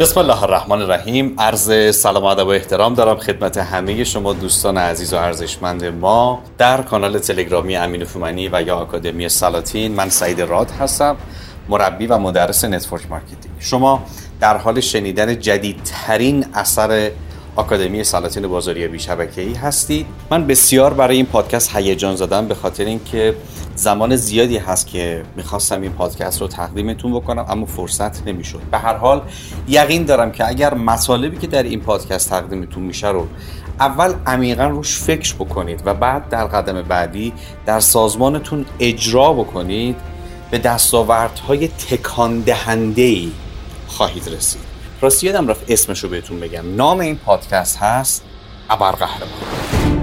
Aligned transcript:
بسم 0.00 0.20
الله 0.20 0.42
الرحمن 0.42 0.82
الرحیم. 0.82 1.34
عرض 1.38 1.96
سلام 1.96 2.22
و 2.22 2.26
ادب 2.26 2.46
و 2.46 2.50
احترام 2.50 2.94
دارم 2.94 3.16
خدمت 3.16 3.58
همه 3.58 4.04
شما 4.04 4.32
دوستان 4.32 4.78
عزیز 4.78 5.12
و 5.12 5.16
ارزشمند 5.16 5.84
ما. 5.84 6.42
در 6.58 6.82
کانال 6.82 7.18
تلگرامی 7.18 7.76
امین 7.76 8.04
فومنی 8.04 8.48
و 8.48 8.62
یا 8.62 8.76
آکادمی 8.76 9.28
سلاطین 9.28 9.94
من 9.94 10.08
سعید 10.08 10.40
راد 10.40 10.70
هستم 10.70 11.16
مربی 11.68 12.06
و 12.06 12.18
مدرس 12.18 12.64
network 12.64 13.10
marketing. 13.10 13.54
شما 13.60 14.02
در 14.40 14.56
حال 14.56 14.80
شنیدن 14.80 15.40
جدیدترین 15.40 16.46
اثر 16.54 17.10
آکادمی 17.56 18.04
سلاطین 18.04 18.48
بازاریابی 18.48 18.98
ای 19.36 19.54
هستید. 19.54 20.06
من 20.30 20.46
بسیار 20.46 20.94
برای 20.94 21.16
این 21.16 21.26
پادکست 21.26 21.76
هیجان 21.76 22.16
زدم 22.16 22.48
به 22.48 22.54
خاطر 22.54 22.84
اینکه 22.84 23.36
زمان 23.74 24.16
زیادی 24.16 24.58
هست 24.58 24.86
که 24.86 25.22
می‌خواستم 25.36 25.82
این 25.82 25.92
پادکست 25.92 26.40
رو 26.40 26.48
تقدیمتون 26.48 27.14
بکنم 27.14 27.46
اما 27.48 27.66
فرصت 27.66 28.28
نمی‌شد. 28.28 28.60
به 28.70 28.78
هر 28.78 28.94
حال 28.94 29.22
یقین 29.68 30.04
دارم 30.04 30.32
که 30.32 30.48
اگر 30.48 30.74
مطالبی 30.74 31.36
که 31.36 31.46
در 31.46 31.62
این 31.62 31.80
پادکست 31.80 32.30
تقدیمتون 32.30 32.82
میشه 32.82 33.08
رو 33.08 33.26
اول 33.80 34.14
عمیقا 34.26 34.66
روش 34.66 34.98
فکر 34.98 35.34
بکنید 35.34 35.82
و 35.84 35.94
بعد 35.94 36.28
در 36.28 36.46
قدم 36.46 36.82
بعدی 36.82 37.32
در 37.66 37.80
سازمانتون 37.80 38.66
اجرا 38.80 39.32
بکنید 39.32 39.96
به 40.50 40.58
دستاوردهای 40.58 41.68
تکان 41.68 42.40
دهنده 42.40 43.22
خواهید 43.86 44.28
رسید. 44.28 44.65
راستی 45.00 45.26
یادم 45.26 45.48
رفت 45.48 45.70
اسمش 45.70 46.04
رو 46.04 46.08
بهتون 46.08 46.40
بگم. 46.40 46.76
نام 46.76 47.00
این 47.00 47.16
پادکست 47.16 47.78
هست 47.78 48.24
ابرقهرمان. 48.70 49.95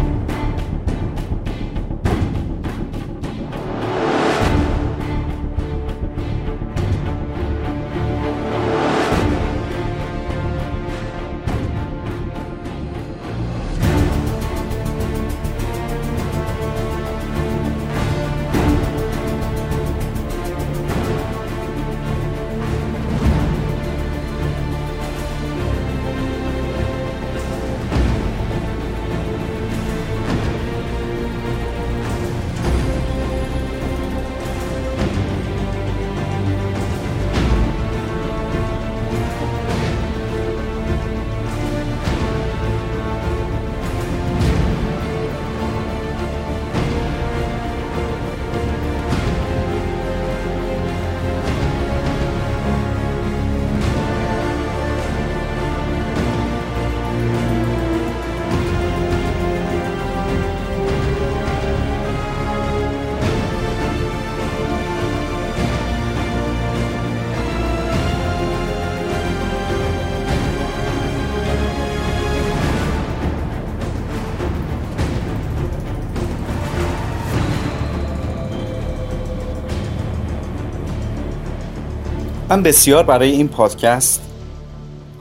من 82.54 82.64
بسیار 82.64 83.04
برای 83.04 83.32
این 83.32 83.48
پادکست 83.48 84.22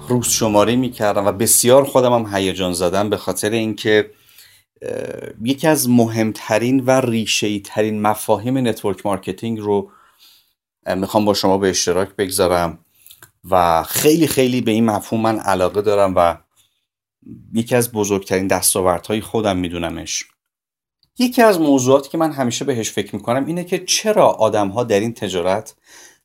روز 0.09 0.28
شماری 0.28 0.76
می‌کردم 0.76 1.26
و 1.26 1.32
بسیار 1.32 1.84
خودم 1.84 2.12
هم 2.12 2.37
هیجان 2.37 2.72
زدم 2.72 3.10
به 3.10 3.16
خاطر 3.16 3.50
اینکه 3.50 4.10
یکی 5.42 5.66
از 5.66 5.88
مهمترین 5.91 6.81
و 6.81 6.91
ریشه 6.91 7.59
ترین 7.59 8.03
مفاهیم 8.03 8.59
network 8.58 9.06
marketing 9.06 9.58
رو 9.59 9.91
می‌خوام 10.97 11.25
با 11.25 11.34
شما 11.34 11.59
به 11.59 11.71
اشتراک 11.71 12.09
بگذارم 12.09 12.78
و 13.50 13.82
خیلی 13.82 14.26
خیلی 14.26 14.60
به 14.60 14.71
این 14.71 14.84
مفهوم 14.84 15.22
من 15.22 15.38
علاقه 15.38 15.82
دارم 15.82 16.15
و 16.16 16.37
یکی 17.53 17.75
از 17.75 17.92
بزرگترین 17.92 18.47
دستاوردهای 18.47 19.21
خودم 19.21 19.56
میدونمش. 19.56 20.25
یکی 21.19 21.42
از 21.42 21.60
موضوعاتی 21.60 22.10
که 22.10 22.19
من 22.19 22.32
همیشه 22.32 22.65
بهش 22.65 22.91
فکر 22.91 23.16
می‌کنم 23.16 23.47
اینه 23.47 23.65
که 23.65 23.78
چرا 23.78 24.26
آدم 24.26 24.69
ها 24.69 24.84
در 24.84 25.00
این 25.00 25.15
تجارت 25.15 25.75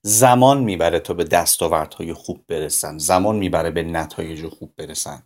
زمان 0.07 0.63
می‌بره 0.63 0.99
تا 0.99 1.13
به 1.13 1.23
دستاوردهای 1.23 2.13
خوب 2.13 2.45
برسن. 2.47 2.97
زمان 2.97 3.35
می‌بره 3.35 3.71
به 3.71 3.83
نتایج 3.83 4.47
خوب 4.47 4.73
برسن. 4.77 5.23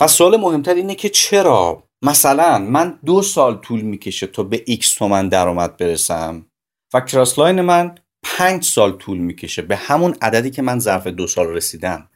و 0.00 0.08
سوال 0.08 0.36
مهمتر 0.36 0.74
اینه 0.74 0.94
که 0.94 1.08
چرا؟ 1.08 1.88
مثلا 2.02 2.58
من 2.58 2.98
دو 3.04 3.22
سال 3.22 3.60
طول 3.60 3.80
می‌کشه 3.80 4.26
تا 4.26 4.42
به 4.42 4.64
x 4.68 4.86
تومن 4.86 5.28
درآمد 5.28 5.76
برسم 5.76 6.46
و 6.94 7.00
کراسلاین 7.00 7.60
من 7.60 7.94
پنج 8.22 8.64
سال 8.64 8.92
طول 8.92 9.18
می‌کشه 9.18 9.62
به 9.62 9.76
همون 9.76 10.16
عددی 10.22 10.50
که 10.50 10.62
من 10.62 10.78
ظرف 10.78 11.06
دو 11.06 11.26
سال 11.26 11.46
رسیدم 11.46 12.10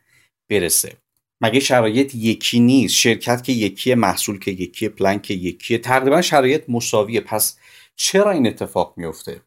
برسه. 0.50 0.96
مگه 1.40 1.60
شرایط 1.60 2.14
یکی 2.14 2.60
نیست؟ 2.60 2.94
شرکت 2.94 3.44
که 3.44 3.52
یکی 3.52 3.94
محصول 3.94 4.38
که 4.38 4.50
یکی 4.50 4.88
پلن 4.88 5.18
که 5.18 5.34
یکی 5.34 5.78
تقریبا 5.78 6.22
شرایط 6.22 6.64
مساویه. 6.68 7.20
پس 7.20 7.56
چرا 7.96 8.30
این 8.30 8.46
اتفاق 8.46 8.94
میفته 8.96 9.40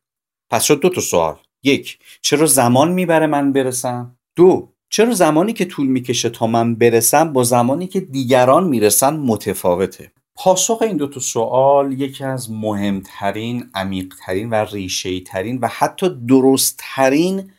پس 0.49 0.63
شد 0.63 0.79
دو 0.79 0.89
تا 0.89 1.01
سوال. 1.01 1.39
یک 1.63 1.99
چرا 2.21 2.45
زمان 2.45 2.91
می‌بره 2.91 3.27
من 3.27 3.53
برسم؟ 3.53 4.15
دو 4.35 4.69
چرا 4.89 5.13
زمانی 5.13 5.53
که 5.53 5.65
طول 5.65 5.87
می‌کشه 5.87 6.29
تا 6.29 6.47
من 6.47 6.75
برسم 6.75 7.33
با 7.33 7.43
زمانی 7.43 7.87
که 7.87 7.99
دیگران 7.99 8.63
می‌رسن 8.63 9.17
متفاوته؟ 9.17 10.11
پاسخ 10.35 10.81
این 10.81 10.97
دو 10.97 11.07
تا 11.07 11.19
سوال 11.19 11.99
یکی 11.99 12.23
از 12.23 12.51
مهمترین 12.51 13.69
عمیقترین 13.75 14.49
و 14.49 14.55
ریشه 14.55 15.19
ترین 15.19 15.59
و 15.61 15.67
حتی 15.67 16.09
درستترین 16.27 17.51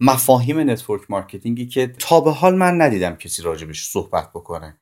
مفاهیم 0.00 0.70
network 0.70 1.02
marketing 1.08 1.60
ی 1.60 1.66
که 1.66 1.86
تا 1.98 2.20
به 2.20 2.30
حال 2.30 2.54
من 2.54 2.80
ندیدم 2.80 3.16
کسی 3.16 3.42
راجبش 3.42 3.84
صحبت 3.88 4.30
بکنه. 4.30 4.76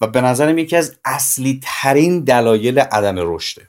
و 0.00 0.06
به 0.06 0.20
نظرم 0.20 0.58
یکی 0.58 0.76
از 0.76 0.96
اصلی 1.04 1.60
ترین 1.62 2.24
دلایل 2.24 2.78
عدم 2.78 3.14
رشده. 3.18 3.68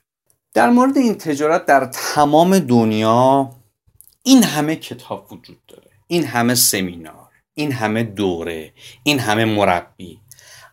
در 0.53 0.69
مورد 0.69 0.97
این 0.97 1.15
تجارت 1.15 1.65
در 1.65 1.85
تمام 1.85 2.59
دنیا 2.59 3.49
این 4.23 4.43
همه 4.43 4.75
کتاب 4.75 5.33
وجود 5.33 5.65
داره. 5.67 5.91
این 6.07 6.23
همه 6.23 6.55
سمینار 6.55 7.29
این 7.53 7.71
همه 7.71 8.03
دوره 8.03 8.73
این 9.03 9.19
همه 9.19 9.45
مربی. 9.45 10.19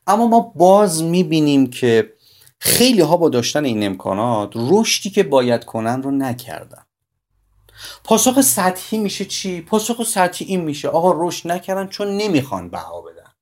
اما 0.06 0.26
ما 0.26 0.40
باز 0.40 1.02
می‌بینیم 1.02 1.70
که 1.70 2.12
خیلی 2.58 3.00
ها 3.00 3.16
با 3.16 3.28
داشتن 3.28 3.64
این 3.64 3.86
امکانات 3.86 4.52
رشدی 4.54 5.10
که 5.10 5.22
باید 5.22 5.64
کنن 5.64 6.02
رو 6.02 6.10
نکردن. 6.10 6.82
پاسخ 8.04 8.40
سطحی 8.40 8.98
میشه 8.98 9.24
چی؟ 9.24 9.60
پاسخ 9.60 10.02
سطحی 10.02 10.46
این 10.46 10.60
میشه 10.60 10.88
آقا 10.88 11.28
رشد 11.28 11.50
نکردن 11.50 11.86
چون 11.86 12.16
نمی‌خوان 12.16 12.70
بها 12.70 13.00
بدن. 13.00 13.32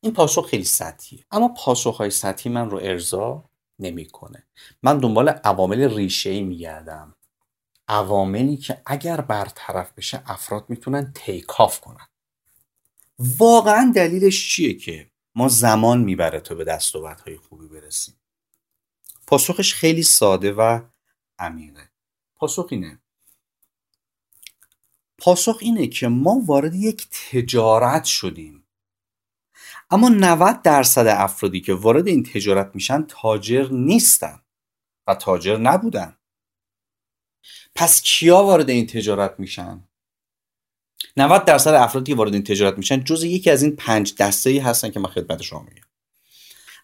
این 0.00 0.12
پاسخ 0.12 0.48
خیلی 0.48 0.64
سطحیه. 0.64 1.24
اما 1.30 1.48
پاسخ 1.48 1.96
های 1.96 2.10
سطحی 2.10 2.50
من 2.50 2.70
رو 2.70 2.78
ارضا 2.82 3.44
نمی‌کنه. 3.78 4.46
من 4.82 4.98
دنبال 4.98 5.28
عوامل 5.28 5.94
ریشه 5.96 6.30
ای 6.30 6.42
میگردم. 6.42 7.14
عواملی 7.88 8.56
که 8.56 8.82
اگر 8.86 9.20
برطرف 9.20 9.92
بشه 9.92 10.22
افراد 10.26 10.64
می‌تونن 10.68 11.12
تیکاف 11.14 11.80
کنن. 11.80 12.06
واقعا 13.18 13.92
دلیلش 13.94 14.50
چیه 14.50 14.74
که 14.74 15.10
ما 15.34 15.48
زمان 15.48 16.00
می‌بره 16.00 16.40
تا 16.40 16.54
به 16.54 16.64
دستاوردهای 16.64 17.36
خوبی 17.36 17.66
برسیم؟ 17.66 18.14
پاسخش 19.26 19.74
خیلی 19.74 20.02
ساده 20.02 20.52
و 20.52 20.80
عمیقه. 21.38 21.90
پاسخ 22.36 22.66
اینه. 22.70 22.98
پاسخ 25.18 25.58
اینه 25.60 25.86
که 25.86 26.08
ما 26.08 26.42
وارد 26.46 26.74
یک 26.74 27.08
تجارت 27.10 28.04
شدیم. 28.04 28.66
اما 29.90 30.08
90 30.08 30.62
درصد 30.62 31.06
افرادی 31.06 31.60
که 31.60 31.74
وارد 31.74 32.08
این 32.08 32.22
تجارت 32.22 32.70
میشن 32.74 33.02
تاجر 33.02 33.68
نیستن 33.70 34.42
و 35.06 35.14
تاجر 35.14 35.56
نبودن. 35.56 36.16
پس 37.74 38.02
کیا 38.02 38.44
وارد 38.44 38.70
این 38.70 38.86
تجارت 38.86 39.34
میشن؟ 39.38 39.88
90 41.16 41.44
درصد 41.44 41.74
افرادی 41.74 42.12
که 42.12 42.16
وارد 42.16 42.34
این 42.34 42.44
تجارت 42.44 42.78
میشن 42.78 43.04
جز 43.04 43.24
یکی 43.24 43.50
از 43.50 43.62
این 43.62 43.76
پنج 43.76 44.14
دسته 44.14 44.50
ای 44.50 44.58
هستن 44.58 44.90
که 44.90 45.00
من 45.00 45.08
خدمت 45.08 45.42
شما 45.42 45.62
میگم. 45.62 45.86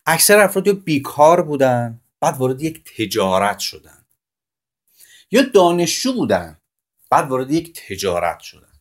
اکثر 0.06 0.38
افراد 0.40 0.66
یا 0.66 0.72
بیکار 0.72 1.42
بودن 1.42 2.00
بعد 2.20 2.36
وارد 2.36 2.62
یک 2.62 2.84
تجارت 2.96 3.58
شدن. 3.58 4.06
یا 5.30 5.42
دانشجو 5.42 6.12
بودن 6.12 6.60
بعد 7.10 7.28
وارد 7.28 7.50
یک 7.50 7.80
تجارت 7.88 8.40
شدن. 8.40 8.80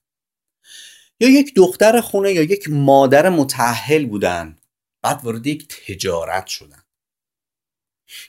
یا 1.19 1.30
یک 1.30 1.56
دختر 1.56 2.01
خونه 2.01 2.33
یا 2.33 2.42
یک 2.42 2.69
مادر 2.69 3.30
متحل 3.30 4.06
بودن 4.06 4.57
بعد 5.01 5.21
وارد 5.24 5.48
یک 5.48 5.68
تجارت 5.68 6.48
شدن. 6.48 6.83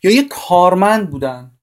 یا 0.02 0.10
یک 0.10 0.28
کارمند 0.28 1.10
بودن 1.10 1.57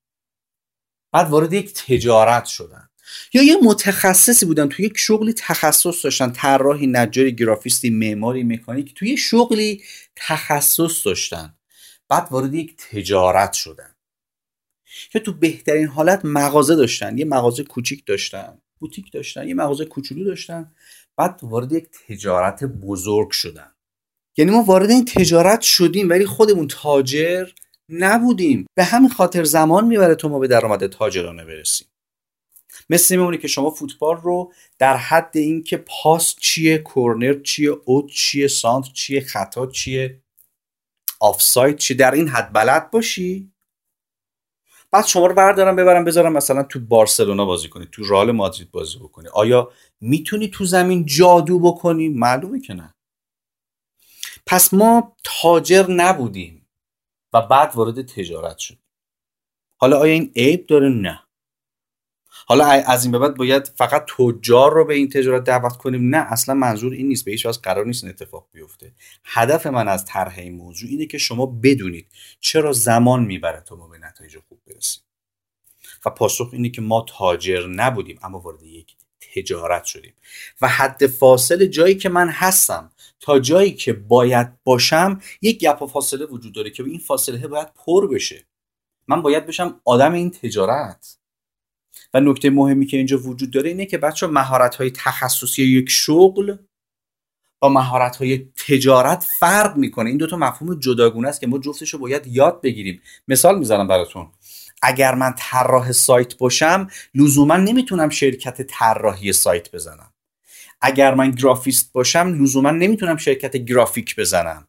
بعد 1.15 1.29
وارد 1.29 1.53
یک 1.53 1.73
تجارت 1.73 2.45
شدن. 2.45 2.89
یا 3.33 3.43
یه 3.43 3.57
متخصصی 3.63 4.45
بودن 4.45 4.69
توی 4.69 4.85
یک 4.85 4.97
شغلی 4.97 5.33
تخصص 5.33 6.03
داشتن 6.03 6.31
طراحی 6.31 6.87
نجاری 6.87 7.35
گرافیستی 7.35 7.89
معماری 7.89 8.43
مکانیک 8.43 8.93
توی 8.93 9.17
شغلی 9.17 9.83
تخصص 10.15 11.05
داشتن. 11.05 11.53
بعد 12.09 12.27
وارد 12.31 12.53
یک 12.53 12.77
تجارت 12.77 13.53
شدن. 13.53 13.95
یا 15.13 15.21
تو 15.21 15.33
بهترین 15.33 15.87
حالت 15.87 16.21
مغازه 16.23 16.75
داشتن 16.75 17.17
یه 17.17 17.25
مغازه 17.25 17.63
کوچیک 17.63 18.05
داشتن 18.05 18.57
بوتیک 18.79 19.11
داشتن 19.11 19.47
یه 19.47 19.53
مغازه 19.53 19.85
کوچولو 19.85 20.23
داشتن. 20.23 20.71
بعد 21.17 21.39
وارد 21.43 21.71
یک 21.71 21.87
تجارت 22.07 22.63
بزرگ 22.63 23.31
شدن. 23.31 23.71
یعنی 24.37 24.51
ما 24.51 24.63
وارد 24.63 24.89
این 24.89 25.05
تجارت 25.05 25.61
شدیم 25.61 26.09
ولی 26.09 26.25
خودمون 26.25 26.67
تاجر 26.67 27.49
نبودیم. 27.89 28.65
به 28.75 28.83
همین 28.83 29.09
خاطر 29.09 29.43
زمان 29.43 29.87
می‌بره 29.87 30.15
تو 30.15 30.29
ما 30.29 30.39
به 30.39 30.47
درآمد 30.47 30.87
تاجرانه 30.87 31.45
برسیم. 31.45 31.87
مثل 32.89 33.15
میمونه 33.15 33.37
که 33.37 33.47
شما 33.47 33.69
فوتبال 33.69 34.17
رو 34.17 34.53
در 34.79 34.97
حد 34.97 35.37
اینکه 35.37 35.77
پاس 35.77 36.35
چیه 36.39 36.77
کورنر 36.77 37.41
چیه 37.41 37.69
اوت 37.85 38.11
چیه 38.11 38.47
سانت 38.47 38.85
چیه 38.93 39.21
خطا 39.21 39.67
چیه 39.67 40.21
آفساید 41.19 41.77
چیه 41.77 41.97
در 41.97 42.11
این 42.11 42.27
حد 42.27 42.53
بلد 42.53 42.91
باشی. 42.91 43.51
بعد 44.91 45.05
شما 45.05 45.27
رو 45.27 45.35
بردارم 45.35 45.75
ببرم 45.75 46.03
بذارم 46.03 46.33
مثلا 46.33 46.63
تو 46.63 46.79
بارسلونا 46.79 47.45
بازی 47.45 47.69
کنی 47.69 47.87
تو 47.91 48.03
رال 48.03 48.31
مادرید 48.31 48.71
بازی 48.71 48.99
بکنی. 48.99 49.27
آیا 49.33 49.71
می‌تونی 50.01 50.47
تو 50.47 50.65
زمین 50.65 51.05
جادو 51.05 51.59
بکنی؟ 51.59 52.09
معلومه 52.09 52.59
که 52.59 52.73
نه. 52.73 52.95
پس 54.45 54.73
ما 54.73 55.15
تاجر 55.23 55.91
نبودیم. 55.91 56.64
و 57.35 57.41
بعد 57.41 57.75
وارد 57.75 58.01
تجارت 58.01 58.57
شدیم 58.57 58.83
حالا 59.77 59.99
آیا 59.99 60.13
این 60.13 60.31
عیب 60.35 60.67
داره؟ 60.67 60.89
نه. 60.89 61.21
حالا 62.47 62.65
از 62.65 63.03
این 63.03 63.11
به 63.11 63.19
بعد 63.19 63.35
باید 63.35 63.67
فقط 63.67 64.05
تجار 64.17 64.73
رو 64.73 64.85
به 64.85 64.93
این 64.93 65.09
تجارت 65.09 65.43
دعوت 65.43 65.77
کنیم؟ 65.77 66.09
نه 66.15 66.17
اصلا 66.17 66.55
منظور 66.55 66.93
این 66.93 67.07
نیست. 67.07 67.25
به 67.25 67.31
هیچ 67.31 67.47
قرار 67.47 67.85
نیست 67.85 68.03
اتفاق 68.03 68.49
بیفته. 68.51 68.93
هدف 69.25 69.67
من 69.67 69.87
از 69.87 70.05
طرح 70.05 70.39
این 70.39 70.55
موضوع 70.55 70.89
اینه 70.89 71.05
که 71.05 71.17
شما 71.17 71.45
بدونید 71.45 72.07
چرا 72.39 72.73
زمان 72.73 73.25
می‌بره 73.25 73.61
تا 73.61 73.75
ما 73.75 73.87
به 73.87 73.97
نتایج 73.97 74.37
خوب 74.49 74.61
برسیم. 74.67 75.03
و 76.05 76.09
پاسخ 76.09 76.49
اینه 76.53 76.69
که 76.69 76.81
ما 76.81 77.05
تاجر 77.09 77.67
نبودیم 77.67 78.19
اما 78.23 78.39
وارد 78.39 78.63
یک 78.63 78.94
تجارت 79.35 79.83
شدیم. 79.83 80.13
و 80.61 80.67
حد 80.67 81.07
فاصل 81.07 81.65
جایی 81.65 81.95
که 81.95 82.09
من 82.09 82.29
هستم 82.29 82.91
تا 83.19 83.39
جایی 83.39 83.71
که 83.71 83.93
باید 83.93 84.63
باشم 84.63 85.21
یک 85.41 85.59
گپ 85.59 85.81
و 85.81 85.87
فاصله 85.87 86.25
وجود 86.25 86.53
داره 86.53 86.69
که 86.69 86.83
این 86.83 86.99
فاصله 86.99 87.47
باید 87.47 87.67
پر 87.73 88.07
بشه. 88.07 88.45
من 89.07 89.21
باید 89.21 89.45
بشم 89.45 89.81
آدم 89.85 90.13
این 90.13 90.31
تجارت. 90.31 91.17
و 92.13 92.19
نکته 92.19 92.49
مهمی 92.49 92.85
که 92.85 92.97
اینجا 92.97 93.17
وجود 93.17 93.51
داره 93.51 93.69
اینه 93.69 93.85
که 93.85 93.97
بچه 93.97 94.27
مهارت 94.27 94.75
های 94.75 94.91
تخصصی 94.91 95.63
یک 95.63 95.89
شغل 95.89 96.57
با 97.59 97.69
مهارت 97.69 98.15
های 98.15 98.47
تجارت 98.67 99.25
فرق 99.39 99.77
می‌کنه. 99.77 100.09
این 100.09 100.17
دوتا 100.17 100.37
مفهوم 100.37 100.79
جداگونه 100.79 101.27
است 101.27 101.41
که 101.41 101.47
ما 101.47 101.57
جفتش 101.57 101.89
رو 101.89 101.99
باید 101.99 102.27
یاد 102.27 102.61
بگیریم. 102.61 103.01
مثال 103.27 103.59
می‌زنم 103.59 103.87
براتون. 103.87 104.27
اگر 104.81 105.15
من 105.15 105.33
طراح 105.37 105.91
سایت 105.91 106.37
باشم 106.37 106.87
لزوما 107.15 107.57
نمی‌تونم 107.57 108.09
شرکت 108.09 108.61
طراحی 108.61 109.33
سایت 109.33 109.71
بزنم. 109.71 110.13
اگر 110.81 111.13
من 111.13 111.31
گرافیست 111.31 111.91
باشم 111.93 112.43
لزوما 112.43 112.71
نمی‌تونم 112.71 113.17
شرکت 113.17 113.57
گرافیک 113.57 114.15
بزنم. 114.15 114.67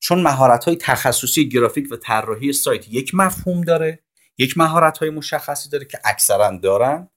چون 0.00 0.22
مهارت 0.22 0.64
های 0.64 0.76
تخصصی 0.76 1.48
گرافیک 1.48 1.92
و 1.92 1.96
طراحی 1.96 2.52
سایت 2.52 2.88
یک 2.88 3.14
مفهوم 3.14 3.60
داره 3.60 3.98
یک 4.38 4.58
مهارت 4.58 4.98
های 4.98 5.10
مشخصی 5.10 5.68
داره 5.68 5.84
که 5.84 5.98
اکثرا 6.04 6.58
دارن. 6.62 7.08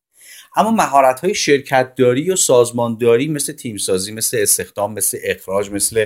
اما 0.56 0.72
مهارت 0.72 1.20
های 1.20 1.36
شرکت 1.36 1.96
داری 1.96 2.32
و 2.32 2.36
سازمانداری 2.36 3.28
مثل 3.28 3.54
تیمسازی 3.54 4.12
مثل 4.12 4.38
استخدام 4.42 4.94
مثل 4.94 5.18
اخراج 5.24 5.72
مثل 5.72 6.06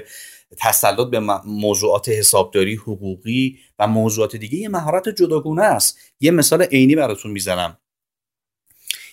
تسلط 0.57 1.07
به 1.07 1.19
موضوعات 1.45 2.09
حسابداری 2.09 2.75
حقوقی 2.75 3.59
و 3.79 3.87
موضوعات 3.87 4.35
دیگه 4.35 4.57
یه 4.57 4.69
مهارت 4.69 5.09
جداگونه 5.09 5.63
است. 5.63 5.99
یه 6.19 6.31
مثال 6.31 6.61
عینی 6.61 6.95
براتون 6.95 7.31
می‌زنم. 7.31 7.77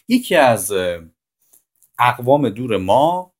یکی 0.08 0.36
از 0.36 0.72
اقوام 1.98 2.48
دور 2.48 2.76
ما 2.76 3.34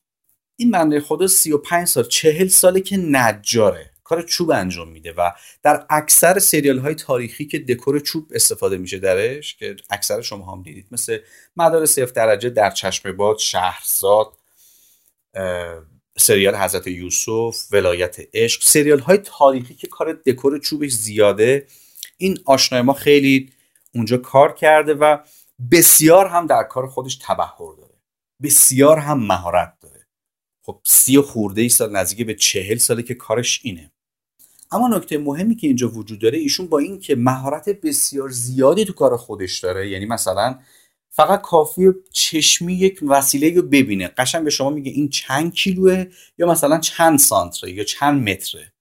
این 0.56 0.70
بنده 0.70 1.00
خدا 1.00 1.26
35 1.26 1.86
سال 1.86 2.04
40 2.04 2.48
ساله 2.48 2.80
که 2.80 2.96
نجاره. 2.96 3.90
کار 4.04 4.22
چوب 4.22 4.50
انجام 4.50 4.88
میده 4.88 5.12
و 5.12 5.30
در 5.62 5.86
اکثر 5.90 6.38
سریال 6.38 6.78
های 6.78 6.94
تاریخی 6.94 7.46
که 7.46 7.58
دکور 7.58 8.00
چوب 8.00 8.26
استفاده 8.34 8.76
میشه 8.76 8.98
درش 8.98 9.56
که 9.56 9.76
اکثر 9.90 10.20
شما 10.20 10.52
هم 10.52 10.62
دیدید 10.62 10.86
مثل 10.90 11.18
مدارس 11.56 11.90
صفر 11.90 12.12
درجه 12.12 12.50
در 12.50 12.70
چشم 12.70 13.12
باد 13.12 13.38
شهرزاد 13.38 14.32
سریال 16.18 16.56
حضرت 16.56 16.86
یوسف 16.86 17.56
ولایت 17.72 18.16
عشق 18.34 18.62
سریال 18.62 18.98
های 18.98 19.18
تاریخی 19.18 19.74
که 19.74 19.86
کار 19.86 20.12
دکور 20.12 20.58
چوبش 20.58 20.92
زیاده 20.92 21.66
این 22.16 22.38
آشنای 22.44 22.82
ما 22.82 22.92
خیلی 22.92 23.52
اونجا 23.94 24.16
کار 24.16 24.54
کرده 24.54 24.94
و 24.94 25.18
بسیار 25.72 26.26
هم 26.26 26.46
در 26.46 26.62
کار 26.62 26.86
خودش 26.86 27.18
تبهر 27.22 27.74
داره. 27.76 27.94
بسیار 28.42 28.98
هم 28.98 29.26
مهارت 29.26 29.74
داره. 29.80 30.06
خب 30.62 30.80
سی 30.84 31.20
خورده 31.20 31.60
ای 31.60 31.68
سال 31.68 31.92
نزدیک 31.96 32.26
به 32.26 32.34
چهل 32.34 32.76
ساله 32.76 33.02
که 33.02 33.14
کارش 33.14 33.60
اینه. 33.62 33.92
اما 34.70 34.88
نکته 34.88 35.18
مهمی 35.18 35.56
که 35.56 35.66
اینجا 35.66 35.88
وجود 35.88 36.18
داره 36.18 36.38
ایشون 36.38 36.66
با 36.66 36.78
این 36.78 37.00
که 37.00 37.16
مهارت 37.16 37.68
بسیار 37.68 38.30
زیادی 38.30 38.84
تو 38.84 38.92
کار 38.92 39.16
خودش 39.16 39.58
داره 39.58 39.88
یعنی 39.88 40.06
مثلا 40.06 40.58
فقط 41.10 41.42
کافی 41.42 41.92
چشمی 42.12 42.74
یک 42.74 43.00
وسیله 43.08 43.54
رو 43.54 43.62
ببینه. 43.62 44.08
قشنگ 44.08 44.44
به 44.44 44.50
شما 44.50 44.70
میگه 44.70 44.92
این 44.92 45.08
چند 45.08 45.54
کیلوه 45.54 46.06
یا 46.38 46.46
مثلا 46.46 46.78
چند 46.78 47.18
سانتره 47.18 47.72
یا 47.72 47.84
چند 47.84 48.28
متره. 48.28 48.72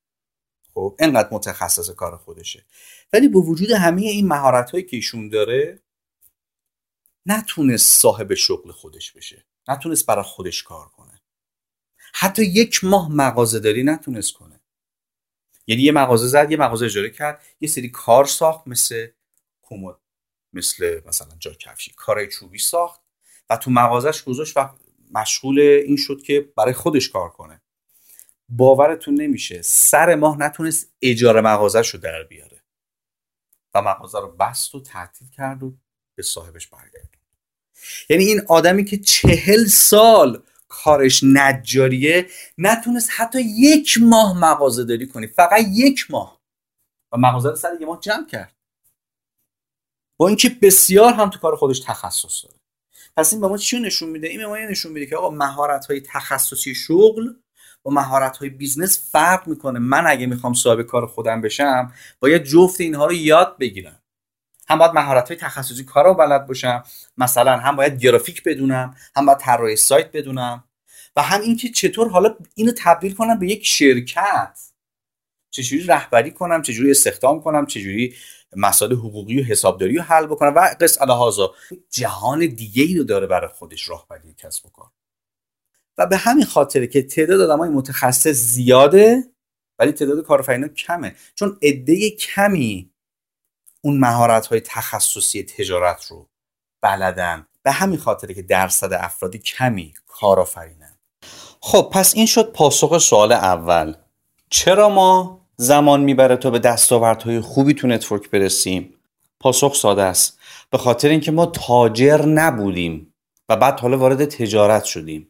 خب 0.73 0.95
انقدر 0.99 1.29
متخصص 1.31 1.89
کار 1.89 2.17
خودشه. 2.17 2.65
ولی 3.13 3.27
با 3.27 3.41
وجود 3.41 3.71
همه 3.71 4.01
این 4.01 4.27
مهارت 4.27 4.71
هایی 4.71 4.83
که 4.83 4.97
ایشون 4.97 5.29
داره 5.29 5.79
نتونست 7.25 8.01
صاحب 8.01 8.33
شغل 8.33 8.71
خودش 8.71 9.11
بشه. 9.11 9.45
نتونست 9.67 10.05
برای 10.05 10.23
خودش 10.23 10.63
کار 10.63 10.87
کنه. 10.87 11.21
حتی 12.13 12.45
یک 12.45 12.83
ماه 12.83 13.11
مغازه 13.11 13.59
داری 13.59 13.83
نتونست 13.83 14.33
کنه. 14.33 14.59
یعنی 15.67 15.81
یه 15.81 15.91
مغازه 15.91 16.27
زد 16.27 16.51
یه 16.51 16.57
مغازه 16.57 16.85
اجاره 16.85 17.09
کرد 17.09 17.43
یه 17.61 17.67
سری 17.67 17.89
کار 17.89 18.25
ساخت 18.25 18.67
مثل 18.67 19.07
کمد. 19.61 19.95
مثل 20.53 21.01
مثلا 21.05 21.29
جا 21.39 21.53
کفشی. 21.53 21.91
کارای 21.95 22.27
چوبی 22.27 22.59
ساخت 22.59 23.01
و 23.49 23.57
تو 23.57 23.71
مغازش 23.71 24.23
گذاشت 24.23 24.57
و 24.57 24.69
مشغول 25.11 25.59
این 25.59 25.97
شد 25.97 26.21
که 26.21 26.49
برای 26.57 26.73
خودش 26.73 27.09
کار 27.09 27.29
کنه. 27.29 27.61
باورتون 28.49 29.13
نمیشه 29.13 29.61
سر 29.61 30.15
ماه 30.15 30.37
نتونست 30.39 30.93
اجاره 31.01 31.41
مغازش 31.41 31.89
رو 31.89 31.99
در 31.99 32.23
بیاره. 32.23 32.63
و 33.73 33.81
مغازه 33.81 34.19
رو 34.19 34.31
بست 34.31 34.75
و 34.75 34.81
تعطیل 34.81 35.29
کرد 35.29 35.63
و 35.63 35.73
به 36.15 36.23
صاحبش 36.23 36.67
برگرد 36.67 37.17
یعنی 38.09 38.23
این 38.23 38.41
آدمی 38.47 38.85
که 38.85 38.97
چهل 38.97 39.65
سال 39.65 40.43
کارش 40.67 41.23
نجاریه 41.23 42.27
نتونست 42.57 43.09
حتی 43.17 43.41
یک 43.41 43.97
ماه 44.01 44.39
مغازه 44.39 44.83
داری 44.83 45.07
کنی 45.07 45.27
فقط 45.27 45.65
یک 45.69 46.11
ماه. 46.11 46.41
و 47.11 47.17
مغازه 47.17 47.49
رو 47.49 47.55
سر 47.55 47.69
یه 47.79 47.85
ماه 47.85 47.99
جمع 47.99 48.27
کرد. 48.27 48.56
با 50.17 50.27
اینکه 50.27 50.49
بسیار 50.61 51.13
هم 51.13 51.29
تو 51.29 51.39
کار 51.39 51.55
خودش 51.55 51.79
تخصص 51.79 52.43
داره. 52.43 52.55
پس 53.17 53.33
این 53.33 53.41
به 53.41 53.47
ما 53.47 53.57
چی 53.57 53.79
نشون 53.79 54.09
میده؟ 54.09 54.27
این 54.27 54.39
به 54.39 54.47
ما 54.47 54.57
نشون 54.57 54.91
میده 54.91 55.05
که 55.05 55.15
آقا 55.15 55.29
مهارت 55.29 55.85
های 55.85 56.01
تخصصی 56.01 56.75
شغل 56.75 57.33
با 57.83 57.91
مهارت 57.91 58.37
های 58.37 58.49
business 58.49 59.11
فرق 59.11 59.47
می‌کنه. 59.47 59.79
من 59.79 60.07
اگه 60.07 60.25
می‌خوام 60.25 60.53
صاحب 60.53 60.81
کار 60.81 61.07
خودم 61.07 61.41
بشم 61.41 61.93
باید 62.19 62.43
جفت 62.43 62.81
اینها 62.81 63.05
رو 63.05 63.13
یاد 63.13 63.57
بگیرم. 63.57 64.01
هم 64.69 64.77
باید 64.77 64.91
مهارت 64.91 65.27
های 65.27 65.37
تخصصی 65.37 65.83
کار 65.83 66.05
رو 66.05 66.13
بلد 66.13 66.47
باشم. 66.47 66.83
مثلا 67.17 67.57
هم 67.57 67.75
باید 67.75 67.99
گرافیک 67.99 68.43
بدونم 68.43 68.95
هم 69.15 69.25
باید 69.25 69.37
طراحی 69.37 69.75
سایت 69.75 70.11
بدونم. 70.11 70.63
و 71.15 71.21
هم 71.21 71.41
اینکه 71.41 71.69
چطور 71.69 72.09
حالا 72.09 72.35
اینو 72.55 72.71
تبدیل 72.77 73.13
کنم 73.13 73.39
به 73.39 73.47
یک 73.47 73.65
شرکت. 73.65 74.59
چجوری 75.49 75.83
رهبری 75.83 76.31
کنم 76.31 76.61
چجوری 76.61 76.91
استخدام 76.91 77.41
کنم 77.41 77.65
چجوری 77.65 78.15
مسائل 78.55 78.93
حقوقی 78.93 79.41
و 79.41 79.43
حسابداری 79.43 79.95
رو 79.95 80.03
حل 80.03 80.25
بکنم 80.25 80.55
و 80.55 80.75
قص 80.79 81.01
الهازا 81.01 81.53
جهان 81.89 82.39
دیگه 82.39 82.83
ای 82.83 82.95
رو 82.95 83.03
داره 83.03 83.27
برای 83.27 83.49
خودش 83.53 83.89
راهبری 83.89 84.33
کسب 84.37 84.65
و 84.65 84.69
کار. 84.69 84.91
و 85.97 86.05
به 86.05 86.17
همین 86.17 86.45
خاطره 86.45 86.87
که 86.87 87.01
تعداد 87.01 87.41
آدمای 87.41 87.69
متخصص 87.69 88.29
زیاده 88.29 89.23
ولی 89.79 89.91
تعداد 89.91 90.25
کارآفرینا 90.25 90.67
کمه. 90.67 91.15
چون 91.35 91.59
عده 91.61 92.09
کمی 92.09 92.91
اون 93.81 93.97
مهارت 93.97 94.47
های 94.47 94.59
تخصصی 94.59 95.43
تجارت 95.43 96.05
رو 96.05 96.29
بلدن. 96.81 97.47
به 97.63 97.71
همین 97.71 97.97
خاطره 97.97 98.33
که 98.33 98.41
درصد 98.41 98.93
افرادی 98.93 99.37
کمی 99.37 99.93
کارآفرینن. 100.07 100.97
خب 101.61 101.91
پس 101.93 102.15
این 102.15 102.25
شد 102.25 102.51
پاسخ 102.51 102.97
سوال 102.97 103.31
اول. 103.31 103.93
چرا 104.49 104.89
ما 104.89 105.41
زمان 105.55 106.01
می‌بره 106.01 106.35
تا 106.35 106.49
به 106.49 106.59
دستاوردهای 106.59 107.39
خوبی 107.39 107.73
تو 107.73 107.87
نتورک 107.87 108.29
برسیم؟ 108.29 108.93
پاسخ 109.39 109.75
ساده 109.75 110.03
است. 110.03 110.39
به 110.69 110.77
خاطر 110.77 111.09
اینکه 111.09 111.31
ما 111.31 111.45
تاجر 111.45 112.25
نبودیم 112.25 113.13
و 113.49 113.55
بعد 113.55 113.79
حالا 113.79 113.97
وارد 113.97 114.25
تجارت 114.25 114.83
شدیم. 114.83 115.27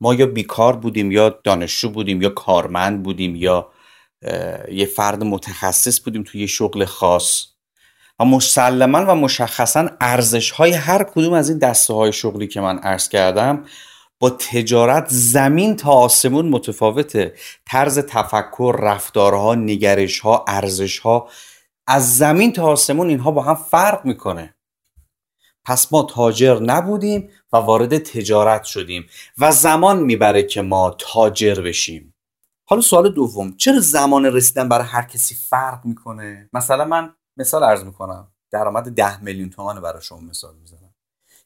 ما 0.00 0.14
یا 0.14 0.26
بیکار 0.26 0.76
بودیم 0.76 1.10
یا 1.10 1.40
دانشجو 1.44 1.88
بودیم 1.88 2.22
یا 2.22 2.28
کارمند 2.28 3.02
بودیم 3.02 3.36
یا 3.36 3.68
یه 4.72 4.86
فرد 4.96 5.24
متخصص 5.24 6.00
بودیم 6.00 6.22
توی 6.22 6.40
یه 6.40 6.46
شغل 6.46 6.84
خاص. 6.84 7.46
و 8.18 8.24
مسلما 8.24 8.98
و 8.98 9.14
مشخصا 9.14 9.88
ارزش 10.00 10.50
های 10.50 10.72
هر 10.72 11.04
کدوم 11.04 11.32
از 11.32 11.48
این 11.48 11.58
دسته 11.58 11.94
های 11.94 12.12
شغلی 12.12 12.46
که 12.46 12.60
من 12.60 12.78
عرض 12.78 13.08
کردم 13.08 13.64
با 14.22 14.30
تجارت 14.30 15.06
زمین 15.08 15.76
تا 15.76 15.90
آسمون 15.90 16.48
متفاوته. 16.48 17.34
طرز 17.66 17.98
تفکر 17.98 18.76
رفتارها 18.78 19.54
نگرشها 19.54 20.44
ارزشها 20.48 21.28
از 21.86 22.16
زمین 22.16 22.52
تا 22.52 22.66
آسمون 22.66 23.08
اینها 23.08 23.30
با 23.30 23.42
هم 23.42 23.54
فرق 23.54 24.04
می‌کنه. 24.04 24.54
پس 25.64 25.92
ما 25.92 26.02
تاجر 26.02 26.60
نبودیم 26.60 27.30
و 27.52 27.56
وارد 27.56 27.98
تجارت 27.98 28.64
شدیم 28.64 29.06
و 29.38 29.52
زمان 29.52 30.00
می‌بره 30.00 30.42
که 30.42 30.62
ما 30.62 30.96
تاجر 30.98 31.60
بشیم. 31.60 32.14
حالا 32.64 32.82
سوال 32.82 33.14
دوم 33.14 33.56
چرا 33.56 33.80
زمان 33.80 34.24
رسیدن 34.24 34.68
برای 34.68 34.86
هر 34.86 35.02
کسی 35.02 35.34
فرق 35.34 35.84
می‌کنه؟ 35.84 36.48
مثلا 36.52 36.84
من 36.84 37.14
مثال 37.36 37.64
عرض 37.64 37.84
می‌کنم 37.84 38.28
درآمد 38.50 38.90
ده 38.90 39.22
میلیون 39.22 39.50
تومن 39.50 39.80
برای 39.80 40.02
شما 40.02 40.20
مثال 40.20 40.54
می‌زنم. 40.60 40.81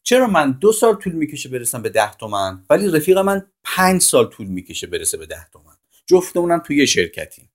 چرا 0.08 0.26
من 0.26 0.52
دو 0.52 0.72
سال 0.72 0.94
طول 0.94 1.12
می‌کشه 1.12 1.48
برسم 1.48 1.82
به 1.82 1.88
ده 1.88 2.14
تومن؟ 2.14 2.64
ولی 2.70 2.90
رفیق 2.90 3.18
من 3.18 3.46
پنج 3.64 4.00
سال 4.00 4.26
طول 4.26 4.46
می‌کشه 4.46 4.86
برسه 4.86 5.16
به 5.16 5.26
ده 5.26 5.48
تومن. 5.52 5.76
جفتمونم 6.06 6.58
توی 6.58 6.76
یه 6.76 6.86
شرکتی. 6.86 7.48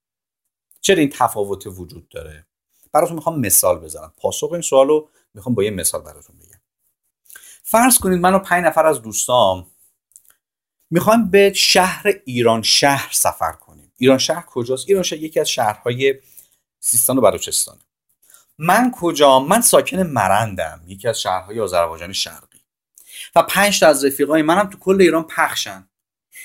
چرا 0.81 0.97
این 0.97 1.09
تفاوت 1.09 1.67
وجود 1.67 2.09
داره؟ 2.09 2.45
براتون 2.93 3.15
می‌خوام 3.15 3.39
مثال 3.39 3.79
بزنم. 3.79 4.13
پاسخ 4.17 4.51
این 4.51 4.61
سوالو 4.61 5.07
می‌خوام 5.33 5.55
با 5.55 5.63
یه 5.63 5.71
مثال 5.71 6.01
براتون 6.01 6.35
بگم. 6.37 6.61
فرض 7.63 7.97
کنید 7.97 8.19
من 8.19 8.33
و 8.33 8.39
پنج 8.39 8.65
نفر 8.65 8.85
از 8.85 9.01
دوستام 9.01 9.67
می‌خوایم 10.89 11.29
به 11.29 11.53
شهر 11.55 12.13
ایران 12.25 12.61
شهر 12.61 13.09
سفر 13.13 13.51
کنیم. 13.51 13.91
ایران 13.97 14.17
شهر 14.17 14.45
کجاست؟ 14.47 14.85
ایران 14.87 15.03
شهر 15.03 15.19
یکی 15.19 15.39
از 15.39 15.49
شهرهای 15.49 16.15
سیستان 16.79 17.17
و 17.17 17.21
بلوچستان 17.21 17.79
من 18.63 18.91
کجا؟ 18.91 19.39
من 19.39 19.61
ساکن 19.61 20.03
مرندم 20.03 20.81
یکی 20.87 21.07
از 21.07 21.21
شهرهای 21.21 21.59
آذربایجان 21.59 22.13
شرقی. 22.13 22.61
و 23.35 23.43
پنج 23.43 23.79
تا 23.79 23.87
از 23.87 24.05
رفیقای 24.05 24.41
منم 24.41 24.69
تو 24.69 24.77
کل 24.77 25.01
ایران 25.01 25.23
پخشن. 25.23 25.87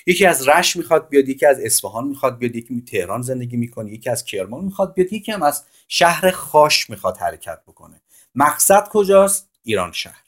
یکی 0.06 0.26
از 0.26 0.49
رش 0.49 0.76
می‌خواد 0.76 1.08
بیاد 1.08 1.28
یکی 1.28 1.46
از 1.46 1.61
اصفهان 1.61 2.08
می‌خواد 2.08 2.38
بیاد 2.38 2.56
یکی 2.56 2.80
تهران 2.80 3.23
زندگی 3.23 3.56
می‌کنه 3.56 3.92
یکی 3.92 4.11
از 4.11 4.25
کرمان 4.25 4.64
می‌خواد 4.64 4.94
بیاد 4.94 5.12
یکی 5.12 5.32
هم 5.32 5.42
از 5.42 5.64
شهر 5.88 6.30
خاش 6.30 6.90
می‌خواد 6.90 7.16
حرکت 7.16 7.62
بکنه. 7.66 8.02
مقصد 8.35 8.88
کجاست؟ 8.88 9.49
ایران 9.62 9.92
شهر. 9.92 10.25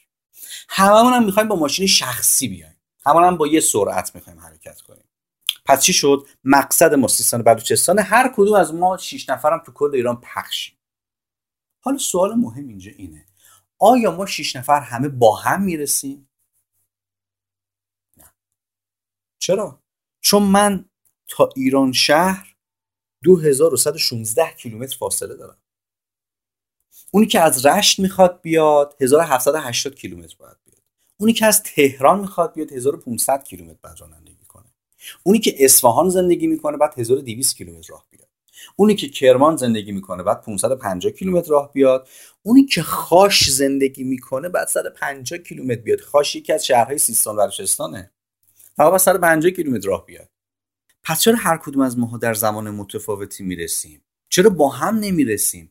هممون 0.68 1.12
هم 1.12 1.24
می‌خوایم 1.24 1.48
با 1.48 1.56
ماشین 1.56 1.86
شخصی 1.86 2.48
بیایم. 2.48 2.76
همون 3.06 3.24
هم 3.24 3.36
با 3.36 3.46
یه 3.46 3.60
سرعت 3.60 4.14
می‌خوایم 4.14 4.40
حرکت 4.40 4.80
کنیم. 4.80 5.04
پس 5.64 5.82
چی 5.82 5.92
شد؟ 5.92 6.26
مقصد 6.44 6.94
ما 6.94 7.08
سیستان 7.08 7.42
بلوچستان 7.42 7.98
هر 7.98 8.32
کدوم 8.36 8.54
از 8.54 8.74
ما 8.74 8.96
شیش 8.96 9.28
نفرم 9.28 9.62
تو 9.66 9.72
کل 9.72 9.90
ایران 9.94 10.20
پخشیم. 10.20 10.77
حالا 11.88 11.98
سوال 11.98 12.34
مهم 12.34 12.68
اینجا 12.68 12.92
اینه. 12.96 13.26
آیا 13.78 14.16
ما 14.16 14.26
شیش 14.26 14.56
نفر 14.56 14.80
همه 14.80 15.08
با 15.08 15.36
هم 15.36 15.62
می‌رسیم؟ 15.62 16.30
نه. 18.16 18.34
چرا؟ 19.38 19.82
چون 20.20 20.42
من 20.42 20.84
تا 21.28 21.50
ایران 21.56 21.92
شهر 21.92 22.56
2116 23.24 24.50
کیلومتر 24.54 24.96
فاصله 24.96 25.36
دارم. 25.36 25.58
اونی 27.10 27.26
که 27.26 27.40
از 27.40 27.66
رشت 27.66 27.98
می‌خواد 27.98 28.40
بیاد 28.40 28.96
1780 29.00 29.94
کیلومتر 29.94 30.36
باید 30.38 30.56
بیاد. 30.64 30.82
اونی 31.16 31.32
که 31.32 31.46
از 31.46 31.62
تهران 31.62 32.20
می‌خواد 32.20 32.54
بیاد 32.54 32.72
1500 32.72 33.44
کیلومتر 33.44 33.78
بعد 33.82 34.00
رانندگی 34.00 34.44
کنه. 34.44 34.72
اونی 35.22 35.38
که 35.38 35.56
اصفهان 35.58 36.08
زندگی 36.08 36.46
می‌کنه 36.46 36.76
بعد 36.76 36.98
1200 36.98 37.56
کیلومتر 37.56 37.92
راه 37.92 38.06
بیاد. 38.10 38.27
اونی 38.76 38.94
که 38.94 39.08
کرمان 39.08 39.56
زندگی 39.56 39.92
می‌کنه 39.92 40.22
بعد 40.22 40.40
550 40.40 41.12
کیلومتر 41.12 41.50
راه 41.50 41.72
بیاد. 41.72 42.08
اونی 42.42 42.64
که 42.64 42.82
خاش 42.82 43.50
زندگی 43.50 44.04
می‌کنه 44.04 44.48
بعد 44.48 44.68
150 44.68 45.40
کیلومتر 45.40 45.80
بیاد. 45.80 46.00
خاش 46.00 46.36
یکی 46.36 46.52
از 46.52 46.66
شهرهای 46.66 46.98
سیستان 46.98 47.36
و 47.36 47.38
بلوچستانه 47.38 48.10
فقط 48.76 48.90
بعد 48.90 49.00
150 49.00 49.52
کیلومتر 49.52 49.88
راه 49.88 50.06
بیاد. 50.06 50.28
پس 51.02 51.20
چرا 51.20 51.36
هر 51.36 51.56
کدوم 51.56 51.82
از 51.82 51.98
ماها 51.98 52.18
در 52.18 52.34
زمان 52.34 52.70
متفاوتی 52.70 53.44
می‌رسیم؟ 53.44 54.02
چرا 54.28 54.50
با 54.50 54.68
هم 54.68 54.98
نمی‌رسیم؟ 54.98 55.70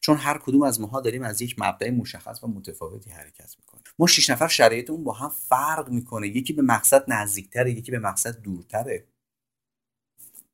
چون 0.00 0.16
هر 0.16 0.38
کدوم 0.38 0.62
از 0.62 0.80
ماها 0.80 1.00
داریم 1.00 1.22
از 1.22 1.42
یک 1.42 1.54
مبدع 1.58 1.90
مشخص 1.90 2.44
و 2.44 2.46
متفاوتی 2.46 3.10
حرکت 3.10 3.54
می‌کنیم. 3.58 3.84
ما 3.98 4.06
شش 4.06 4.30
نفر 4.30 4.48
شرایطمون 4.48 5.04
با 5.04 5.12
هم 5.12 5.28
فرق 5.48 5.88
می‌کنه. 5.88 6.28
یکی 6.28 6.52
به 6.52 6.62
مقصد 6.62 7.04
نزدیکتره 7.08 7.70
یکی 7.70 7.90
به 7.90 7.98
مقصد 7.98 8.40
دورتره. 8.40 9.06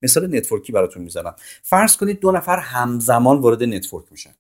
مثال 0.05 0.37
network 0.37 0.68
ی 0.68 0.73
براتون 0.73 1.03
می‌زنم. 1.03 1.37
فرض 1.63 1.97
کنید 1.97 2.21
دو 2.21 2.33
نفر 2.33 2.59
همزمان 2.59 3.39
وارد 3.39 3.63
network 3.63 4.05
میشن. 4.11 4.35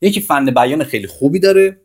یکی 0.00 0.20
فن 0.20 0.50
بیان 0.50 0.84
خیلی 0.84 1.06
خوبی 1.06 1.38
داره 1.38 1.80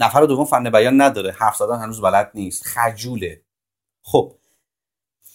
نفر 0.00 0.24
دوم 0.24 0.44
فن 0.44 0.70
بیان 0.70 1.00
نداره. 1.00 1.32
حرف 1.32 1.56
زدن 1.56 1.78
هنوز 1.78 2.00
بلد 2.00 2.30
نیست 2.34 2.66
خجوله. 2.66 3.42
خب 4.02 4.34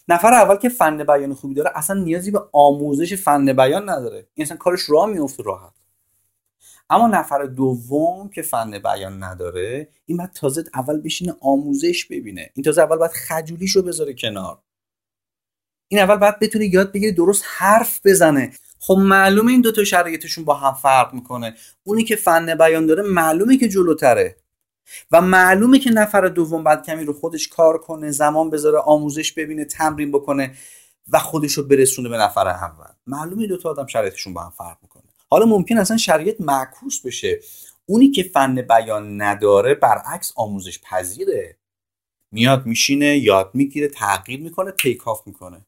نفر 0.07 0.33
اول 0.33 0.55
که 0.55 0.69
فن 0.69 1.03
بیان 1.03 1.33
خوبی 1.33 1.53
داره 1.53 1.71
اصلا 1.75 2.01
نیازی 2.01 2.31
به 2.31 2.39
آموزش 2.53 3.13
فن 3.13 3.53
بیان 3.53 3.89
نداره. 3.89 4.27
این 4.33 4.45
اصلا 4.45 4.57
کارش 4.57 4.89
راه 4.89 5.05
میفته 5.05 5.43
راحت. 5.43 5.73
اما 6.89 7.07
نفر 7.07 7.43
دوم 7.43 8.29
که 8.29 8.41
فن 8.41 8.79
بیان 8.79 9.23
نداره 9.23 9.89
این 10.05 10.17
باید 10.17 10.31
تازه 10.31 10.63
اول 10.73 11.01
بشینه 11.01 11.35
آموزش 11.41 12.05
ببینه. 12.05 12.51
این 12.53 12.63
تازه 12.63 12.81
اول 12.81 12.97
باید 12.97 13.11
خجولیشو 13.11 13.81
بذاره 13.81 14.13
کنار. 14.13 14.59
این 15.87 16.01
اول 16.01 16.15
باید 16.15 16.39
بتونه 16.39 16.65
یاد 16.65 16.91
بگیره 16.91 17.11
درست 17.11 17.43
حرف 17.45 17.99
بزنه. 18.05 18.51
خب 18.79 18.93
معلومه 18.93 19.51
این 19.51 19.61
دوتا 19.61 19.83
شرایطشون 19.83 20.45
با 20.45 20.53
هم 20.53 20.73
فرق 20.73 21.13
می‌کنه. 21.13 21.55
اونی 21.83 22.03
که 22.03 22.15
فن 22.15 22.55
بیان 22.55 22.85
داره 22.85 23.03
معلومه 23.03 23.57
که 23.57 23.69
جلوتره. 23.69 24.37
و 25.11 25.21
معلومه 25.21 25.79
که 25.79 25.89
نفر 25.89 26.27
دوم 26.27 26.63
بعد 26.63 26.85
کمی 26.85 27.05
رو 27.05 27.13
خودش 27.13 27.47
کار 27.47 27.77
کنه 27.77 28.11
زمان 28.11 28.49
بذاره 28.49 28.77
آموزش 28.77 29.31
ببینه 29.31 29.65
تمرین 29.65 30.11
بکنه 30.11 30.55
و 31.09 31.19
خودش 31.19 31.53
رو 31.53 31.63
برسونه 31.63 32.09
به 32.09 32.17
نفر 32.17 32.47
اول. 32.47 32.91
معلومه 33.07 33.47
دو 33.47 33.57
تا 33.57 33.69
آدم 33.69 33.85
شرایطشون 33.85 34.33
با 34.33 34.41
هم 34.41 34.53
فرق 34.57 34.77
می‌کنه. 34.81 35.03
حالا 35.29 35.45
ممکن 35.45 35.77
اصلا 35.77 35.97
شرایط 35.97 36.35
معکوس 36.41 37.01
بشه. 37.01 37.39
اونی 37.85 38.11
که 38.11 38.23
فن 38.23 38.55
بیان 38.55 39.21
نداره 39.21 39.73
برعکس 39.73 40.33
آموزش 40.35 40.79
پذیره. 40.81 41.57
میاد 42.31 42.65
میشینه 42.65 43.17
یاد 43.17 43.51
می‌گیره 43.53 43.87
تغییر 43.87 44.41
می‌کنه 44.41 44.71
تیک 44.71 45.07
آف 45.07 45.27
می‌کنه. 45.27 45.65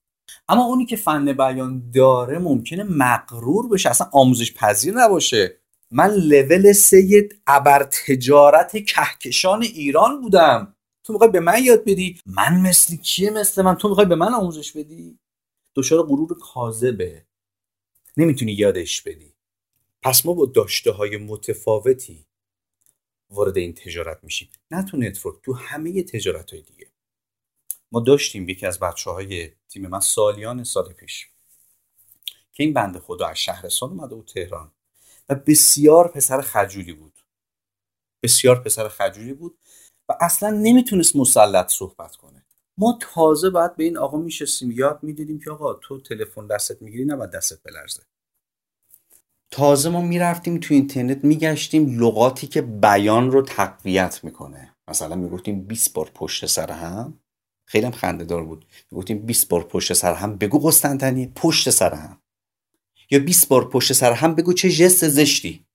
اما 0.50 0.64
اونی 0.64 0.86
که 0.86 0.96
فن 0.96 1.34
بیان 1.34 1.92
داره 1.92 2.40
ممکنه 2.40 2.84
مغرور 2.84 3.70
بشه 3.70 3.90
اصلا 3.90 4.10
آموزش 4.12 4.54
پذیر 4.54 4.94
نباشه. 4.94 5.60
من 5.92 6.10
لول 6.10 6.72
سه 6.72 7.30
ابر 7.48 7.84
تجارت 7.84 8.86
کهکشان 8.86 9.62
ایران 9.62 10.22
بودم. 10.22 10.76
تو 11.04 11.14
می‌خوای 11.14 11.30
به 11.32 11.40
من 11.40 11.64
یاد 11.64 11.84
بدی؟ 11.86 12.22
من 12.26 12.62
مثل 12.62 12.96
کیه 12.96 13.30
مثل 13.30 13.62
من؟ 13.62 13.76
تو 13.76 13.90
می‌خوای 13.90 14.06
به 14.06 14.16
من 14.16 14.34
آموزش 14.34 14.72
بدی؟ 14.72 15.20
دچار 15.76 16.04
غرور 16.04 16.38
کاذبه. 16.40 17.26
نمی‌تونی 18.18 18.52
یادش 18.52 19.02
بدی. 19.02 19.34
پس 20.02 20.26
ما 20.26 20.34
با 20.34 20.46
داشته 20.46 20.92
های 20.92 21.18
متفاوتی 21.18 22.26
وارد 23.30 23.58
این 23.58 23.74
تجارت 23.74 24.24
میشیم. 24.24 24.50
نه 24.72 24.84
تو 24.84 24.98
نتورک 24.98 25.36
تو 25.44 25.54
همه 25.54 26.04
تجارت 26.04 26.52
های 26.52 26.62
دیگه. 26.62 26.89
ما 27.92 28.00
داشتیم 28.00 28.50
یکی 28.50 28.66
از 28.66 28.80
بچه 28.80 29.12
های 29.12 29.52
تیم 29.70 29.88
من 29.88 30.00
سالیان 30.00 30.64
سال 30.64 30.94
پیش. 30.94 31.30
که 32.54 32.64
این 32.64 32.74
بنده 32.74 33.00
خدا 33.00 33.28
از 33.28 33.38
شهرستان 33.38 33.90
اومده 33.90 34.16
بود 34.16 34.26
تهران 34.28 34.72
و 35.30 35.36
بسیار 35.36 36.08
پسر 36.08 36.42
خجولی 36.42 36.94
بود. 36.94 37.14
بسیار 38.24 38.64
پسر 38.64 38.88
خجولی 38.88 39.34
بود 39.34 39.58
و 40.10 40.14
اصلا 40.22 40.50
نمی‌تونست 40.50 41.16
مسلط 41.16 41.72
صحبت 41.72 42.16
کنه. 42.16 42.46
ما 42.78 42.98
تازه 43.02 43.50
باید 43.50 43.76
به 43.76 43.84
این 43.84 43.98
آقا 43.98 44.18
میشستیم 44.18 44.72
یاد 44.72 45.00
می‌دیدیم 45.04 45.40
که 45.40 45.52
آقا 45.52 45.74
تو 45.74 46.02
تلفن 46.02 46.48
دستت 46.48 46.82
می‌گیری 46.82 47.06
نباید 47.06 47.32
دستت 47.32 47.64
بلرزه. 47.64 48.04
تازه 49.52 49.90
ما 49.90 50.02
می‌رفتیم 50.02 50.60
تو 50.60 50.74
اینترنت 50.74 51.26
میگشتیم 51.26 52.00
لغاتی 52.00 52.48
که 52.48 52.62
بیان 52.62 53.32
رو 53.32 53.42
تقویت 53.42 54.24
می‌کنه. 54.24 54.76
مثلا 54.88 55.16
می‌گفتیم 55.16 55.66
20 55.66 55.94
بار 55.94 56.12
پشت 56.16 56.46
سر 56.46 56.72
هم. 56.72 57.20
خیلی 57.70 57.86
هم 57.86 57.92
خنده 57.92 58.26
دار 58.26 58.44
بود. 58.44 58.66
می‌گفتیم 58.92 59.20
20 59.26 59.50
بار 59.50 59.64
پشت 59.64 59.94
سر 59.94 60.14
هم 60.14 60.36
بگو 60.38 60.60
قسطنطنیه 60.68 61.32
پشت 61.36 61.70
سر 61.70 61.94
هم. 61.94 62.22
یا 63.12 63.20
20 63.20 63.48
بار 63.48 63.70
پشت 63.70 63.94
سر 63.94 64.14
هم 64.14 64.36
بگو 64.36 64.54
چه 64.54 64.70
جست 64.72 65.08
زشتی. 65.08 65.66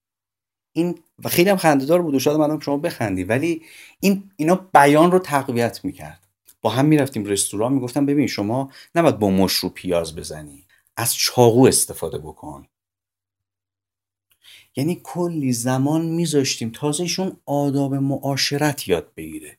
این 0.72 0.98
و 1.24 1.28
خیلی 1.28 1.50
هم 1.50 1.56
خندهدار 1.56 2.02
بود 2.02 2.14
و 2.14 2.18
شاید 2.18 2.36
منم 2.36 2.60
شما 2.60 2.76
بخندی 2.76 3.24
ولی 3.24 3.62
این 4.00 4.30
اینا 4.36 4.54
بیان 4.54 5.12
رو 5.12 5.18
تقویت 5.18 5.84
می‌کرد. 5.84 6.26
با 6.62 6.70
هم 6.70 6.84
می‌رفتیم 6.86 7.24
رستوران 7.24 7.72
می‌گفتم 7.72 8.06
ببین 8.06 8.26
شما 8.26 8.70
نباید 8.94 9.18
با 9.18 9.30
مشروع 9.30 9.72
پیاز 9.72 10.16
بزنی 10.16 10.66
از 10.96 11.14
چاقو 11.16 11.66
استفاده 11.66 12.18
بکن. 12.18 12.66
یعنی 14.76 15.00
کلی 15.04 15.52
زمان 15.52 16.06
میذاشتیم 16.06 16.70
تازه 16.70 17.02
ایشون 17.02 17.36
آداب 17.46 17.94
معاشرت 17.94 18.88
یاد 18.88 19.14
بگیره. 19.16 19.58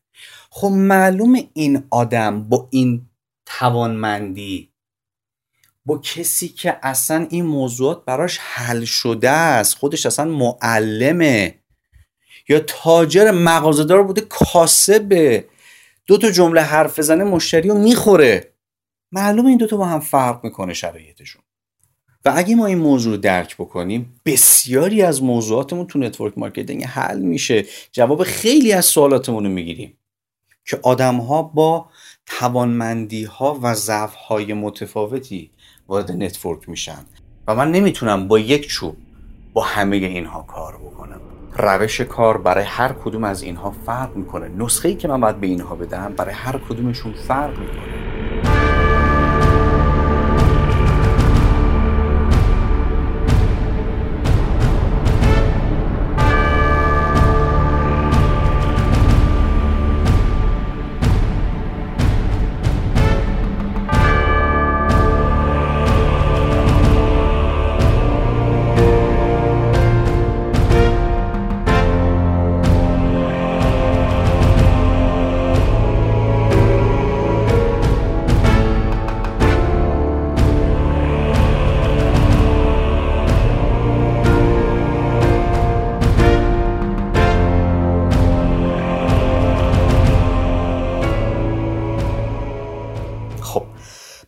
خب 0.49 0.67
معلوم 0.67 1.35
این 1.53 1.83
آدم 1.91 2.43
با 2.43 2.67
این 2.71 3.09
توانمندی 3.45 4.71
با 5.85 5.97
کسی 5.97 6.47
که 6.47 6.77
اصلا 6.83 7.27
این 7.29 7.45
موضوعات 7.45 8.05
براش 8.05 8.37
حل 8.37 8.83
شده 8.83 9.29
است 9.29 9.77
خودش 9.77 10.05
اصلا 10.05 10.25
معلمه. 10.25 11.59
یا 12.49 12.59
تاجر 12.59 13.31
مغازهدار 13.31 14.03
بوده 14.03 14.21
کاسبه. 14.21 15.45
دو 16.07 16.17
تا 16.17 16.31
جمله 16.31 16.61
حرف 16.61 16.99
بزنه 16.99 17.23
مشتری 17.23 17.69
رو 17.69 17.77
می‌خوره. 17.77 18.53
معلومه 19.11 19.49
این 19.49 19.57
دوتا 19.57 19.77
با 19.77 19.85
هم 19.85 19.99
فرق 19.99 20.43
می‌کنه 20.43 20.73
شرایطشون. 20.73 21.41
و 22.25 22.33
اگه 22.35 22.55
ما 22.55 22.65
این 22.65 22.77
موضوع 22.77 23.15
رو 23.15 23.17
درک 23.21 23.55
بکنیم 23.55 24.21
بسیاری 24.25 25.01
از 25.01 25.23
موضوعاتمون 25.23 25.87
تو 25.87 25.99
network 25.99 26.37
marketing 26.37 26.83
حل 26.83 27.19
میشه. 27.19 27.65
جواب 27.91 28.23
خیلی 28.23 28.73
از 28.73 28.85
سوالاتمون 28.85 29.43
رو 29.43 29.49
می‌گیریم. 29.49 29.97
که 30.65 30.79
آدم 30.83 31.15
ها 31.15 31.43
با 31.43 31.85
توانمندی 32.25 33.23
ها 33.23 33.59
و 33.61 33.73
ضعف 33.73 34.15
های 34.15 34.53
متفاوتی 34.53 35.51
وارد 35.87 36.11
network 36.11 36.69
میشن. 36.69 37.05
و 37.47 37.55
من 37.55 37.71
نمی‌تونم 37.71 38.27
با 38.27 38.39
یک 38.39 38.67
چوب 38.67 38.97
با 39.53 39.63
همه 39.63 39.95
اینها 39.95 40.41
کار 40.41 40.77
بکنم. 40.77 41.21
روش 41.57 42.01
کار 42.01 42.37
برای 42.37 42.63
هر 42.63 42.93
کدوم 42.93 43.23
از 43.23 43.43
اینها 43.43 43.71
فرق 43.85 44.15
می‌کنه. 44.15 44.47
نسخه 44.47 44.89
ای 44.89 44.95
که 44.95 45.07
من 45.07 45.21
باید 45.21 45.39
به 45.39 45.47
اینها 45.47 45.75
بدم 45.75 46.13
برای 46.17 46.33
هر 46.33 46.57
کدومشون 46.69 47.13
فرق 47.13 47.59
می‌کنه. 47.59 48.14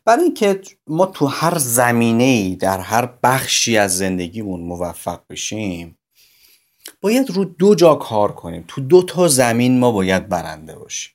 برای 0.07 0.23
اینکه 0.23 0.61
ما 0.87 1.05
تو 1.05 1.25
هر 1.25 1.57
زمینه 1.57 2.23
ای 2.23 2.55
در 2.55 2.79
هر 2.79 3.09
بخشی 3.23 3.77
از 3.77 3.97
زندگیمون 3.97 4.59
موفق 4.59 5.21
بشیم 5.29 5.97
باید 7.01 7.29
رو 7.29 7.45
دو 7.45 7.75
جا 7.75 7.95
کار 7.95 8.31
کنیم. 8.31 8.65
تو 8.67 8.81
دو 8.81 9.03
تا 9.03 9.27
زمین 9.27 9.79
ما 9.79 9.91
باید 9.91 10.29
برنده 10.29 10.75
باشیم. 10.75 11.13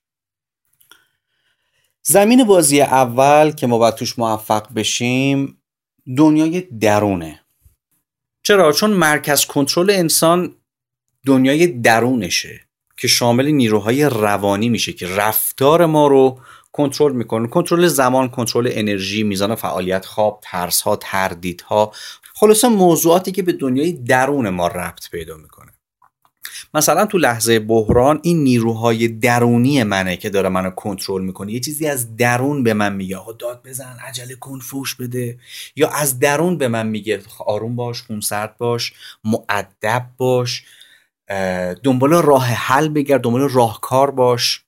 زمین 2.02 2.44
بازی 2.44 2.80
اول 2.80 3.50
که 3.50 3.66
ما 3.66 3.78
باید 3.78 3.94
توش 3.94 4.18
موفق 4.18 4.74
بشیم 4.74 5.62
دنیای 6.16 6.60
درونه. 6.60 7.40
چرا؟ 8.42 8.72
چون 8.72 8.90
مرکز 8.90 9.44
کنترل 9.44 9.90
انسان 9.90 10.56
دنیای 11.26 11.66
درونشه 11.66 12.60
که 12.96 13.08
شامل 13.08 13.46
نیروهای 13.46 14.04
روانی 14.04 14.68
میشه 14.68 14.92
که 14.92 15.16
رفتار 15.16 15.86
ما 15.86 16.06
رو 16.06 16.40
کنترل 16.72 17.12
می‌کنه. 17.12 17.48
کنترل 17.48 17.86
زمان 17.86 18.28
کنترل 18.28 18.68
انرژی 18.72 19.22
میزان 19.22 19.54
فعالیت 19.54 20.04
خواب 20.06 20.40
ترس 20.42 20.80
ها 20.80 20.96
تردیدها. 20.96 21.92
خلاصه 22.34 22.68
موضوعاتی 22.68 23.32
که 23.32 23.42
به 23.42 23.52
دنیای 23.52 23.92
درون 23.92 24.48
ما 24.48 24.66
ربط 24.66 25.10
پیدا 25.10 25.36
می‌کنه. 25.36 25.72
مثلا 26.74 27.06
تو 27.06 27.18
لحظه 27.18 27.58
بحران 27.58 28.20
این 28.22 28.42
نیروهای 28.42 29.08
درونی 29.08 29.82
منه 29.82 30.16
که 30.16 30.30
داره 30.30 30.48
منو 30.48 30.70
کنترل 30.70 31.22
می‌کنه. 31.22 31.52
یه 31.52 31.60
چیزی 31.60 31.86
از 31.86 32.16
درون 32.16 32.62
به 32.62 32.74
من 32.74 32.92
میگه 32.92 33.16
آقا 33.16 33.32
داد 33.32 33.62
بزن 33.64 33.96
عجله 34.08 34.34
کن 34.34 34.58
فوش 34.58 34.94
بده. 34.94 35.38
یا 35.76 35.88
از 35.88 36.18
درون 36.18 36.58
به 36.58 36.68
من 36.68 36.86
میگه 36.86 37.22
آروم 37.46 37.76
باش 37.76 38.02
خونسرد 38.02 38.56
باش 38.58 38.92
معدب 39.24 40.06
باش 40.16 40.64
دنبال 41.82 42.12
راه 42.12 42.46
حل 42.46 42.88
بگرد 42.88 43.20
دنبال 43.20 43.48
راهکار 43.48 44.10
باش. 44.10 44.64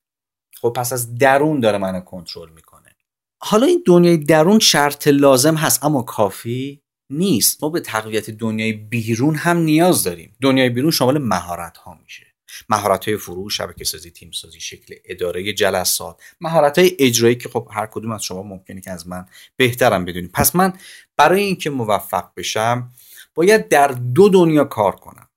خب 0.64 0.72
پس 0.76 0.92
از 0.92 1.14
درون 1.14 1.60
داره 1.60 1.78
منو 1.78 2.00
کنترل 2.00 2.50
می‌کنه. 2.50 2.96
حالا 3.42 3.66
این 3.66 3.82
دنیای 3.86 4.16
درون 4.16 4.58
شرط 4.58 5.08
لازم 5.08 5.54
هست 5.54 5.84
اما 5.84 6.02
کافی 6.02 6.82
نیست. 7.10 7.62
ما 7.62 7.68
به 7.68 7.80
تقویت 7.80 8.30
دنیای 8.30 8.72
بیرون 8.72 9.34
هم 9.34 9.56
نیاز 9.56 10.04
داریم. 10.04 10.36
دنیای 10.42 10.68
بیرون 10.68 10.90
شامل 10.90 11.18
مهارت 11.18 11.76
ها 11.76 11.98
میشه. 12.02 12.26
مهارت 12.68 13.08
های 13.08 13.16
فروش 13.16 13.56
شبکه 13.56 13.84
سازی 13.84 14.10
تیم 14.10 14.30
سازی 14.30 14.60
شکل 14.60 14.94
اداره 15.04 15.52
جلسات 15.52 16.22
مهارت 16.40 16.78
های 16.78 16.96
اجرایی 16.98 17.34
که 17.34 17.48
خب 17.48 17.68
هر 17.70 17.86
کدوم 17.86 18.10
از 18.10 18.24
شما 18.24 18.42
ممکنه 18.42 18.80
که 18.80 18.90
از 18.90 19.08
من 19.08 19.26
بهترم 19.56 20.04
بدونیم 20.04 20.30
پس 20.34 20.56
من 20.56 20.72
برای 21.16 21.42
اینکه 21.42 21.70
موفق 21.70 22.30
بشم 22.36 22.90
باید 23.34 23.68
در 23.68 23.88
دو 23.88 24.28
دنیا 24.28 24.64
کار 24.64 24.96
کنم. 24.96 25.28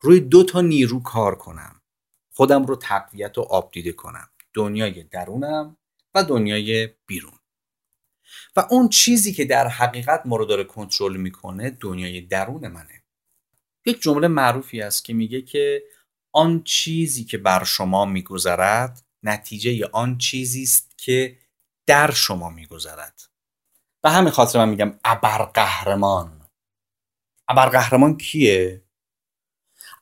روی 0.00 0.20
دو 0.20 0.44
تا 0.44 0.60
نیرو 0.60 1.02
کار 1.02 1.34
کنم. 1.34 1.73
خودم 2.36 2.64
رو 2.64 2.76
تقویت 2.76 3.38
و 3.38 3.40
آبدیده 3.40 3.92
کنم. 3.92 4.28
دنیای 4.54 5.02
درونم 5.02 5.76
و 6.14 6.24
دنیای 6.24 6.88
بیرون. 7.06 7.38
و 8.56 8.66
اون 8.70 8.88
چیزی 8.88 9.32
که 9.32 9.44
در 9.44 9.68
حقیقت 9.68 10.22
ما 10.24 10.36
رو 10.36 10.44
داره 10.44 10.64
کنترل 10.64 11.16
می‌کنه 11.16 11.70
دنیای 11.70 12.20
درون 12.20 12.68
منه. 12.68 13.02
یک 13.86 14.02
جمله 14.02 14.28
معروفی 14.28 14.82
است 14.82 15.04
که 15.04 15.12
میگه 15.12 15.42
که 15.42 15.82
آن 16.32 16.62
چیزی 16.62 17.24
که 17.24 17.38
بر 17.38 17.64
شما 17.64 18.04
میگذرد 18.04 19.02
نتیجه 19.22 19.88
آن 19.92 20.18
چیزی 20.18 20.62
است 20.62 20.98
که 20.98 21.38
در 21.86 22.10
شما 22.10 22.50
میگذرد. 22.50 23.22
به 24.02 24.10
همین 24.10 24.30
خاطر 24.30 24.58
من 24.58 24.68
میگم 24.68 24.98
ابرقهرمان. 25.04 26.46
ابرقهرمان 27.48 28.16
کیه؟ 28.16 28.83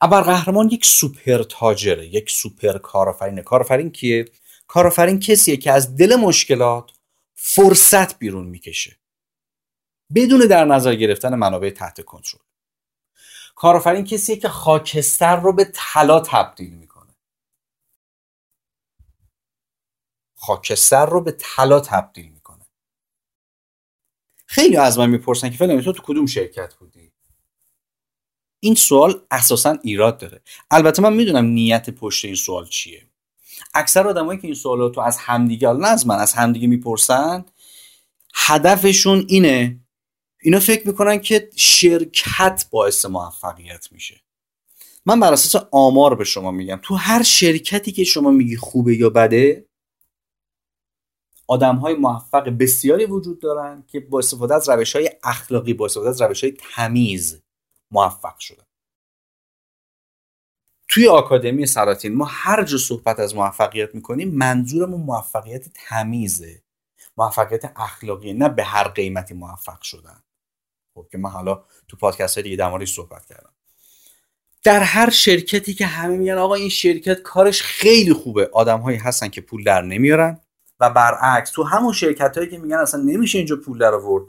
ابرقهرمان 0.04 0.68
یک 0.68 0.84
سوپر 0.84 1.42
تاجره 1.42 2.06
یک 2.06 2.30
سوپر 2.30 2.78
کارآفرین 2.78 3.42
کارآفرین 3.42 3.90
کیه؟ 3.90 4.24
کارآفرین 4.66 5.20
کسیه 5.20 5.56
که 5.56 5.72
از 5.72 5.96
دل 5.96 6.16
مشکلات 6.16 6.90
فرصت 7.34 8.18
بیرون 8.18 8.46
می‌کشه. 8.46 8.98
بدون 10.14 10.40
در 10.40 10.64
نظر 10.64 10.94
گرفتن 10.94 11.34
منابع 11.34 11.70
تحت 11.70 12.00
کنترل. 12.04 12.40
کارآفرین 13.54 14.04
کسیه 14.04 14.36
که 14.36 14.48
خاکستر 14.48 15.36
رو 15.36 15.52
به 15.52 15.70
طلا 15.74 16.20
تبدیل 16.20 16.74
می‌کنه. 16.74 17.14
خاکستر 20.34 21.06
رو 21.06 21.20
به 21.20 21.32
طلا 21.32 21.80
تبدیل 21.80 22.28
می‌کنه. 22.32 22.66
خیلی 24.46 24.76
از 24.76 24.98
من 24.98 25.10
می‌پرسن 25.10 25.50
که 25.50 25.56
فلان 25.56 25.82
تو 25.82 25.92
تو 25.92 26.02
کدوم 26.02 26.26
شرکت 26.26 26.74
بودی؟ 26.74 27.01
این 28.64 28.74
سوال 28.74 29.20
اساسا 29.30 29.78
ایراد 29.82 30.18
داره. 30.18 30.40
البته 30.70 31.02
من 31.02 31.12
می‌دونم 31.12 31.44
نیت 31.44 31.90
پشت 31.90 32.24
این 32.24 32.34
سوال 32.34 32.66
چیه. 32.66 33.06
اکثر 33.74 34.08
آدمایی 34.08 34.40
که 34.40 34.46
این 34.46 34.54
سوالات 34.54 34.96
رو 34.96 35.02
از 35.02 35.18
همدیگه 35.18 35.72
نه 35.72 35.88
از 35.88 36.06
من 36.06 36.18
از 36.18 36.32
همدیگه 36.32 36.66
می‌پرسن 36.66 37.44
هدفشون 38.34 39.24
اینه 39.28 39.80
اینا 40.42 40.60
فکر 40.60 40.86
می‌کنن 40.86 41.18
که 41.18 41.50
شرکت 41.56 42.66
باعث 42.70 43.04
موفقیت 43.04 43.88
میشه. 43.92 44.20
من 45.06 45.20
بر 45.20 45.32
اساس 45.32 45.64
آمار 45.72 46.14
به 46.14 46.24
شما 46.24 46.50
میگم 46.50 46.80
تو 46.82 46.94
هر 46.94 47.22
شرکتی 47.22 47.92
که 47.92 48.04
شما 48.04 48.30
میگی 48.30 48.56
خوبه 48.56 48.96
یا 48.96 49.10
بده 49.10 49.66
آدم 51.46 51.76
های 51.76 51.94
موفق 51.94 52.48
بسیاری 52.48 53.04
وجود 53.04 53.40
دارن 53.40 53.84
که 53.86 54.00
با 54.00 54.18
استفاده 54.18 54.54
از 54.54 54.68
روش 54.68 54.96
های 54.96 55.10
اخلاقی 55.22 55.74
با 55.74 55.84
استفاده 55.84 56.08
از 56.08 56.22
روش 56.22 56.44
های 56.44 56.52
تمیز 56.74 57.41
موفق 57.92 58.38
شدن 58.38 58.64
توی 60.88 61.08
آکادمی 61.08 61.66
سلاطین 61.66 62.14
ما 62.14 62.24
هر 62.24 62.64
جا 62.64 62.78
صحبت 62.78 63.20
از 63.20 63.34
موفقیت 63.34 63.94
می‌کنیم 63.94 64.34
منظورمون 64.34 65.00
موفقیت 65.00 65.68
تمیزه. 65.74 66.62
موفقیت 67.16 67.72
اخلاقی 67.76 68.32
نه 68.32 68.48
به 68.48 68.64
هر 68.64 68.88
قیمتی 68.88 69.34
موفق 69.34 69.82
شدن. 69.82 70.22
خب 70.94 71.06
که 71.12 71.18
من 71.18 71.30
حالا 71.30 71.64
تو 71.88 71.96
پادکست 71.96 72.38
دیگه 72.38 72.56
در 72.56 72.84
صحبت 72.84 73.26
کردم. 73.26 73.52
در 74.62 74.80
هر 74.80 75.10
شرکتی 75.10 75.74
که 75.74 75.86
همه 75.86 76.16
میگن 76.16 76.38
آقا 76.38 76.54
این 76.54 76.68
شرکت 76.68 77.22
کارش 77.22 77.62
خیلی 77.62 78.12
خوبه. 78.12 78.50
آدم 78.52 78.80
هایی 78.80 78.98
هستن 78.98 79.28
که 79.28 79.40
پول 79.40 79.64
در 79.64 79.82
نمیارن 79.82 80.40
و 80.80 80.90
برعکس 80.90 81.50
تو 81.50 81.62
همون 81.62 81.92
شرکت 81.92 82.38
هایی 82.38 82.50
که 82.50 82.58
میگن 82.58 82.76
اصلا 82.76 83.00
نمیشه 83.00 83.38
اینجا 83.38 83.56
پول 83.56 83.78
در 83.78 83.94
آورد 83.94 84.24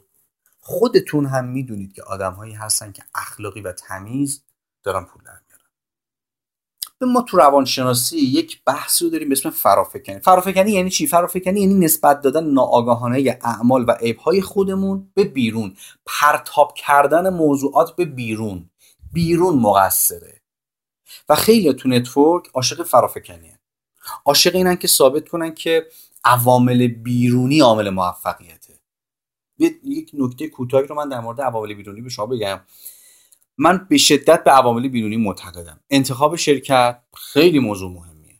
خودتون 0.65 1.25
هم 1.25 1.45
می‌دونید 1.45 1.93
که 1.93 2.03
آدم 2.03 2.33
هایی 2.33 2.53
هستن 2.53 2.91
که 2.91 3.03
اخلاقی 3.15 3.61
و 3.61 3.71
تمیز 3.71 4.43
دارن 4.83 5.05
پول 5.05 5.23
در 5.23 5.31
میارن. 5.31 7.13
ما 7.13 7.21
تو 7.21 7.37
روانشناسی 7.37 8.17
یک 8.17 8.63
بحثی 8.65 9.05
رو 9.05 9.11
داریم 9.11 9.29
به 9.29 9.33
اسم 9.33 9.49
فرافکنی. 9.49 10.19
فرافکنی 10.19 10.71
یعنی 10.71 10.89
چی؟ 10.89 11.07
فرافکنی 11.07 11.61
یعنی 11.61 11.73
نسبت 11.73 12.21
دادن 12.21 12.43
ناآگاهانه 12.43 13.39
اعمال 13.41 13.85
و 13.87 13.91
عیبهای 13.91 14.41
خودمون 14.41 15.11
به 15.13 15.23
بیرون. 15.23 15.75
پرتاب 16.05 16.73
کردن 16.73 17.29
موضوعات 17.29 17.95
به 17.95 18.05
بیرون. 18.05 18.69
بیرون 19.13 19.59
مقصره. 19.59 20.41
و 21.29 21.35
خیلی 21.35 21.73
تو 21.73 21.89
نتورک 21.89 22.49
عاشق 22.53 22.83
فرافکنیه 22.83 23.59
عاشق 24.25 24.55
اینن 24.55 24.75
که 24.75 24.87
ثابت 24.87 25.29
کنن 25.29 25.53
که 25.53 25.87
عوامل 26.23 26.87
بیرونی 26.87 27.59
عامل 27.59 27.89
موفقیته. 27.89 28.82
یک 29.83 30.11
نکته 30.13 30.47
کوتاهی 30.47 30.87
رو 30.87 30.95
من 30.95 31.09
در 31.09 31.19
مورد 31.19 31.41
عوامل 31.41 31.73
بیرونی 31.73 32.01
به 32.01 32.09
شما 32.09 32.25
بگم. 32.25 32.59
من 33.57 33.85
به 33.89 33.97
شدت 33.97 34.43
به 34.43 34.51
عوامل 34.51 34.87
بیرونی 34.87 35.17
معتقدم. 35.17 35.79
انتخاب 35.89 36.35
شرکت 36.35 36.99
خیلی 37.13 37.59
موضوع 37.59 37.91
مهمیه. 37.91 38.39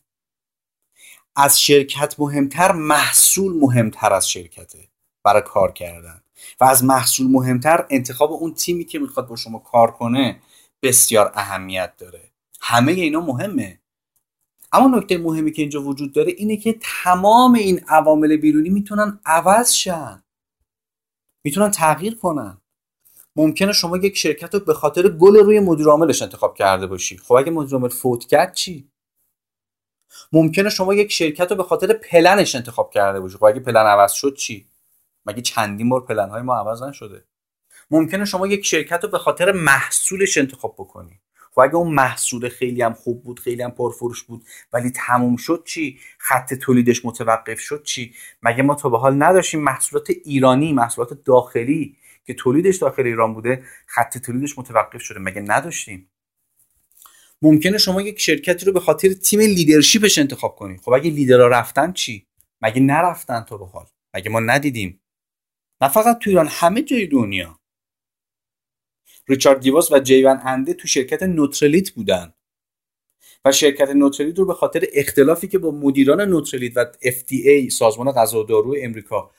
از 1.36 1.62
شرکت 1.62 2.20
مهمتر 2.20 2.72
محصول 2.72 3.54
مهمتر 3.60 4.14
از 4.14 4.30
شرکته 4.30 4.88
برای 5.24 5.42
کار 5.46 5.72
کردن. 5.72 6.22
و 6.60 6.64
از 6.64 6.84
محصول 6.84 7.28
مهمتر 7.28 7.88
انتخاب 7.90 8.32
اون 8.32 8.54
تیمی 8.54 8.86
که 8.86 9.00
می‌خواد 9.00 9.28
با 9.28 9.36
شما 9.36 9.60
کار 9.60 9.92
کنه 9.92 10.40
بسیار 10.82 11.32
اهمیت 11.36 11.94
داره. 11.98 12.32
همه 12.62 12.92
اینا 12.92 13.20
مهمه. 13.20 13.80
اما 14.74 14.98
نکته 14.98 15.18
مهمی 15.18 15.52
که 15.52 15.62
اینجا 15.62 15.82
وجود 15.82 16.14
داره 16.14 16.32
اینه 16.38 16.58
که 16.58 16.80
تمام 17.04 17.54
این 17.54 17.82
عوامل 17.88 18.38
بیرونی 18.38 18.70
می‌تونن 18.70 19.20
عوض 19.26 19.72
شن. 19.72 20.23
می‌تونن 21.44 21.72
تغییر 21.72 22.16
کنن. 22.16 22.58
ممکنه 23.36 23.74
شما 23.74 23.98
یک 23.98 24.18
شرکت 24.18 24.54
رو 24.54 24.60
به 24.60 24.74
خاطر 24.74 25.10
گل 25.10 25.36
روی 25.36 25.60
مدیر 25.60 25.88
عاملش 25.88 26.22
انتخاب 26.22 26.56
کرده 26.56 26.88
باشی. 26.88 27.18
خب 27.18 27.34
اگه 27.34 27.52
مدیر 27.52 27.74
عامل 27.74 27.90
فوت 27.90 28.26
کرد 28.26 28.54
چی؟ 28.54 28.90
ممکنه 30.32 30.70
شما 30.70 30.94
یک 30.94 31.12
شرکت 31.12 31.52
رو 31.52 31.58
به 31.58 31.64
خاطر 31.64 31.94
پلنش 31.94 32.56
انتخاب 32.56 32.92
کرده 32.92 33.20
باشی. 33.20 33.38
خب 33.38 33.44
اگه 33.44 33.60
پلن 33.60 33.86
عوض 33.86 34.12
شد 34.14 34.36
چی؟ 34.36 34.70
مگه 35.26 35.42
چندین 35.42 35.90
بار 35.90 36.06
پلن 36.06 36.30
های 36.30 36.42
ما 36.42 36.58
عوض 36.58 36.84
نشده؟ 36.84 37.26
ممکنه 37.92 38.26
شما 38.26 38.48
یک 38.48 38.66
شرکت 38.66 39.04
رو 39.04 39.10
به 39.10 39.18
خاطر 39.18 39.52
محصولش 39.52 40.38
انتخاب 40.38 40.76
بکنی. 40.78 41.20
خب 41.56 41.60
اگه 41.60 41.76
اون 41.76 41.94
محصول 41.94 42.50
خیلی 42.50 42.82
هم 42.82 42.94
خوب 42.94 43.24
بود 43.24 43.39
خیلی 43.39 43.63
هم 43.63 43.72
پرفروش 43.72 44.24
بود 44.24 44.44
ولی 44.74 44.92
تموم 44.92 45.36
شد 45.36 45.63
چی؟ 45.66 46.00
خط 46.18 46.54
تولیدش 46.54 47.06
متوقف 47.06 47.60
شد 47.60 47.84
چی؟ 47.84 48.13
مگه 48.44 48.63
ما 48.63 48.76
تا 48.76 48.89
به 48.89 48.98
حال 48.98 49.24
نداشتیم 49.24 49.60
محصولات 49.62 50.10
ایرانی 50.10 50.74
محصولات 50.74 51.24
داخلی 51.24 51.98
که 52.26 52.34
تولیدش 52.34 52.78
داخل 52.78 53.04
ایران 53.04 53.34
بوده 53.34 53.63
خط 53.86 54.18
تولیدش 54.18 54.60
متوقف 54.60 55.02
شده؟ 55.02 55.20
مگه 55.20 55.42
نداشتیم؟ 55.42 56.10
ممکنه 57.42 57.78
شما 57.78 58.02
یک 58.02 58.20
شرکتی 58.20 58.66
رو 58.66 58.74
به 58.74 58.80
خاطر 58.80 59.13
تیم 59.13 59.39
لیدرشیپش 59.39 60.18
انتخاب 60.18 60.56
کنید. 60.56 60.82
خب 60.82 60.92
اگه 60.94 61.12
لیدرها 61.12 61.48
رفتن 61.48 61.92
چی؟ 61.92 62.28
مگه 62.62 62.82
نرفتن 62.82 63.42
تا 63.42 63.58
به 63.58 63.66
حال؟ 63.66 63.86
مگه 64.13 64.30
ما 64.30 64.39
ندیدیم؟ 64.39 65.00
نه 65.82 65.88
فقط 65.89 66.20
تو 66.20 66.30
ایران 66.30 66.48
همه 66.50 66.82
جای 66.82 67.08
دنیا. 67.08 67.60
ریچارد 69.28 69.60
دیواس 69.60 69.92
و 69.92 70.00
جیون 70.00 70.40
انده 70.46 70.74
تو 70.74 70.88
شرکت 70.88 71.24
نوترلیت 71.24 71.92
بودن. 71.92 72.34
و 73.46 73.52
شرکت 73.52 73.90
نوترلیت 73.90 74.40
رو 74.40 74.46
به 74.46 74.54
خاطر 74.54 74.86
اختلافی 74.94 75.48
که 75.48 75.58
با 75.58 75.72
مدیران 75.72 76.22
نوترلیت 76.22 76.78
و 76.78 76.86
FDA 77.04 77.70
سازمان 77.72 78.12
غذا 78.12 78.40
و 78.40 78.44
دارو 78.44 78.76
امریکا 78.82 79.32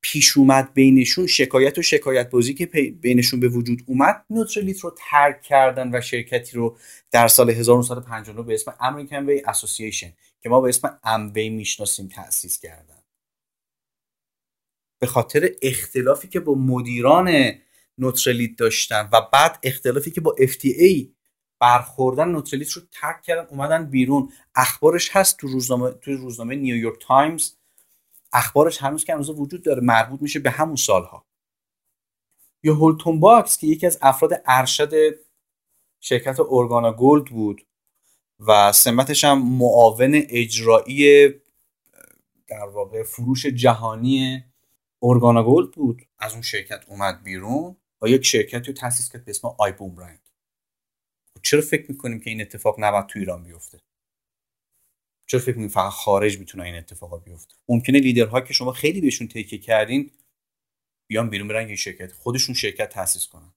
پیش 0.00 0.36
اومد 0.36 0.74
بینشون 0.74 1.26
شکایت 1.26 1.78
و 1.78 1.82
شکایت 1.82 2.30
بازی 2.30 2.54
که 2.54 2.66
بینشون 3.00 3.40
به 3.40 3.48
وجود 3.48 3.82
اومد 3.86 4.24
نوترلیت 4.30 4.80
رو 4.80 4.94
ترک 5.10 5.42
کردن 5.42 5.94
و 5.94 6.00
شرکتی 6.00 6.56
رو 6.56 6.76
در 7.10 7.28
سال 7.28 7.50
1959 7.50 8.42
به 8.42 8.54
اسم 8.54 8.74
امریکن 8.80 9.26
وی 9.26 9.42
اسوسییشن 9.46 10.12
که 10.40 10.48
ما 10.48 10.60
به 10.60 10.68
اسم 10.68 11.00
Amway 11.04 11.48
می‌شناسیم 11.48 12.08
تأسیس 12.08 12.60
کردن. 12.60 13.02
به 15.00 15.06
خاطر 15.06 15.50
اختلافی 15.62 16.28
که 16.28 16.40
با 16.40 16.54
مدیران 16.54 17.52
Nutrilite 17.98 18.56
داشتن 18.56 19.08
و 19.12 19.20
بعد 19.32 19.58
اختلافی 19.62 20.10
که 20.10 20.20
با 20.20 20.36
FDA 20.38 21.06
برخوردن 21.60 22.28
Nutrilite 22.28 22.70
رو 22.70 22.82
ترک 22.92 23.22
کردن 23.22 23.46
اومدن 23.50 23.90
بیرون. 23.90 24.32
اخبارش 24.54 25.16
هست 25.16 25.36
تو 25.36 25.48
روزنامه 25.48 25.90
تو 25.90 26.12
روزنامه 26.12 26.56
نیویورک 26.56 26.98
تایمز. 27.00 27.52
اخبارش 28.32 28.82
هنوز 28.82 29.04
که 29.04 29.12
هنوز 29.12 29.30
وجود 29.30 29.62
داره 29.62 29.80
مربوط 29.82 30.22
میشه 30.22 30.38
به 30.38 30.50
همون 30.50 30.76
سالها. 30.76 31.26
یا 32.62 32.74
هولتون 32.74 33.20
باکس 33.20 33.58
که 33.58 33.66
یکی 33.66 33.86
از 33.86 33.98
افراد 34.02 34.42
ارشد 34.46 34.92
شرکت 36.00 36.40
اورگانا 36.40 36.92
گولد 36.92 37.24
بود 37.24 37.66
و 38.38 38.72
سمتش 38.72 39.24
هم 39.24 39.42
معاون 39.42 40.22
اجرایی 40.28 41.28
در 42.48 42.68
واقع 42.72 43.02
فروش 43.02 43.46
جهانی 43.46 44.44
اورگانا 44.98 45.42
گولد 45.42 45.70
بود. 45.70 46.02
از 46.18 46.32
اون 46.32 46.42
شرکت 46.42 46.84
اومد 46.88 47.22
بیرون. 47.22 47.76
و 48.02 48.08
یک 48.08 48.24
شرکتی 48.24 48.66
رو 48.66 48.72
تاسیس 48.72 49.12
کرد 49.12 49.24
به 49.24 49.30
اسم 49.30 49.48
آی 49.58 49.72
بوم 49.72 49.94
برند 49.94 50.28
چرا 51.42 51.60
فکر 51.60 51.90
می‌کنیم 51.90 52.20
که 52.20 52.30
این 52.30 52.40
اتفاق 52.40 52.76
نباید 52.78 53.06
تو 53.06 53.18
ایران 53.18 53.44
بیفته؟ 53.44 53.80
چرا 55.26 55.40
فکر 55.40 55.48
می‌کنیم 55.48 55.68
فقط 55.68 55.92
خارج 55.92 56.38
می‌تونه 56.38 56.64
این 56.64 56.74
اتفاقا 56.74 57.16
بیفته؟ 57.16 57.54
ممکنه 57.68 57.98
لیدرها 57.98 58.40
که 58.40 58.52
شما 58.52 58.72
خیلی 58.72 59.00
بهشون 59.00 59.28
تکیه 59.28 59.58
کردین 59.58 60.10
بیان 61.06 61.30
بیرون 61.30 61.48
برن 61.48 61.68
یه 61.68 61.76
شرکت 61.76 62.12
خودشون 62.12 62.54
شرکت 62.54 62.88
تاسیس 62.88 63.26
کنن. 63.26 63.54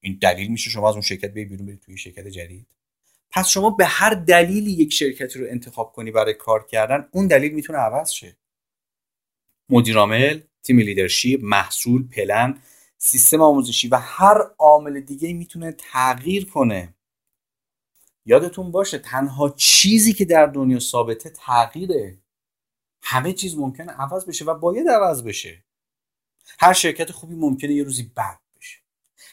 این 0.00 0.18
دلیل 0.22 0.48
میشه 0.48 0.70
شما 0.70 0.88
از 0.88 0.94
اون 0.94 1.02
شرکت 1.02 1.30
بری 1.30 1.44
بیرون 1.44 1.66
برید 1.66 1.80
توی 1.80 1.96
شرکت 1.96 2.26
جدید؟ 2.26 2.66
پس 3.30 3.48
شما 3.48 3.70
به 3.70 3.84
هر 3.84 4.14
دلیلی 4.14 4.70
یک 4.70 4.92
شرکتی 4.92 5.38
رو 5.38 5.46
انتخاب 5.50 5.92
کنی 5.92 6.10
برای 6.10 6.34
کار 6.34 6.66
کردن 6.66 7.08
اون 7.12 7.26
دلیل 7.26 7.52
می‌تونه 7.52 7.78
عوض 7.78 8.10
شه. 8.10 8.36
مدیرعامل 9.68 10.40
تیم 10.62 10.78
لیدرشپ 10.78 11.38
محصول 11.42 12.08
پلن 12.08 12.62
سیستم 12.98 13.42
آموزشی 13.42 13.88
و 13.88 13.96
هر 13.96 14.50
عامل 14.58 15.00
دیگه 15.00 15.32
می‌تونه 15.32 15.72
تغییر 15.72 16.50
کنه. 16.50 16.94
یادتون 18.26 18.70
باشه 18.70 18.98
تنها 18.98 19.48
چیزی 19.48 20.12
که 20.12 20.24
در 20.24 20.46
دنیا 20.46 20.78
ثابته 20.78 21.30
تغییره. 21.30 22.18
همه 23.02 23.32
چیز 23.32 23.58
ممکنه 23.58 23.92
عوض 23.92 24.26
بشه 24.26 24.44
و 24.44 24.54
باید 24.54 24.88
عوض 24.88 25.22
بشه. 25.22 25.64
هر 26.58 26.72
شرکت 26.72 27.12
خوبی 27.12 27.34
ممکنه 27.34 27.72
یه 27.72 27.84
روزی 27.84 28.02
بد 28.16 28.38
بشه. 28.56 28.78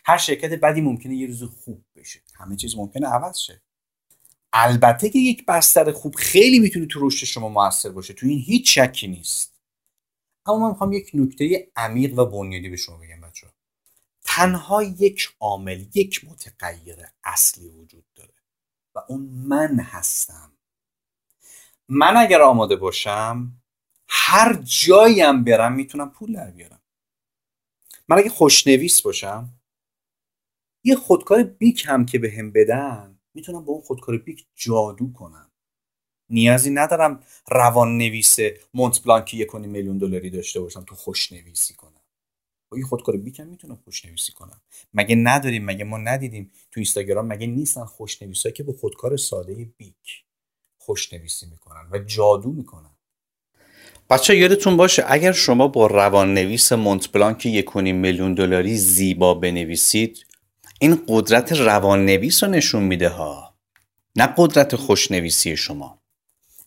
هر 0.06 0.18
شرکت 0.18 0.52
بدی 0.52 0.82
ممکنه 0.82 1.16
یه 1.16 1.28
روز 1.28 1.44
خوب 1.44 1.84
بشه. 1.96 2.22
همه 2.34 2.56
چیز 2.56 2.78
ممکنه 2.78 3.08
عوض 3.08 3.38
شه. 3.38 3.62
البته 4.54 5.10
که 5.10 5.20
یک 5.20 5.46
بستر 5.46 5.92
خوب 5.92 6.16
خیلی 6.16 6.60
می‌تونه 6.60 6.86
تو 6.86 7.08
رشد 7.08 7.26
شما 7.26 7.50
موثر 7.50 7.90
باشه. 7.90 8.14
تو 8.14 8.28
این 8.28 8.40
هیچ 8.40 8.80
شکی 8.80 9.08
نیست. 9.08 9.54
اما 10.46 10.60
من 10.60 10.70
می‌خوام 10.70 10.94
یک 10.94 11.12
نکته 11.14 11.72
عمیق 11.76 12.20
و 12.20 12.26
بنیادی 12.26 12.70
به 12.70 12.76
شما 12.76 12.98
بگم. 12.98 13.25
تنها 14.36 14.84
یک 14.84 15.36
عامل 15.40 15.86
یک 15.94 16.26
متغیر 16.26 16.98
اصلی 17.24 17.68
وجود 17.68 18.06
داره 18.16 18.34
و 18.96 19.00
اون 19.10 19.22
من 19.22 19.80
هستم. 19.80 20.52
من 21.90 22.18
اگر 22.18 22.42
آماده 22.42 22.76
باشم 22.76 23.62
هر 24.08 24.54
جاییم 24.64 25.44
برم 25.44 25.74
می‌تونم 25.74 26.10
پول 26.12 26.34
در 26.34 26.52
بیارم. 26.52 26.82
من 28.08 28.18
اگه 28.18 28.30
خوشنویس 28.30 29.02
باشم 29.02 29.50
یه 30.84 30.96
خودکار 30.96 31.44
بیک 31.44 31.86
هم 31.88 32.06
که 32.06 32.20
به 32.20 32.32
هم 32.38 32.52
بدن 32.52 33.20
می‌تونم 33.34 33.66
با 33.66 33.74
اون 33.74 33.82
خودکار 33.82 34.18
بیک 34.18 34.48
جادو 34.56 35.14
کنم. 35.14 35.52
نیازی 36.30 36.70
ندارم 36.70 37.24
روان 37.52 37.98
نویس 37.98 38.38
مونت 38.74 39.04
بلانکی 39.04 39.38
یک 39.38 39.56
میلیون 39.56 39.98
دلاری 39.98 40.30
داشته 40.30 40.60
باشم 40.60 40.84
تو 40.84 40.96
خوشنویسی 40.96 41.74
کنم. 41.74 41.95
با 42.70 42.78
این 42.78 42.86
خودکار 42.86 43.18
بیکم 43.18 43.48
می‌تونم 43.48 43.76
خوشنویسی 43.84 44.32
کنم. 44.32 44.62
مگه 44.94 45.16
نداریم 45.16 45.66
مگه 45.66 45.84
ما 45.84 45.98
ندیدیم 45.98 46.52
تو 46.72 46.80
اینستاگرام 46.80 47.28
مگه 47.28 47.48
نیستن 47.48 47.86
خوشنویسایی 47.86 48.54
که 48.54 48.64
با 48.64 48.74
خودکار 48.74 49.18
ساده 49.18 49.70
بیک 49.78 50.24
خوشنویسی 50.78 51.46
می‌کنن 51.46 51.88
و 51.92 52.00
جادو 52.00 52.52
می‌کنن؟ 52.52 52.90
بچه 54.10 54.38
یادتون 54.38 54.78
باشه 54.78 55.04
اگر 55.08 55.32
شما 55.32 55.68
با 55.68 55.88
روان 55.88 56.34
نویس 56.34 56.72
مونت 56.72 57.12
بلانک 57.12 57.46
یکونی 57.46 57.94
میلیون 57.94 58.34
دلاری 58.34 58.78
زیبا 58.78 59.34
بنویسید 59.34 60.26
این 60.80 61.04
قدرت 61.08 61.52
روان 61.52 62.06
نویس 62.06 62.44
رو 62.44 62.50
نشون 62.50 62.84
میده 62.84 63.10
ها. 63.10 63.56
نه 64.16 64.34
قدرت 64.38 64.76
خوشنویسی 64.76 65.58
شما. 65.58 66.02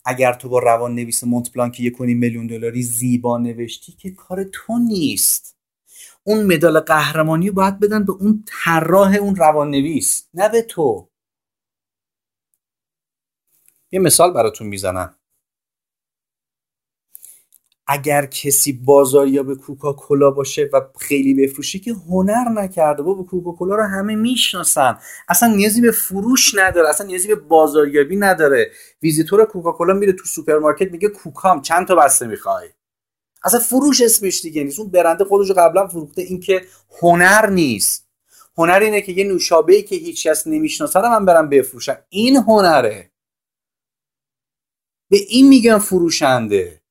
اگر 0.05 0.33
تو 0.33 0.49
با 0.49 0.59
روان 0.59 0.95
نویس 0.95 1.25
مونت 1.25 1.53
بلانک 1.53 1.81
یکونی 1.81 2.15
میلیون 2.15 2.47
دلاری 2.47 2.83
زیبا 2.83 3.39
نوشتی 3.39 3.93
که 3.93 4.11
کار 4.11 4.45
تو 4.53 4.79
نیست. 4.79 5.58
اون 6.25 6.47
مدال 6.47 6.81
قهرمانی 6.81 7.51
باید 7.51 7.81
بدن 7.81 8.05
به 8.05 8.13
اون 8.13 8.45
طراح 8.47 9.15
اون 9.15 9.37
روان 9.37 9.71
نویس 9.71 10.29
نه 10.35 10.49
به 10.49 10.63
تو. 10.63 11.09
یه 13.93 14.01
مثال 14.01 14.33
براتون 14.33 14.67
می‌زنم. 14.67 15.15
اگر 17.91 18.27
کسی 18.27 18.73
بازاریاب 18.73 19.55
کوکاکولا 19.55 20.31
باشه 20.31 20.71
و 20.73 20.81
خیلی 21.01 21.35
بفروشه 21.35 21.79
که 21.79 21.93
هنر 21.93 22.49
نکرده 22.49 23.03
بابا 23.03 23.15
کوکاکولا 23.15 23.77
رو 23.77 23.83
همه 23.83 24.15
می‌شناسن. 24.17 24.99
اصلا 25.29 25.55
نیازی 25.55 25.81
به 25.81 25.91
فروش 25.91 26.55
نداره 26.55 26.89
اصلا 26.89 27.07
نیازی 27.07 27.29
به 27.29 27.35
بازاریابی 27.35 28.17
نداره. 28.17 28.71
ویزیتور 29.03 29.45
کوکاکولا 29.45 29.95
میره 29.95 30.13
تو 30.13 30.25
سوپرمارکت 30.25 30.93
میگه 30.93 31.09
کوکام 31.09 31.63
چند 31.63 31.89
تا 31.89 31.95
بسته 31.95 32.27
می‌خوای؟ 32.27 32.69
اصلا 33.45 33.61
فروش 33.61 34.01
اسمش 34.01 34.43
دیگه 34.43 34.65
نیست. 34.65 34.79
اون 34.81 34.91
برند 34.91 35.25
خودش 35.25 35.51
قبلا 35.51 35.87
فروخته. 35.87 36.23
این 36.23 36.41
که 36.41 36.67
هنر 37.03 37.47
نیست. 37.47 38.09
هنر 38.59 38.81
اینه 38.83 39.01
که 39.01 39.13
یه 39.13 39.25
نوشابه 39.25 39.75
ای 39.75 39.83
که 39.83 39.97
هیچ 39.97 40.27
کس 40.27 40.47
نمی‌شناسه 40.47 41.01
من 41.01 41.25
برم 41.25 41.49
بفروشم. 41.49 41.99
این 42.09 42.37
هنره. 42.37 43.11
به 45.11 45.17
این 45.29 45.49
میگن 45.49 45.79
فروشنده. 45.79 46.83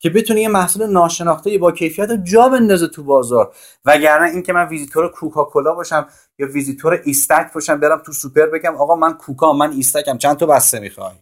که 0.00 0.10
بتونه 0.10 0.40
یه 0.40 0.48
محصول 0.48 0.86
ناشناخته 0.86 1.58
با 1.58 1.72
کیفیت 1.72 2.10
رو 2.10 2.16
جا 2.16 2.48
بندازه 2.48 2.88
تو 2.88 3.02
بازار. 3.02 3.54
وگرنه 3.84 4.30
اینکه 4.30 4.52
من 4.52 4.68
ویزیتور 4.68 5.08
کوکاکولا 5.08 5.74
باشم 5.74 6.08
یا 6.38 6.46
ویزیتور 6.46 7.02
ایستک 7.04 7.52
باشم 7.54 7.80
برم 7.80 7.98
تو 7.98 8.12
سوپر 8.12 8.46
بگم 8.46 8.76
آقا 8.76 8.96
من 8.96 9.12
کوکا 9.12 9.52
من 9.52 9.72
ایستکم. 9.72 10.18
چند 10.18 10.36
تا 10.36 10.46
بسته 10.46 10.80
می‌خوای؟ 10.80 11.14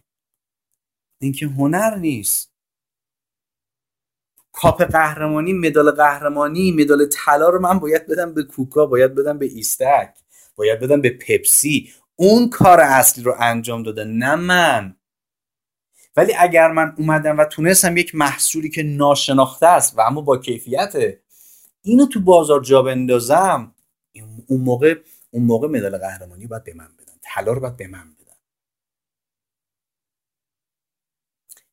این 1.21 1.31
که 1.31 1.45
هنر 1.45 1.95
نیست. 1.95 2.56
کاپ 4.61 4.83
قهرمانی 4.83 5.53
مدال 5.53 5.91
قهرمانی 5.91 6.71
مدال 6.71 7.05
طلا 7.05 7.49
رو 7.49 7.59
من 7.59 7.79
باید 7.79 8.07
بدم 8.07 8.33
به 8.33 8.43
کوکا 8.43 8.85
باید 8.85 9.15
بدم 9.15 9.37
به 9.37 9.45
ایستک 9.45 10.17
باید 10.55 10.79
بدم 10.79 11.01
به 11.01 11.09
پپسی. 11.09 11.93
اون 12.15 12.49
کار 12.49 12.79
اصلی 12.79 13.23
رو 13.23 13.35
انجام 13.39 13.83
داده 13.83 14.03
نه 14.03 14.35
من. 14.35 14.95
ولی 16.15 16.33
اگر 16.39 16.71
من 16.71 16.95
اومدم 16.97 17.37
و 17.37 17.45
تونستم 17.45 17.97
یک 17.97 18.15
محصولی 18.15 18.69
که 18.69 18.83
ناشناخته 18.83 19.67
است 19.67 19.97
و 19.97 20.01
اما 20.01 20.21
با 20.21 20.37
کیفیته 20.37 21.21
اینو 21.81 22.05
تو 22.05 22.19
بازار 22.19 22.61
جا 22.61 22.81
بندازم 22.81 23.75
اون 24.47 24.61
موقع 24.61 24.95
اون 25.31 25.43
موقع 25.43 25.67
مدال 25.67 25.97
قهرمانی 25.97 26.47
باید 26.47 26.63
به 26.63 26.73
من 26.73 26.89
بدن 26.99 27.13
طلا 27.21 27.53
رو 27.53 27.59
باید 27.59 27.77
به 27.77 27.87
من 27.87 28.13
بدن. 28.19 28.35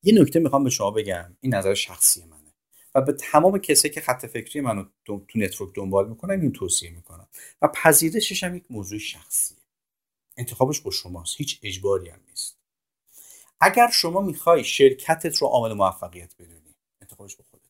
یه 0.03 0.21
نکته 0.21 0.41
می‌خوام 0.41 0.65
به 0.65 0.71
شما 0.71 0.91
بگم 0.91 1.37
این 1.41 1.55
نظر 1.55 1.75
شخصی 1.75 2.25
منه 2.25 2.44
و 2.95 3.01
به 3.01 3.13
تمام 3.13 3.59
کسایی 3.59 3.95
که 3.95 4.01
خط 4.01 4.27
فکری 4.27 4.61
منو 4.61 4.85
تو 5.05 5.27
network 5.35 5.75
دنبال 5.75 6.09
می‌کنن 6.09 6.41
این 6.41 6.53
توصیه 6.53 6.91
می‌کنم. 6.91 7.29
و 7.63 7.69
پذیرشش 7.69 8.45
هم 8.45 8.55
یک 8.55 8.65
موضوع 8.71 8.99
شخصیه. 8.99 9.59
انتخابش 10.37 10.81
با 10.81 10.91
شماست. 10.91 11.35
هیچ 11.37 11.61
اجباری 11.63 12.09
هم 12.09 12.21
نیست. 12.29 12.59
اگر 13.61 13.91
شما 13.93 14.21
می‌خوای 14.21 14.65
شرکتت 14.65 15.37
رو 15.37 15.47
عامل 15.47 15.73
موفقیت 15.73 16.35
بدونی 16.39 16.75
انتخابش 17.03 17.37
به 17.37 17.43
خودت. 17.51 17.65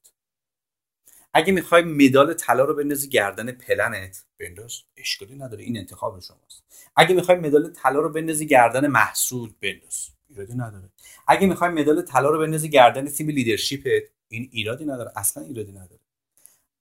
اگه 1.34 1.52
می‌خوای 1.52 1.82
مدال 1.82 2.34
طلا 2.34 2.64
رو 2.64 2.74
بندازی 2.74 3.08
گردن 3.08 3.52
پلنت 3.52 4.24
بنداز 4.40 4.80
اشکالی 4.96 5.34
نداره. 5.34 5.64
این 5.64 5.78
انتخاب 5.78 6.20
شماست. 6.20 6.62
اگه 6.96 7.14
می‌خوای 7.14 7.38
مدال 7.38 7.72
طلا 7.72 8.00
رو 8.00 8.08
بندازی 8.08 8.46
گردن 8.46 8.86
محصول 8.86 9.52
بنداز. 9.60 10.08
ایرادی 10.28 10.54
نداره. 10.54 10.90
اگه 11.28 11.46
می‌خوای 11.46 11.70
مدال 11.70 12.02
طلا 12.02 12.30
رو 12.30 12.38
بندازی 12.38 12.68
گردن 12.68 13.08
تیم 13.08 13.28
لیدرشپت 13.28 14.02
این 14.34 14.48
ایرادی 14.52 14.84
نداره 14.84 15.12
اصلا 15.16 15.42
ایرادی 15.42 15.72
نداره. 15.72 16.00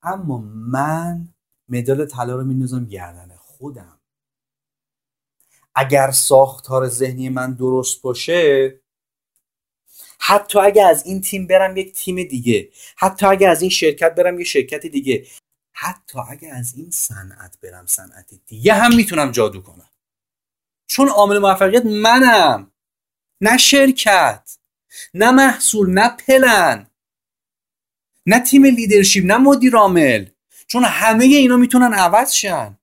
اما 0.01 0.37
من 0.55 1.33
مدال 1.69 2.05
طلا 2.05 2.35
رو 2.35 2.43
میندازم 2.43 2.85
گردن 2.85 3.35
خودم. 3.35 3.99
اگر 5.75 6.11
ساختار 6.11 6.87
ذهنی 6.87 7.29
من 7.29 7.53
درست 7.53 8.01
باشه 8.01 8.79
حتی 10.19 10.59
اگه 10.59 10.85
از 10.85 11.05
این 11.05 11.21
تیم 11.21 11.47
برم 11.47 11.77
یک 11.77 11.93
تیم 11.93 12.23
دیگه 12.23 12.71
حتی 12.97 13.25
اگه 13.25 13.47
از 13.47 13.61
این 13.61 13.69
شرکت 13.69 14.15
برم 14.15 14.39
یه 14.39 14.45
شرکت 14.45 14.85
دیگه 14.85 15.27
حتی 15.71 16.19
اگه 16.29 16.49
از 16.53 16.73
این 16.77 16.91
صنعت 16.91 17.57
برم 17.61 17.85
صنعت 17.85 18.33
دیگه 18.45 18.73
هم 18.73 18.95
می‌تونم 18.95 19.31
جادو 19.31 19.61
کنم. 19.61 19.89
چون 20.87 21.09
عامل 21.09 21.37
موفقیت 21.37 21.85
منم. 21.85 22.71
نه 23.41 23.57
شرکت 23.57 24.57
نه 25.13 25.31
محصول 25.31 25.89
نه 25.89 26.09
پلن. 26.09 26.87
نه 28.25 28.39
تیم 28.39 28.65
لیدرشپ 28.65 29.21
نه 29.25 29.37
مدیر 29.37 29.75
عامل. 29.75 30.25
چون 30.67 30.83
همه 30.83 31.25
اینا 31.25 31.57
می‌تونن 31.57 31.93
عوض 31.93 32.31
شن. 32.31 32.77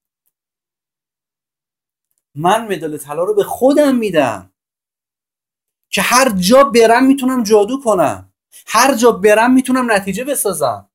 من 2.35 2.72
مدال 2.72 2.98
طلا 2.98 3.24
رو 3.24 3.35
به 3.35 3.44
خودم 3.44 3.96
میدم. 3.96 4.53
که 5.90 6.03
هر 6.03 6.29
جا 6.29 6.64
برم 6.64 7.07
می‌تونم 7.07 7.42
جادو 7.42 7.81
کنم. 7.85 8.33
هر 8.66 8.94
جا 8.94 9.12
برم 9.12 9.53
می‌تونم 9.53 9.92
نتیجه 9.92 10.24
بسازم. 10.24 10.90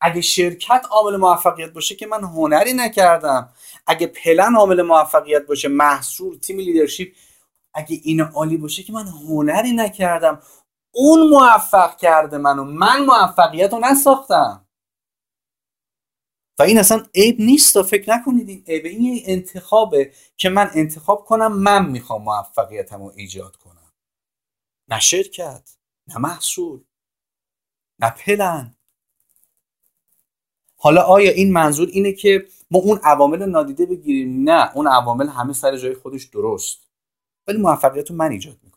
اگه 0.00 0.20
شرکت 0.20 0.86
عامل 0.90 1.16
موفقیت 1.16 1.72
باشه 1.72 1.94
که 1.94 2.06
من 2.06 2.24
هنری 2.24 2.72
نکردم. 2.72 3.52
اگه 3.86 4.06
پلن 4.06 4.54
عامل 4.56 4.82
موفقیت 4.82 5.46
باشه 5.46 5.68
محصول 5.68 6.38
تیم 6.38 6.58
لیدرشپ 6.58 7.08
اگه 7.74 8.00
این 8.02 8.20
عالی 8.20 8.56
باشه 8.56 8.82
که 8.82 8.92
من 8.92 9.06
هنری 9.06 9.72
نکردم. 9.72 10.42
اون 10.98 11.28
موفق 11.28 11.96
کرده 11.96 12.38
منو. 12.38 12.64
من 12.64 13.04
موفقیت 13.04 13.72
رو 13.72 13.78
نساختم. 13.78 14.66
و 16.58 16.62
این 16.62 16.78
اصلا 16.78 17.06
عیب 17.14 17.40
نیست 17.40 17.76
و 17.76 17.82
فکر 17.82 18.10
نکنید 18.10 18.48
این 18.48 18.64
عیب. 18.66 18.84
این 18.84 19.22
انتخابه 19.26 20.12
که 20.36 20.48
من 20.48 20.70
انتخاب 20.74 21.24
کنم 21.24 21.52
من 21.52 21.86
می‌خوام 21.86 22.22
موفقیتم 22.22 23.02
رو 23.02 23.12
ایجاد 23.16 23.56
کنم. 23.56 23.92
نه 24.88 25.00
شرکت 25.00 25.76
نه 26.08 26.18
محصول 26.18 26.80
نه 27.98 28.10
پلن. 28.10 28.74
حالا 30.76 31.02
آیا 31.02 31.30
این 31.30 31.52
منظور 31.52 31.88
اینه 31.88 32.12
که 32.12 32.48
ما 32.70 32.78
اون 32.78 33.00
عوامل 33.04 33.46
نادیده 33.46 33.86
بگیریم؟ 33.86 34.50
نه 34.50 34.76
اون 34.76 34.86
عوامل 34.86 35.28
همه 35.28 35.52
سر 35.52 35.76
جای 35.76 35.94
خودش 35.94 36.24
درست. 36.24 36.78
ولی 37.46 37.58
موفقیت 37.58 38.10
رو 38.10 38.16
من 38.16 38.30
ایجاد 38.30 38.58
می‌کنم. 38.62 38.75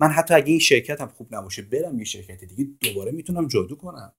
من 0.00 0.08
حتی 0.08 0.34
اگه 0.34 0.50
این 0.50 0.58
شرکتم 0.58 1.08
خوب 1.08 1.34
نباشه 1.34 1.62
برم 1.62 1.98
یه 1.98 2.04
شرکت 2.04 2.44
دیگه 2.44 2.70
دوباره 2.80 3.12
می‌تونم 3.12 3.48
جادو 3.48 3.76
کنم. 3.76 4.12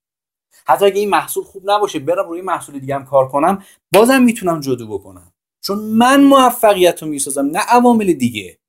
حتی 0.65 0.85
اگه 0.85 0.99
این 0.99 1.09
محصول 1.09 1.43
خوب 1.43 1.71
نباشه 1.71 1.99
برم 1.99 2.29
روی 2.29 2.41
محصول 2.41 2.79
دیگه 2.79 2.95
هم 2.95 3.05
کار 3.05 3.27
کنم 3.27 3.63
بازم 3.93 4.21
می‌تونم 4.23 4.59
جادو 4.59 4.87
بکنم. 4.87 5.33
چون 5.61 5.79
من 5.79 6.23
موفقیت 6.23 7.03
رو 7.03 7.09
می‌سازم 7.09 7.45
نه 7.45 7.59
عوامل 7.59 8.13
دیگه. 8.13 8.59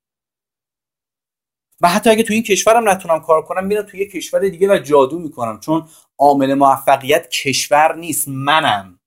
و 1.80 1.88
حتی 1.88 2.10
اگه 2.10 2.22
تو 2.22 2.34
این 2.34 2.42
کشورم 2.42 2.88
نتونم 2.88 3.20
کار 3.20 3.42
کنم 3.42 3.66
میرم 3.66 3.82
توی 3.82 4.00
یه 4.00 4.06
کشور 4.06 4.48
دیگه 4.48 4.68
و 4.68 4.78
جادو 4.78 5.18
می‌کنم 5.18 5.60
چون 5.60 5.88
عامل 6.18 6.54
موفقیت 6.54 7.28
شرکت 7.30 7.94
نیست 7.96 8.28
منم. 8.28 8.97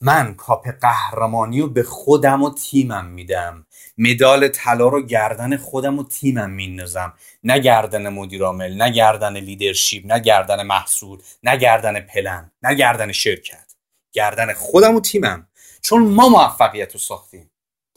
من 0.00 0.34
کاپ 0.34 0.68
قهرمانی 0.68 1.60
رو 1.60 1.68
به 1.68 1.82
خودم 1.82 2.42
و 2.42 2.54
تیمم 2.54 3.06
میدم. 3.06 3.66
مدال 3.98 4.48
طلا 4.48 4.88
رو 4.88 5.02
گردن 5.02 5.56
خودم 5.56 5.98
و 5.98 6.04
تیمم 6.04 6.50
میندازم. 6.50 7.14
نه 7.44 7.58
گردن 7.58 8.08
مدیر 8.08 8.42
عامل 8.42 8.74
نه 8.74 8.90
گردن 8.90 9.36
leadership 9.36 10.02
نه 10.06 10.20
گردن 10.20 10.62
محصول 10.62 11.18
نه 11.42 11.56
گردن 11.56 12.00
پلن 12.00 12.50
نه 12.62 12.74
گردن 12.74 13.12
شرکت. 13.12 13.74
گردن 14.12 14.52
خودم 14.52 14.96
و 14.96 15.00
تیمم. 15.00 15.48
چون 15.80 16.02
ما 16.02 16.28
موفقیت 16.28 16.92
رو 16.92 16.98
ساختیم. 16.98 17.50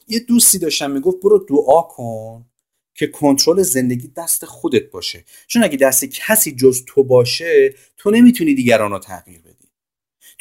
یه 0.08 0.20
دوستی 0.20 0.60
داشتم 0.60 0.92
می‌گفت 0.92 1.18
برو 1.24 1.46
دعا 1.50 1.82
کن 1.82 2.46
که 2.96 3.08
کنترل 3.08 3.62
زندگی 3.62 4.08
دست 4.08 4.46
خودت 4.46 4.92
باشه. 4.92 5.26
چون 5.48 5.64
اگه 5.64 5.78
دست 5.78 6.06
کسی 6.06 6.56
جز 6.56 6.86
تو 6.86 7.04
باشه 7.04 7.76
تو 7.98 8.12
نمی‌تونی 8.12 8.54
دیگران 8.54 8.92
رو 8.92 9.00
تغییر 9.00 9.42
بدی. 9.42 9.51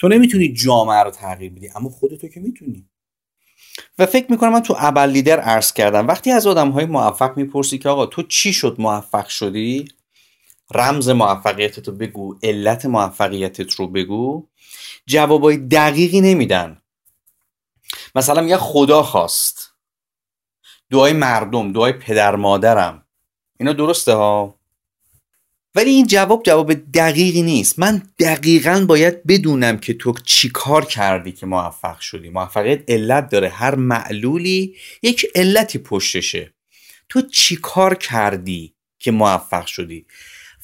تو 0.00 0.08
نمی‌تونی 0.08 0.52
جامعه 0.52 1.02
رو 1.02 1.10
تغییر 1.10 1.52
بدی 1.52 1.68
اما 1.68 1.88
خودتو 1.88 2.28
که 2.28 2.40
می‌تونی. 2.40 2.88
و 3.98 4.06
فکر 4.06 4.32
می‌کنم 4.32 4.52
من 4.52 4.60
تو 4.60 4.74
اول 4.74 5.10
لیدر 5.10 5.40
عرض 5.40 5.72
کردم 5.72 6.08
وقتی 6.08 6.30
از 6.30 6.46
آدم 6.46 6.70
های 6.70 6.84
موفق 6.84 7.36
می‌پرسی 7.36 7.78
که 7.78 7.88
آقا 7.88 8.06
تو 8.06 8.22
چی 8.22 8.52
شد 8.52 8.76
موفق 8.78 9.28
شدی؟ 9.28 9.88
رمز 10.74 11.08
موفقیتت 11.08 11.88
رو 11.88 11.94
بگو 11.94 12.38
علت 12.42 12.86
موفقیتت 12.86 13.74
رو 13.74 13.88
بگو. 13.88 14.48
جوابای 15.06 15.56
دقیقی 15.56 16.20
نمیدن. 16.20 16.82
مثلا 18.14 18.42
میگه 18.42 18.56
خدا 18.56 19.02
خواست. 19.02 19.72
دعای 20.90 21.12
مردم 21.12 21.72
دعای 21.72 21.92
پدر 21.92 22.36
مادرم. 22.36 23.06
اینا 23.58 23.72
درسته 23.72 24.12
ها؟ 24.12 24.59
ولی 25.74 25.90
این 25.90 26.06
جواب 26.06 26.42
جواب 26.42 26.72
دقیقی 26.72 27.42
نیست. 27.42 27.78
من 27.78 28.02
دقیقا 28.18 28.84
باید 28.88 29.26
بدونم 29.26 29.78
که 29.78 29.94
تو 29.94 30.14
چی 30.24 30.48
کار 30.48 30.84
کردی 30.84 31.32
که 31.32 31.46
موفق 31.46 32.00
شدی. 32.00 32.30
موفقیت 32.30 32.90
علت 32.90 33.28
داره. 33.28 33.48
هر 33.48 33.74
معلولی 33.74 34.76
یک 35.02 35.26
علتی 35.34 35.78
پشتشه. 35.78 36.54
تو 37.08 37.22
چی 37.22 37.56
کار 37.56 37.94
کردی 37.94 38.74
که 38.98 39.10
موفق 39.10 39.66
شدی؟ 39.66 40.06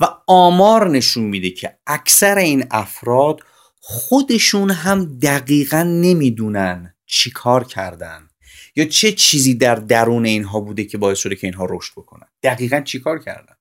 و 0.00 0.06
آمار 0.26 0.90
نشون 0.90 1.24
میده 1.24 1.50
که 1.50 1.78
اکثر 1.86 2.38
این 2.38 2.66
افراد 2.70 3.40
خودشون 3.80 4.70
هم 4.70 5.18
دقیقا 5.18 5.82
نمی‌دونن 5.82 6.94
چی 7.06 7.30
کار 7.30 7.64
کردن. 7.64 8.28
یا 8.76 8.84
چه 8.84 9.12
چیزی 9.12 9.54
در 9.54 9.74
درون 9.74 10.26
اینها 10.26 10.60
بوده 10.60 10.84
که 10.84 10.98
باعث 10.98 11.18
شده 11.18 11.36
که 11.36 11.46
اینها 11.46 11.66
رشد 11.70 11.92
بکنن. 11.96 12.26
دقیقا 12.42 12.80
چی 12.80 13.00
کار 13.00 13.18
کردن؟ 13.18 13.55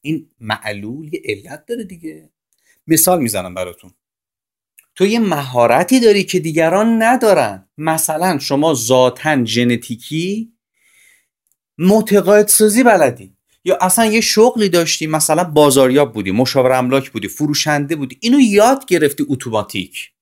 این 0.00 0.30
معلول 0.40 1.14
یه 1.14 1.22
علت 1.24 1.66
داره 1.66 1.84
دیگه. 1.84 2.30
مثال 2.86 3.22
می‌زنم 3.22 3.54
براتون. 3.54 3.90
تو 4.94 5.06
یه 5.06 5.18
مهارتی 5.18 6.00
داری 6.00 6.24
که 6.24 6.40
دیگران 6.40 7.02
ندارن. 7.02 7.68
مثلا 7.78 8.38
شما 8.38 8.74
ذاتا 8.74 9.44
ژنتیکی 9.44 10.52
متقاعد 11.78 12.48
سازی 12.48 12.82
بلدی. 12.82 13.36
یا 13.64 13.78
اصلا 13.80 14.06
یه 14.06 14.20
شغلی 14.20 14.68
داشتی 14.68 15.06
مثلا 15.06 15.44
بازاریاب 15.44 16.12
بودی 16.12 16.30
مشاور 16.30 16.72
املاک 16.72 17.10
بودی 17.10 17.28
فروشنده 17.28 17.96
بودی. 17.96 18.18
اینو 18.20 18.40
یاد 18.40 18.86
گرفتی 18.86 19.26
اتوماتیک. 19.28 20.12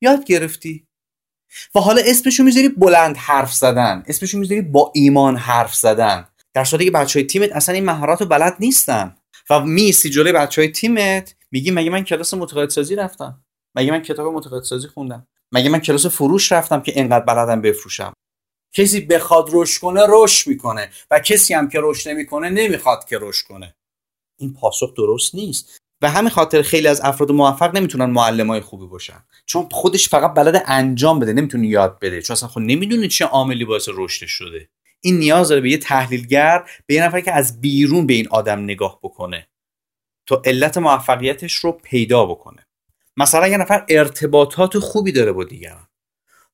یاد 0.00 0.24
گرفتی. 0.24 0.86
و 1.74 1.80
حالا 1.80 2.02
اسمشو 2.06 2.42
می‌ذاری 2.42 2.68
بلند 2.68 3.16
حرف 3.16 3.54
زدن. 3.54 4.02
اسمشو 4.06 4.38
می‌ذاری 4.38 4.62
با 4.62 4.92
ایمان 4.94 5.36
حرف 5.36 5.74
زدن. 5.74 6.28
در 6.54 6.64
صورتی 6.64 6.84
که 6.84 6.90
بچه 6.90 7.18
های 7.18 7.26
تیمت 7.26 7.52
اصلا 7.52 7.74
این 7.74 7.84
مهارت 7.84 8.20
رو 8.20 8.26
بلد 8.26 8.56
نیستن. 8.60 9.16
و 9.50 9.60
میسی 9.60 10.10
جلوی 10.10 10.32
بچه 10.32 10.62
های 10.62 10.70
تیمت 10.70 11.34
میگی 11.50 11.70
مگه 11.70 11.90
من 11.90 12.04
کلاس 12.04 12.34
متقاعد 12.34 12.72
رفتم؟ 12.98 13.44
مگه 13.74 13.90
من 13.90 14.02
کتاب 14.02 14.34
متقاعد 14.34 14.86
خوندم؟ 14.94 15.26
مگه 15.52 15.70
من 15.70 15.78
کلاس 15.78 16.06
فروش 16.06 16.52
رفتم 16.52 16.80
که 16.80 16.92
اینقدر 16.96 17.24
بلدم 17.24 17.60
بفروشم؟ 17.60 18.12
کسی 18.74 19.00
بخواد 19.00 19.48
رشد 19.52 19.80
کنه 19.80 20.00
رشد 20.08 20.48
می‌کنه. 20.48 20.90
و 21.10 21.18
کسی 21.18 21.54
هم 21.54 21.68
که 21.68 21.78
رشد 21.82 22.10
نمی‌کنه 22.10 22.50
نمی‌خواد 22.50 23.04
که 23.04 23.18
رشد 23.20 23.46
کنه. 23.46 23.74
این 24.40 24.52
پاسخ 24.52 24.94
درست 24.94 25.34
نیست. 25.34 25.78
و 26.02 26.10
همین 26.10 26.30
خاطر 26.30 26.62
خیلی 26.62 26.88
از 26.88 27.00
افراد 27.00 27.32
موفق 27.32 27.76
نمی‌تونن 27.76 28.04
معلمای 28.04 28.60
خوبی 28.60 28.86
باشن. 28.86 29.24
چون 29.46 29.68
خودش 29.70 30.08
فقط 30.08 30.34
بلد 30.34 30.62
انجام 30.66 31.18
بده 31.18 31.32
نمی‌تونه 31.32 31.66
یاد 31.66 31.98
بده. 31.98 32.22
چون 32.22 32.34
اصلا 32.34 32.48
خود 32.48 32.62
نمی‌دونه 32.62 33.08
چه 33.08 33.24
عاملی 33.24 33.64
باعث 33.64 33.88
رشدش 33.94 34.30
شده. 34.30 34.68
این 35.00 35.18
نیاز 35.18 35.48
داره 35.48 35.60
به 35.60 35.70
یه 35.70 35.78
تحلیلگر 35.78 36.64
به 36.86 36.94
یه 36.94 37.04
نفر 37.04 37.20
که 37.20 37.32
از 37.32 37.60
بیرون 37.60 38.06
به 38.06 38.14
این 38.14 38.28
آدم 38.28 38.64
نگاه 38.64 38.98
بکنه 39.02 39.48
تا 40.26 40.42
علت 40.44 40.78
موفقیتش 40.78 41.54
رو 41.54 41.72
پیدا 41.72 42.26
بکنه. 42.26 42.66
مثلا 43.16 43.48
یه 43.48 43.56
نفر 43.56 43.84
ارتباطات 43.88 44.78
خوبی 44.78 45.12
داره 45.12 45.32
با 45.32 45.44
دیگران. 45.44 45.86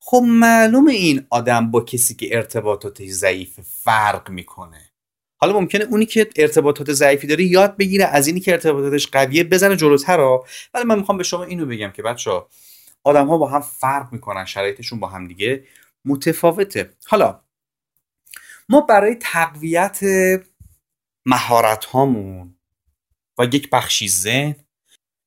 خب 0.00 0.22
معلومه 0.26 0.92
این 0.92 1.26
آدم 1.30 1.70
با 1.70 1.80
کسی 1.80 2.14
که 2.14 2.36
ارتباطاتش 2.36 3.08
ضعیف 3.08 3.60
فرق 3.60 4.30
می‌کنه. 4.30 4.90
حالا 5.36 5.60
ممکنه 5.60 5.84
اونی 5.84 6.06
که 6.06 6.30
ارتباطات 6.36 6.92
ضعیفی 6.92 7.26
داره 7.26 7.44
یاد 7.44 7.76
بگیره 7.76 8.04
از 8.04 8.26
اینی 8.26 8.40
که 8.40 8.52
ارتباطاتش 8.52 9.06
قویه 9.06 9.44
بزنه 9.44 9.76
جلوتر 9.76 10.20
ها. 10.20 10.44
ولی 10.74 10.84
من 10.84 10.98
می‌خوام 10.98 11.18
به 11.18 11.24
شما 11.24 11.44
اینو 11.44 11.66
بگم 11.66 11.90
که 11.90 12.02
بچه 12.02 12.30
ها 12.30 12.48
آدم 13.04 13.26
ها 13.26 13.38
با 13.38 13.48
هم 13.48 13.60
فرق 13.60 14.12
می‌کنن 14.12 14.44
شرایطشون 14.44 15.00
با 15.00 15.08
هم 15.08 15.28
دیگه 15.28 15.64
متفاوته. 16.04 16.90
حالا 17.06 17.40
ما 18.68 18.80
برای 18.80 19.14
تقویت 19.14 20.00
مهارت 21.26 21.84
هامون 21.84 22.54
و 23.38 23.44
یک 23.52 23.70
بخشی 23.70 24.08
ذهن 24.08 24.56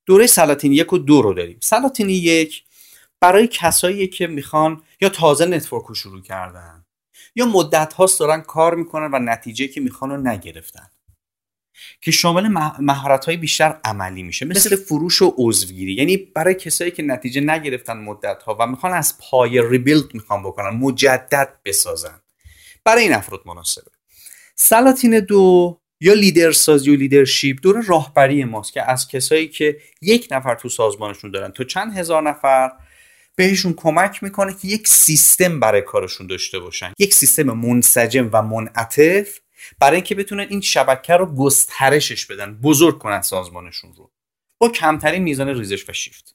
دوره 0.06 0.26
سلاطین 0.26 0.72
یک 0.72 0.92
و 0.92 0.98
دو 0.98 1.22
رو 1.22 1.34
داریم. 1.34 1.58
سلاطین 1.62 2.08
یک 2.08 2.64
برای 3.20 3.48
کسایی 3.48 4.06
که 4.06 4.26
می‌خوان 4.26 4.82
یا 5.00 5.08
تازه 5.08 5.46
network 5.46 5.84
رو 5.84 5.94
شروع 5.94 6.22
کردن 6.22 6.84
یا 7.34 7.46
مدت 7.46 7.92
هاست 7.92 8.20
دارن 8.20 8.40
کار 8.40 8.74
می‌کنن 8.74 9.14
و 9.14 9.18
نتیجه 9.18 9.68
که 9.68 9.80
می‌خوان 9.80 10.10
رو 10.10 10.16
نگرفتن 10.16 10.90
که 12.00 12.10
شامل 12.10 12.48
مهارت 12.78 13.24
های 13.24 13.36
بیشتر 13.36 13.80
عملی 13.84 14.22
میشه. 14.22 14.46
مثل 14.46 14.76
فروش 14.76 15.22
و 15.22 15.34
عضوگیری. 15.38 15.92
یعنی 15.92 16.16
برای 16.16 16.54
کسایی 16.54 16.90
که 16.90 17.02
نتیجه 17.02 17.40
نگرفتن 17.40 17.96
مدت 17.96 18.42
ها 18.42 18.56
و 18.60 18.66
می‌خوان 18.66 18.92
از 18.92 19.18
پایه 19.18 19.62
rebuild 19.70 20.14
می‌خوان 20.14 20.42
بکنن 20.42 20.68
مجدد 20.68 21.58
بسازن. 21.64 22.20
برای 22.84 23.02
این 23.02 23.12
افراد 23.12 23.42
مناسبه. 23.46 23.90
سلاطین 24.54 25.20
دو 25.20 25.80
یا 26.00 26.14
لیدرسازی 26.14 26.90
و 26.90 26.96
leadership 26.96 27.58
دوره 27.62 27.84
راهبری 27.86 28.44
ماست 28.44 28.72
که 28.72 28.90
از 28.90 29.08
کسایی 29.08 29.48
که 29.48 29.80
یک 30.02 30.28
نفر 30.30 30.54
تو 30.54 30.68
سازمانشون 30.68 31.30
دارن 31.30 31.50
تا 31.50 31.64
چند 31.64 31.98
هزار 31.98 32.22
نفر 32.22 32.70
بهشون 33.36 33.74
کمک 33.76 34.22
می‌کنه 34.22 34.54
که 34.62 34.68
یک 34.68 34.88
سیستم 34.88 35.60
برای 35.60 35.82
کارشون 35.82 36.26
داشته 36.26 36.58
باشن. 36.58 36.92
یک 36.98 37.14
سیستم 37.14 37.42
منسجم 37.42 38.30
و 38.32 38.42
منعطف 38.42 39.40
برای 39.80 39.96
اینکه 39.96 40.14
بتونن 40.14 40.46
این 40.50 40.60
شبکه 40.60 41.12
رو 41.12 41.26
گسترشش 41.26 42.26
بدن 42.26 42.54
بزرگ 42.54 42.98
کنن 42.98 43.22
سازمانشون 43.22 43.94
رو. 43.94 44.10
با 44.58 44.68
کمترین 44.68 45.22
میزان 45.22 45.48
ریزش 45.48 45.88
و 45.88 45.92
شیفت. 45.92 46.34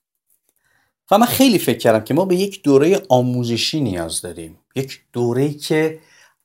و 1.11 1.17
من 1.17 1.25
خیلی 1.25 1.59
فکر 1.59 1.77
کردم 1.77 2.03
که 2.03 2.13
ما 2.13 2.25
به 2.25 2.35
یک 2.35 2.63
دوره 2.63 3.01
آموزشی 3.09 3.79
نیاز 3.79 4.21
داریم. 4.21 4.59
یک 4.75 5.01
دوره 5.13 5.53
که 5.53 5.99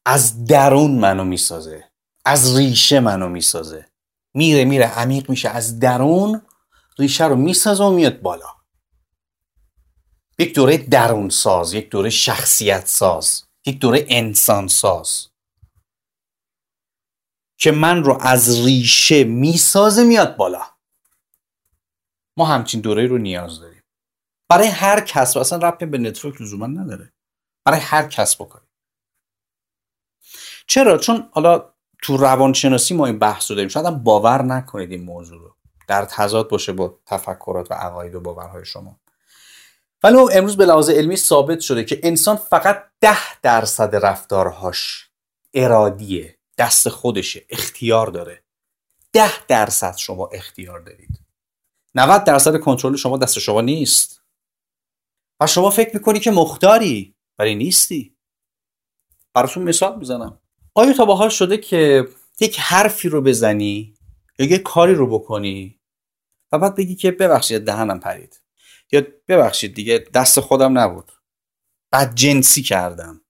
از 0.07 0.45
درون 0.45 0.91
منو 0.91 1.25
می‌سازه 1.25 1.91
از 2.25 2.57
ریشه 2.57 3.01
منو 3.01 3.29
می‌سازه. 3.29 3.87
میره 4.35 4.65
میره 4.65 4.87
عمیق 4.87 5.31
میشه. 5.31 5.49
از 5.49 5.79
درون 5.79 6.43
ریشه 6.99 7.25
رو 7.25 7.37
می‌سازه 7.37 7.85
و 7.85 7.91
میاد 7.91 8.21
بالا. 8.21 8.49
یک 10.39 10.55
دوره 10.55 10.77
درون 10.77 11.29
ساز 11.29 11.75
یک 11.75 11.91
دوره 11.91 12.11
شخصیت 12.11 12.87
ساز 12.87 13.45
یک 13.67 13.79
دوره 13.79 14.07
انسان 14.09 14.69
ساز. 14.69 15.27
که 17.57 17.73
من 17.73 18.05
رو 18.05 18.19
از 18.21 18.65
ریشه 18.65 19.25
می‌سازه 19.25 20.05
میاد 20.05 20.37
بالا. 20.37 20.63
ما 22.37 22.47
همچین 22.47 22.81
دوره 22.81 23.07
رو 23.07 23.19
نیاز 23.19 23.61
داریم. 23.61 23.83
برای 24.49 24.69
هر 24.69 25.01
کسب 25.01 25.39
اصلا 25.39 25.69
ربطی 25.69 25.87
به 25.87 25.99
نتورک 25.99 26.41
لزوما 26.41 26.67
نداره. 26.67 27.13
برای 27.65 27.81
هر 27.81 28.09
کسب 28.09 28.45
بکنیم 28.45 28.70
چرا؟ 30.71 30.99
چون 30.99 31.29
حالا 31.33 31.73
تو 32.03 32.17
روانشناسی 32.17 32.95
ما 32.95 33.07
این 33.07 33.19
بحث 33.19 33.51
رو 33.51 33.55
داریم. 33.55 33.69
شاید 33.69 33.87
هم 33.87 34.05
باور 34.05 34.43
نکنید 34.43 34.91
این 34.91 35.05
موضوع 35.05 35.41
رو. 35.41 35.57
در 35.89 36.05
تضاد 36.05 36.49
باشه 36.51 36.73
با 36.73 36.99
تفکرات 37.07 37.71
و 37.71 37.75
عقاید 37.75 38.15
و 38.15 38.21
باورهای 38.21 38.65
شما. 38.65 39.01
ولی 40.03 40.17
امروز 40.17 40.57
به 40.57 40.67
لحاظ 40.67 40.91
علمی 40.91 41.17
ثابت 41.17 41.61
شده 41.61 41.85
که 41.85 42.01
انسان 42.03 42.37
فقط 42.37 42.85
ده 43.01 43.41
درصد 43.43 43.97
رفتارهاش 43.97 45.11
ارادیه. 45.55 46.39
دست 46.59 46.89
خودشه. 46.89 47.47
اختیار 47.51 48.07
داره. 48.07 48.43
ده 49.13 49.47
درصد 49.47 49.97
شما 49.97 50.27
اختیار 50.27 50.81
دارید. 50.81 51.21
90 51.95 52.25
درصد 52.25 52.61
کنترل 52.61 52.97
شما 52.97 53.19
دست 53.19 53.39
شما 53.39 53.61
نیست. 53.61 54.23
و 55.41 55.47
شما 55.47 55.71
فکر 55.71 55.95
می‌کنی 55.95 56.21
که 56.21 56.31
مختاری 56.31 57.15
ولی 57.39 57.55
نیستی. 57.55 58.17
براتون 59.35 59.63
مثال 59.63 59.99
می‌زنم. 59.99 60.40
آیا 60.75 60.93
تا 60.93 61.05
باحال 61.05 61.29
شده 61.29 61.59
که 61.59 62.09
یک 62.41 62.61
حرفی 62.61 63.09
رو 63.09 63.23
بزنی 63.23 63.95
یا 64.39 64.47
یک 64.47 64.63
کاری 64.63 64.95
رو 64.95 65.19
بکنی 65.19 65.81
و 66.53 66.59
بعد 66.59 66.75
بگی 66.75 66.95
که 66.95 67.11
ببخشید 67.11 67.65
دهنم 67.65 68.01
پرید 68.01 68.41
یا 68.93 69.03
ببخشید 69.29 69.75
دیگه 69.75 70.05
دست 70.15 70.41
خودم 70.41 70.79
نبود. 70.79 71.13
بعد 71.91 72.15
جنسی 72.15 72.63
کردم. 72.63 73.21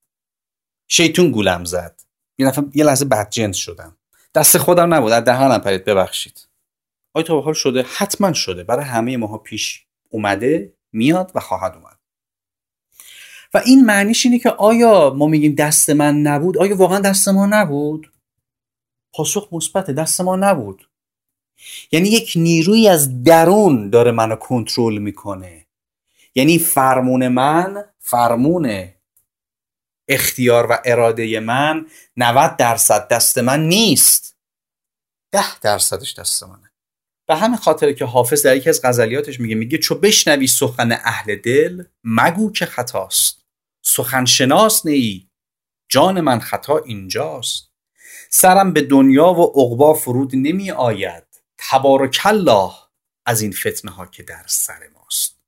شیطون 0.89 1.31
گولم 1.31 1.65
زد. 1.65 2.01
یه 2.39 2.53
یه 2.75 2.85
لحظه 2.85 3.05
بد 3.05 3.31
جنس 3.31 3.57
شدم. 3.57 3.97
دست 4.35 4.59
خودم 4.59 4.95
نبود. 4.95 5.13
از 5.13 5.25
دهنم 5.25 5.59
پرید. 5.59 5.85
ببخشید. 5.85 6.49
آیا 7.15 7.27
تا 7.27 7.41
حال 7.41 7.55
شده؟ 7.55 7.83
حتما 7.83 8.33
شده. 8.33 8.65
برای 8.65 8.85
همه 8.85 9.17
ماها 9.17 9.39
پیش 9.39 9.87
اومده 10.09 10.77
میاد 10.93 11.33
و 11.35 11.41
خواهد 11.41 11.75
اومد. 11.75 12.00
و 13.55 13.59
این 13.59 13.85
معنیش 13.85 14.27
اینه 14.27 14.39
که 14.39 14.51
آیا 14.51 15.15
ما 15.17 15.27
میگیم 15.27 15.55
دست 15.55 15.91
من 15.91 16.17
نبود؟ 16.17 16.59
آیا 16.59 16.77
واقعا 16.77 16.99
دست 16.99 17.29
ما 17.29 17.47
نبود؟ 17.47 18.13
پاسخ 19.15 19.49
مثبت 19.53 19.91
دست 19.91 20.21
ما 20.21 20.37
نبود. 20.37 20.89
یعنی 21.93 22.09
یک 22.09 22.33
نیروی 22.37 22.89
از 22.89 23.23
درون 23.23 23.91
داره 23.91 24.11
منو 24.11 24.37
کنترل 24.37 24.99
می‌کنه. 24.99 25.67
یعنی 26.35 26.59
فرمون 26.59 27.29
من 27.29 27.85
فرمون 27.99 28.91
اختیار 30.09 30.67
و 30.71 30.79
اراده 30.85 31.41
من 31.41 31.87
90 32.17 32.57
درصد 32.57 33.09
دست 33.09 33.39
من 33.39 33.69
نیست. 33.69 34.37
ده 35.33 35.59
درصدش 35.61 36.19
دست 36.19 36.43
منه. 36.43 36.71
به 37.29 37.37
همین 37.37 37.57
خاطر 37.57 37.93
که 37.93 38.05
حافظ 38.05 38.47
در 38.47 38.57
یکی 38.57 38.69
از 38.69 38.81
غزلیاتش 38.85 39.41
میگه 39.41 39.55
میگه 39.55 39.79
چو 39.79 39.95
بشنوی 39.95 40.47
سخن 40.47 40.93
اهل 40.93 41.37
دل 41.37 41.85
مگو 42.05 42.53
که 42.53 42.67
خطاست. 42.67 43.40
سخن 43.83 44.25
شناس 44.25 44.87
نیی 44.87 45.31
جان 45.89 46.21
من 46.21 46.41
خطا 46.41 46.79
اینجاست. 46.79 47.71
سرم 48.31 48.73
به 48.73 48.83
دنیا 48.83 49.33
و 49.33 49.43
عقبا 49.43 49.95
فرود 49.95 50.31
نمی 50.35 50.71
آید. 50.71 51.25
تبارک 51.59 52.21
الله 52.25 52.73
از 53.27 53.41
این 53.41 53.53
فتنه 53.53 53.91
ها 53.91 54.07
که 54.07 54.23
در 54.23 54.45
سر 54.47 54.89
ماست. 54.95 55.41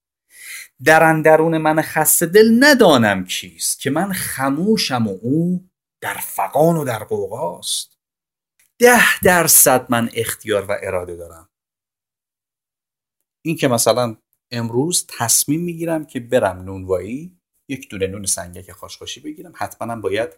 در 0.84 1.02
اندرون 1.02 1.58
من 1.58 1.82
خسته 1.82 2.26
دل 2.26 2.56
ندانم 2.60 3.24
کیست 3.24 3.80
که 3.80 3.90
من 3.90 4.12
خموشم 4.12 5.06
و 5.06 5.18
او 5.22 5.68
در 6.00 6.14
فقان 6.14 6.76
و 6.76 6.84
در 6.84 7.04
قوقاست 7.04 7.98
ده 8.78 9.20
درصد 9.22 9.86
من 9.90 10.10
اختیار 10.14 10.64
و 10.64 10.76
اراده 10.82 11.16
دارم. 11.16 11.48
این 13.44 13.56
که 13.56 13.68
مثلا 13.68 14.16
امروز 14.50 15.06
تصمیم 15.08 15.60
می‌گیرم 15.60 16.04
که 16.04 16.20
برم 16.20 16.62
نونوایی 16.62 17.41
یک 17.72 17.88
دونه 17.88 18.06
نون 18.06 18.26
سنگک 18.26 18.72
خاشخاشی 18.72 19.20
بگیرم. 19.20 19.52
حتما 19.54 19.96
باید 19.96 20.30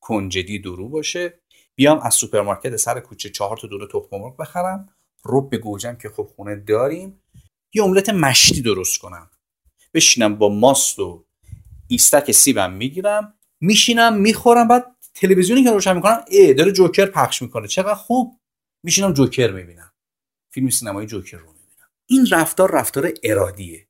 کنجدی 0.00 0.58
دورو 0.58 0.88
باشه. 0.88 1.40
بیام 1.74 1.98
از 1.98 2.14
سوپرمارکت 2.14 2.76
سر 2.76 3.00
کوچه 3.00 3.30
چهار 3.30 3.56
تا 3.56 3.68
دونه 3.68 3.86
تخم 3.86 4.08
مرغ 4.12 4.36
بخرم. 4.36 4.88
رب 5.24 5.54
گوجم 5.54 5.94
که 5.94 6.08
خب 6.08 6.28
خونه 6.36 6.56
داریم. 6.56 7.22
یه 7.74 7.84
املت 7.84 8.08
مشتی 8.08 8.62
درست 8.62 8.98
کنم. 8.98 9.30
بشینم 9.94 10.36
با 10.36 10.48
ماست 10.48 10.98
و 10.98 11.24
ایستک 11.88 12.32
سیبم 12.32 12.72
می‌گیرم. 12.72 13.34
میشینم 13.60 14.16
می‌خورم 14.16 14.68
بعد 14.68 14.96
تلویزیونی 15.14 15.64
که 15.64 15.70
روشن 15.70 15.96
می‌کنم 15.96 16.24
ای 16.28 16.54
داره 16.54 16.72
جوکر 16.72 17.06
پخش 17.06 17.42
می‌کنه. 17.42 17.68
چقدر 17.68 17.94
خوب؟ 17.94 18.40
میشینم 18.82 19.12
جوکر 19.12 19.50
می‌بینم. 19.50 19.92
فیلم 20.50 20.70
سینمایی 20.70 21.06
جوکر 21.06 21.36
رو 21.36 21.46
می‌بینم. 21.46 21.88
این 22.06 22.26
رفتار 22.30 22.70
رفتار 22.70 23.12
ارادیه. 23.22 23.87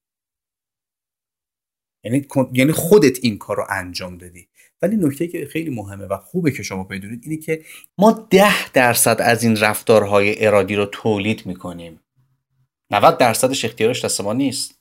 یعنی 2.04 2.26
یعنی 2.52 2.72
خودت 2.72 3.18
این 3.22 3.38
کار 3.38 3.56
رو 3.56 3.64
انجام 3.70 4.18
دادی. 4.18 4.48
ولی 4.82 4.96
نکته 4.96 5.28
که 5.28 5.46
خیلی 5.46 5.70
مهمه 5.70 6.04
و 6.04 6.16
خوبه 6.16 6.50
که 6.50 6.62
شما 6.62 6.84
بدونید 6.84 7.20
اینه 7.24 7.36
که 7.36 7.62
ما 7.98 8.26
ده 8.30 8.70
درصد 8.72 9.20
از 9.20 9.44
این 9.44 9.56
رفتارهای 9.56 10.46
ارادی 10.46 10.74
رو 10.74 10.86
تولید 10.86 11.46
می‌کنیم. 11.46 12.00
90 12.90 13.18
درصدش 13.18 13.64
اختیارش 13.64 14.04
دست 14.04 14.20
ما 14.20 14.32
نیست. 14.32 14.78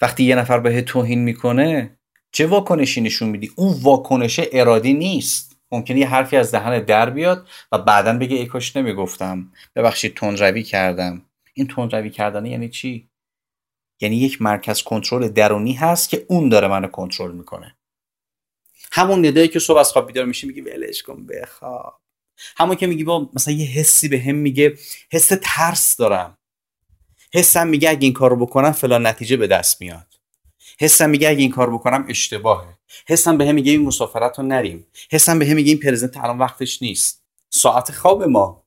وقتی 0.00 0.24
یه 0.24 0.34
نفر 0.34 0.60
به 0.60 0.82
توهین 0.82 1.18
می‌کنه 1.18 1.98
چه 2.32 2.46
واکنشی 2.46 3.00
نشون 3.00 3.28
میدی؟ 3.28 3.50
اون 3.56 3.76
واکنش 3.82 4.40
ارادی 4.52 4.94
نیست. 4.94 5.56
ممکنه 5.72 5.98
یه 5.98 6.08
حرفی 6.08 6.36
از 6.36 6.52
دهن 6.52 6.84
در 6.84 7.10
بیاد 7.10 7.48
و 7.72 7.78
بعدا 7.78 8.18
بگه 8.18 8.36
ای 8.36 8.46
کاش 8.46 8.76
نمی‌گفتم. 8.76 9.52
ببخشید 9.76 10.14
تندروی 10.14 10.62
کردم. 10.62 11.22
این 11.54 11.66
تندروی 11.66 12.10
کردنه 12.10 12.50
یعنی 12.50 12.68
چی؟ 12.68 13.08
یعنی 14.02 14.16
یک 14.16 14.42
مرکز 14.42 14.82
کنترل 14.82 15.28
درونی 15.28 15.72
هست 15.72 16.08
که 16.08 16.26
اون 16.28 16.48
داره 16.48 16.68
منو 16.68 16.88
کنترل 16.88 17.32
می‌کنه. 17.32 17.76
همون 18.92 19.26
ندایی 19.26 19.48
که 19.48 19.58
صبح 19.58 19.78
از 19.78 19.92
خواب 19.92 20.06
بیدار 20.06 20.24
میشی 20.24 20.46
میگی 20.46 20.60
ولش 20.60 21.02
کن 21.02 21.26
بخواب 21.26 22.00
همون 22.56 22.76
که 22.76 22.86
میگی 22.86 23.04
با 23.04 23.30
مثلا 23.34 23.54
یه 23.54 23.66
حسی 23.66 24.08
به 24.08 24.20
هم 24.20 24.34
میگه 24.34 24.78
حس 25.12 25.32
ترس 25.42 25.96
دارم. 25.96 26.38
حسم 27.34 27.66
میگه 27.66 27.90
اگه 27.90 28.04
این 28.04 28.12
کار 28.12 28.30
رو 28.30 28.36
بکنم 28.36 28.72
فلان 28.72 29.06
نتیجه 29.06 29.36
به 29.36 29.46
دست 29.46 29.80
میاد. 29.80 30.06
حسم 30.80 31.10
میگه 31.10 31.28
اگه 31.28 31.40
این 31.40 31.50
کار 31.50 31.74
بکنم 31.74 32.04
اشتباهه. 32.08 32.78
حسم 33.08 33.38
به 33.38 33.46
هم 33.46 33.54
میگه 33.54 33.72
این 33.72 33.82
مسافرت 33.82 34.38
رو 34.38 34.44
نریم. 34.44 34.86
حسم 35.10 35.38
به 35.38 35.46
هم 35.46 35.56
میگه 35.56 35.68
این 35.68 35.80
پرزنت 35.80 36.16
الان 36.16 36.38
وقتش 36.38 36.82
نیست. 36.82 37.22
ساعت 37.50 37.92
خواب 37.92 38.22
ما. 38.22 38.66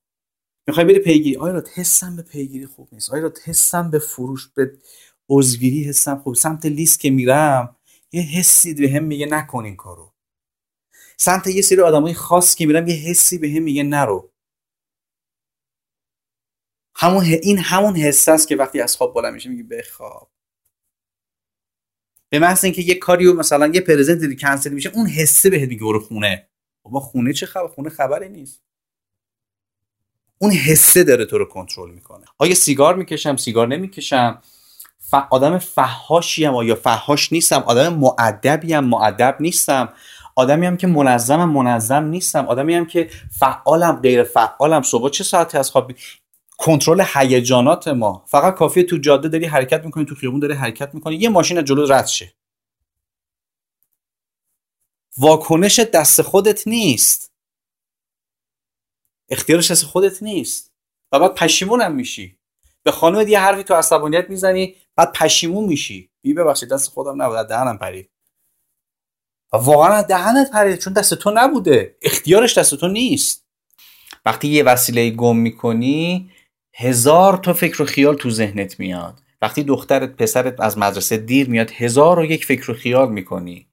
می‌خوای 0.67 0.85
بری 0.85 0.99
پیگیری؟ 0.99 1.37
آیا 1.37 1.63
حسم 1.75 2.15
به 2.15 2.21
پیگیری 2.21 2.65
خوب 2.65 2.89
نیست. 2.91 3.13
آیا 3.13 3.33
حسم 3.45 3.91
به 3.91 3.99
فروش 3.99 4.47
به 4.55 4.71
عضوگیری 5.29 5.83
حسم. 5.83 6.17
خوب 6.17 6.35
سمت 6.35 6.65
لیست 6.65 6.99
که 6.99 7.09
میرم 7.09 7.75
یه 8.11 8.21
حسی 8.21 8.73
به 8.73 8.89
هم 8.89 9.03
میگه 9.03 9.25
نکن 9.25 9.65
این 9.65 9.75
کارو. 9.75 10.13
سمت 11.17 11.47
یه 11.47 11.61
سری 11.61 11.81
آدمای 11.81 12.13
خاص 12.13 12.55
که 12.55 12.65
میرم 12.65 12.87
یه 12.87 12.95
حسی 12.95 13.37
به 13.37 13.49
هم 13.49 13.63
میگه 13.63 13.83
نرو. 13.83 14.31
همون 16.95 17.23
این 17.23 17.57
همون 17.57 17.95
حس 17.95 18.29
است 18.29 18.47
که 18.47 18.55
وقتی 18.55 18.81
از 18.81 18.95
خواب 18.95 19.13
بالا 19.13 19.31
میشه 19.31 19.49
میگه 19.49 19.63
بخواب 19.63 20.31
به 22.29 22.39
محض 22.39 22.63
اینکه 22.63 22.81
یه 22.81 22.95
کاریو 22.95 23.33
مثلا 23.33 23.67
یه 23.67 23.81
پرزنت 23.81 24.19
دیگه 24.19 24.35
کنسل 24.35 24.73
میشه 24.73 24.91
اون 24.93 25.07
حسه 25.07 25.49
بهت 25.49 25.69
میگه 25.69 25.83
برو 25.83 25.99
خونه. 25.99 26.49
بابا 26.83 26.99
خونه 26.99 27.33
چه 27.33 27.45
خبر؟ 27.45 27.67
خونه 27.67 27.89
خبری 27.89 28.29
نیست. 28.29 28.61
اون 30.37 30.51
حسه 30.51 31.03
داره 31.03 31.25
تو 31.25 31.37
رو 31.37 31.45
کنترل 31.45 31.91
می‌کنه. 31.91 32.25
آیا 32.37 32.55
سیگار 32.55 32.95
می‌کشم؟ 32.95 33.37
سیگار 33.37 33.67
نمی‌کشم. 33.67 34.41
ف... 35.11 35.15
آدم 35.29 35.57
فحاشیم 35.57 36.53
یا 36.53 36.75
فحاش 36.75 37.31
نیستم 37.31 37.59
آدم 37.59 37.93
معدبیم 37.93 38.79
معدب 38.79 39.37
نیستم. 39.39 39.93
آدمی 40.35 40.65
هم 40.65 40.77
که 40.77 40.87
منظمم 40.87 41.49
منظم 41.49 42.03
نیستم. 42.03 42.45
آدمی 42.45 42.75
هم 42.75 42.85
که 42.85 43.09
فعالم 43.39 43.95
غیر 44.01 44.23
فعالم. 44.23 44.81
صبح 44.81 45.09
چه 45.09 45.23
ساعتی 45.23 45.57
از 45.57 45.71
خواب 45.71 45.91
کنترل 46.57 47.03
هیجانات 47.13 47.87
ما. 47.87 48.23
فقط 48.27 48.55
کافیه 48.55 48.83
تو 48.83 48.97
جاده 48.97 49.29
داری 49.29 49.45
حرکت 49.45 49.85
می‌کنی 49.85 50.05
تو 50.05 50.15
خیابون 50.15 50.39
داری 50.39 50.53
حرکت 50.53 50.95
می‌کنی 50.95 51.15
یه 51.15 51.29
ماشین 51.29 51.63
جلو 51.63 51.85
رد 51.85 52.07
شه. 52.07 52.33
واکنش 55.17 55.79
دست 55.79 56.21
خودت 56.21 56.67
نیست. 56.67 57.31
اختیارش 59.29 59.71
دست 59.71 59.85
خودت 59.85 60.23
نیست. 60.23 60.71
و 61.11 61.19
بعد 61.19 61.33
پشیمونم 61.33 61.95
میشی. 61.95 62.37
به 62.85 62.91
خانم 62.91 63.27
یه 63.27 63.39
حرفی 63.39 63.63
تو 63.63 63.73
عصبانیت 63.73 64.29
می‌زنی 64.29 64.75
بعد 64.95 65.11
پشیمون 65.11 65.65
میشی. 65.65 66.09
بی 66.21 66.33
ببخشید 66.33 66.69
دست 66.69 66.89
خودم 66.89 67.21
نبود 67.21 67.47
دهنم 67.47 67.77
پرید. 67.77 68.09
و 69.53 69.57
واقعا 69.57 70.01
دهنت 70.01 70.51
پرید 70.51 70.79
چون 70.79 70.93
دست 70.93 71.13
تو 71.13 71.31
نبوده. 71.35 71.95
اختیارش 72.01 72.57
دست 72.57 72.75
تو 72.75 72.87
نیست. 72.87 73.45
وقتی 74.25 74.47
یه 74.47 74.63
وسیله 74.63 75.09
گم 75.09 75.37
می‌کنی 75.37 76.31
هزار 76.75 77.37
تا 77.37 77.53
فکر 77.53 77.81
و 77.81 77.85
خیال 77.85 78.15
تو 78.15 78.29
ذهنت 78.29 78.79
میاد. 78.79 79.21
وقتی 79.41 79.63
دخترت 79.63 80.15
پسرت 80.15 80.61
از 80.61 80.77
مدرسه 80.77 81.17
دیر 81.17 81.49
میاد 81.49 81.71
هزار 81.71 82.19
و 82.19 82.25
یک 82.25 82.45
فکر 82.45 82.71
و 82.71 82.73
خیال 82.73 83.11
می‌کنی. 83.11 83.67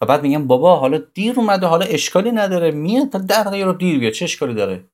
و 0.00 0.06
بعد 0.06 0.22
میگم 0.22 0.46
بابا 0.46 0.76
حالا 0.76 0.98
دیر 1.14 1.34
اومده 1.36 1.66
حالا 1.66 1.86
اشکالی 1.86 2.32
نداره. 2.32 2.70
میاد 2.70 3.08
تا 3.08 3.18
در 3.18 3.64
رو 3.64 3.72
دیر 3.72 3.98
بیاد 3.98 4.12
چه 4.12 4.24
اشکالی 4.24 4.54
داره؟ 4.54 4.84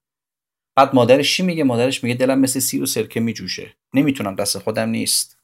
بعد 0.79 0.95
مادرش 0.95 1.37
چی 1.37 1.43
میگه؟ 1.43 1.65
مادرش 1.65 2.05
میگه 2.05 2.17
دلم 2.17 2.39
مثل 2.39 2.61
سی 2.61 2.81
و 2.81 2.87
سرکه 2.87 3.21
میجوشه. 3.21 3.77
نمی‌تونم 3.95 4.35
دست 4.35 4.59
خودم 4.59 4.89
نیست. 4.89 5.39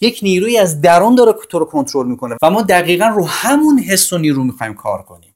یک 0.00 0.20
نیروی 0.22 0.58
از 0.58 0.80
درون 0.80 1.14
داره 1.14 1.32
تو 1.32 1.58
رو 1.58 1.64
کنترل 1.64 2.06
می‌کنه 2.06 2.36
و 2.42 2.50
ما 2.50 2.62
دقیقا 2.62 3.06
رو 3.06 3.26
همون 3.26 3.78
حس 3.78 4.12
و 4.12 4.18
نیرو 4.18 4.44
می‌خوایم 4.44 4.74
کار 4.74 5.02
کنیم. 5.02 5.34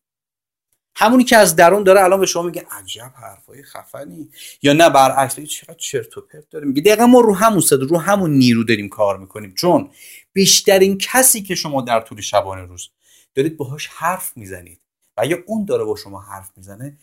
همونی 0.95 1.25
که 1.25 1.37
از 1.37 1.57
درون 1.57 1.83
داره 1.83 2.05
الان 2.05 2.21
به 2.21 2.27
شما 2.27 2.43
میگه 2.43 2.67
عجب 2.71 3.13
حرفای 3.23 3.63
خفنی. 3.63 4.29
یا 4.63 4.73
نه 4.73 4.91
برعکس 4.91 5.41
چقدر 5.41 5.75
چرت 5.75 6.19
و 6.19 6.21
پرت 6.21 6.51
داره. 6.51 6.67
میگه 6.67 6.83
دقیقا 6.83 7.07
ما 7.07 7.21
رو 7.21 7.35
همون 7.35 7.61
صدا 7.61 7.87
رو 7.87 7.99
همون 7.99 8.31
نیرو 8.31 8.65
داریم 8.65 8.89
کار 8.89 9.19
می‌کنیم. 9.19 9.55
چون 9.55 9.91
بیشترین 10.33 10.99
کسی 10.99 11.43
که 11.43 11.55
شما 11.55 11.83
در 11.83 12.01
طول 12.01 12.21
شبانه 12.21 12.63
روز 12.63 12.89
دارید 13.35 13.57
باهاش 13.57 13.87
حرف 13.87 14.37
می‌زنید 14.37 14.81
و 15.17 15.27
یا 15.27 15.39
اون 15.47 15.65
داره 15.65 15.85
با 15.85 15.97
شما 15.97 16.21
حرف 16.21 16.51
می‌زنه 16.57 16.99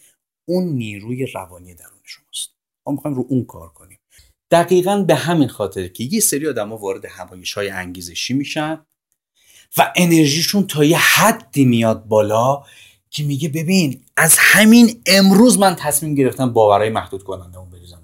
اون 0.51 0.63
نیروی 0.63 1.25
روانی 1.25 1.73
درون 1.75 1.99
شماست. 2.03 2.49
ما 2.85 2.93
می‌خوایم 2.93 3.17
رو 3.17 3.25
اون 3.29 3.45
کار 3.45 3.69
کنیم. 3.69 3.99
دقیقا 4.51 4.97
به 5.07 5.15
همین 5.15 5.47
خاطر 5.47 5.87
که 5.87 6.03
یه 6.03 6.19
سری 6.19 6.47
آدم 6.47 6.71
وارد 6.71 7.05
همایش 7.05 7.53
های 7.53 7.69
انگیزشی 7.69 8.33
میشن 8.33 8.85
و 9.77 9.93
انرژیشون 9.95 10.67
تا 10.67 10.83
یه 10.83 10.97
حدی 10.97 11.65
میاد 11.65 12.05
بالا 12.05 12.63
که 13.09 13.23
میگه 13.23 13.49
ببین 13.49 14.01
از 14.17 14.35
همین 14.39 15.01
امروز 15.05 15.59
من 15.59 15.75
تصمیم 15.75 16.15
گرفتم 16.15 16.53
باورهای 16.53 16.89
محدود 16.89 17.23
کننده 17.23 17.57
اون 17.57 17.69
بریزم. 17.69 18.00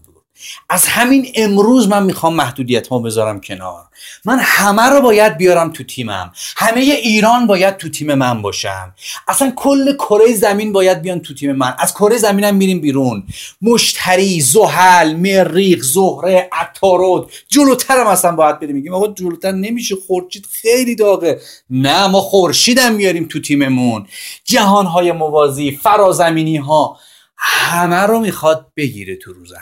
از 0.69 0.85
همین 0.85 1.31
امروز 1.35 1.87
من 1.87 2.03
می‌خوام 2.03 2.35
محدودیت 2.35 2.87
ها 2.87 2.99
بذارم 2.99 3.41
کنار. 3.41 3.83
من 4.25 4.39
همه 4.41 4.81
رو 4.81 5.01
باید 5.01 5.37
بیارم 5.37 5.71
تو 5.71 5.83
تیمم. 5.83 6.31
همه 6.57 6.81
ایران 6.81 7.47
باید 7.47 7.77
تو 7.77 7.89
تیم 7.89 8.13
من 8.13 8.41
باشم. 8.41 8.93
اصلا 9.27 9.53
کل 9.55 9.95
کره 9.95 10.33
زمین 10.33 10.71
باید 10.71 11.01
بیان 11.01 11.19
تو 11.19 11.33
تیم 11.33 11.51
من. 11.51 11.75
از 11.79 11.93
کره 11.93 12.17
زمینم 12.17 12.55
میریم 12.55 12.81
بیرون. 12.81 13.23
مشتری 13.61 14.41
زحل 14.41 15.15
مریخ 15.15 15.83
زهره 15.83 16.49
عطارد. 16.51 17.25
جلوترم 17.49 18.07
اصلا 18.07 18.31
باید 18.31 18.59
بریم. 18.59 18.75
میگیم 18.75 18.93
آقا 18.93 19.07
جلوتر 19.07 19.51
نمیشه. 19.51 19.95
خورشید 20.07 20.45
خیلی 20.45 20.95
داغه. 20.95 21.41
نه 21.69 22.07
ما 22.07 22.21
خورشیدم 22.21 22.93
میاریم 22.93 23.27
تو 23.27 23.41
تیممون. 23.41 24.07
جهانهای 24.43 25.11
موازی 25.11 25.71
فرازمینی 25.71 26.57
ها 26.57 26.99
همه 27.37 28.01
رو 28.01 28.19
می‌خواد 28.19 28.67
بگیره 28.75 29.15
تو 29.15 29.33
روز 29.33 29.53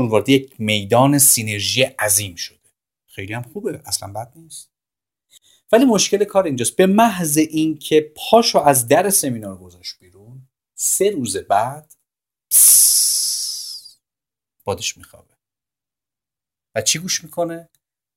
چون 0.00 0.08
وارد 0.08 0.28
یک 0.28 0.54
میدان 0.58 1.18
سینرژی 1.18 1.82
عظیم 1.82 2.34
شده. 2.34 2.70
خیلی 3.06 3.32
هم 3.34 3.42
خوبه 3.42 3.82
اصلا 3.84 4.12
بد 4.12 4.32
نیست. 4.36 4.70
ولی 5.72 5.84
مشکل 5.84 6.24
کار 6.24 6.44
اینجاست. 6.44 6.76
به 6.76 6.86
محض 6.86 7.38
اینکه 7.38 8.12
پاشو 8.16 8.58
از 8.58 8.88
در 8.88 9.10
سمینار 9.10 9.58
گذاشت 9.58 9.98
بیرون 9.98 10.48
سه 10.74 11.10
روز 11.10 11.36
بعد 11.36 11.94
بادش 14.64 14.96
میخوابه. 14.96 15.34
و 16.74 16.82
چی 16.82 16.98
گوش 16.98 17.24
می‌کنه؟ 17.24 17.68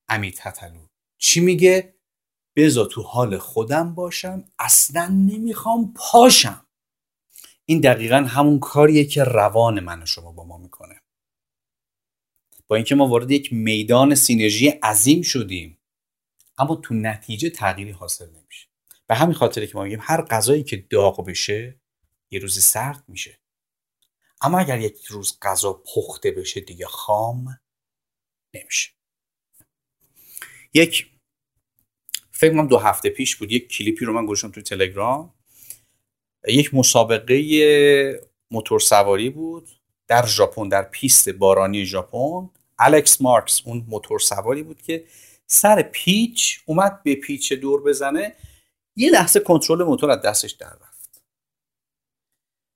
امیر 0.10 0.34
تتلو. 0.38 0.88
چی 1.18 1.40
میگه؟ 1.40 1.96
بزا 2.56 2.86
تو 2.86 3.02
حال 3.02 3.38
خودم 3.38 3.96
باشم 3.96 4.46
اصلا 4.60 5.08
نمی‌خوام 5.08 5.94
پاشم. 5.96 6.66
این 7.66 7.80
دقیقا 7.80 8.16
همون 8.16 8.60
کاریه 8.60 9.06
که 9.06 9.24
روان 9.24 9.80
من 9.80 10.04
و 10.04 10.06
شما 10.06 10.32
با 10.32 10.44
ما 10.44 10.58
می‌کنه. 10.58 11.03
اینکه 12.76 12.96
ما 12.96 13.08
وارد 13.08 13.32
یک 13.32 13.54
میدان 13.54 14.16
سینرژی 14.16 14.68
عظیم 14.70 15.22
شدیم 15.22 15.78
اما 16.58 16.76
تو 16.76 16.94
نتیجه 16.94 17.50
تغییری 17.50 17.92
حاصل 17.92 18.30
نمیشه. 18.30 18.68
به 19.08 19.16
همین 19.16 19.34
خاطره 19.34 19.68
که 19.68 19.78
ما 19.78 19.84
میگیم 19.84 20.00
هر 20.02 20.22
غذایی 20.22 20.64
که 20.64 20.78
داغ 20.78 21.26
بشه 21.26 21.80
یه 22.32 22.40
روزی 22.40 22.62
سرد 22.62 23.04
میشه. 23.08 23.40
اما 24.42 24.60
اگر 24.60 24.80
یک 24.80 25.06
روز 25.06 25.38
غذا 25.42 25.74
پخته 25.74 26.32
بشه 26.32 26.62
دیگه 26.62 26.86
خام 26.86 27.60
نمیشه. 28.54 28.92
یک 30.74 31.08
فکر 32.32 32.52
کنم 32.52 32.68
دو 32.68 32.78
هفته 32.78 33.10
پیش 33.10 33.36
بود 33.36 33.52
یک 33.52 33.68
کلیپی 33.68 34.06
رو 34.06 34.14
من 34.14 34.26
گذاشتم 34.26 34.52
تو 34.52 34.62
تلگرام. 34.62 35.34
یک 36.48 36.74
مسابقه 36.74 38.30
موتور 38.52 38.80
سواری 38.80 39.30
بود 39.30 39.70
در 40.08 40.26
ژاپن 40.26 40.70
در 40.70 40.84
پیست 40.84 41.30
بارانی 41.30 41.86
ژاپن. 41.86 42.50
الکس 42.80 43.22
مارکز 43.22 43.62
اون 43.66 43.86
موتور 43.88 44.20
سواری 44.20 44.64
بود 44.64 44.82
که 44.82 45.06
سر 45.48 45.82
پیچ 45.82 46.64
اومد 46.66 47.04
به 47.04 47.16
پیچ 47.16 47.54
دور 47.54 47.84
بزنه 47.84 48.36
یه 48.96 49.12
لحظه 49.12 49.40
کنترل 49.40 49.84
موتور 49.84 50.12
از 50.12 50.22
دستش 50.22 50.52
در 50.52 50.74
رفت. 50.74 51.22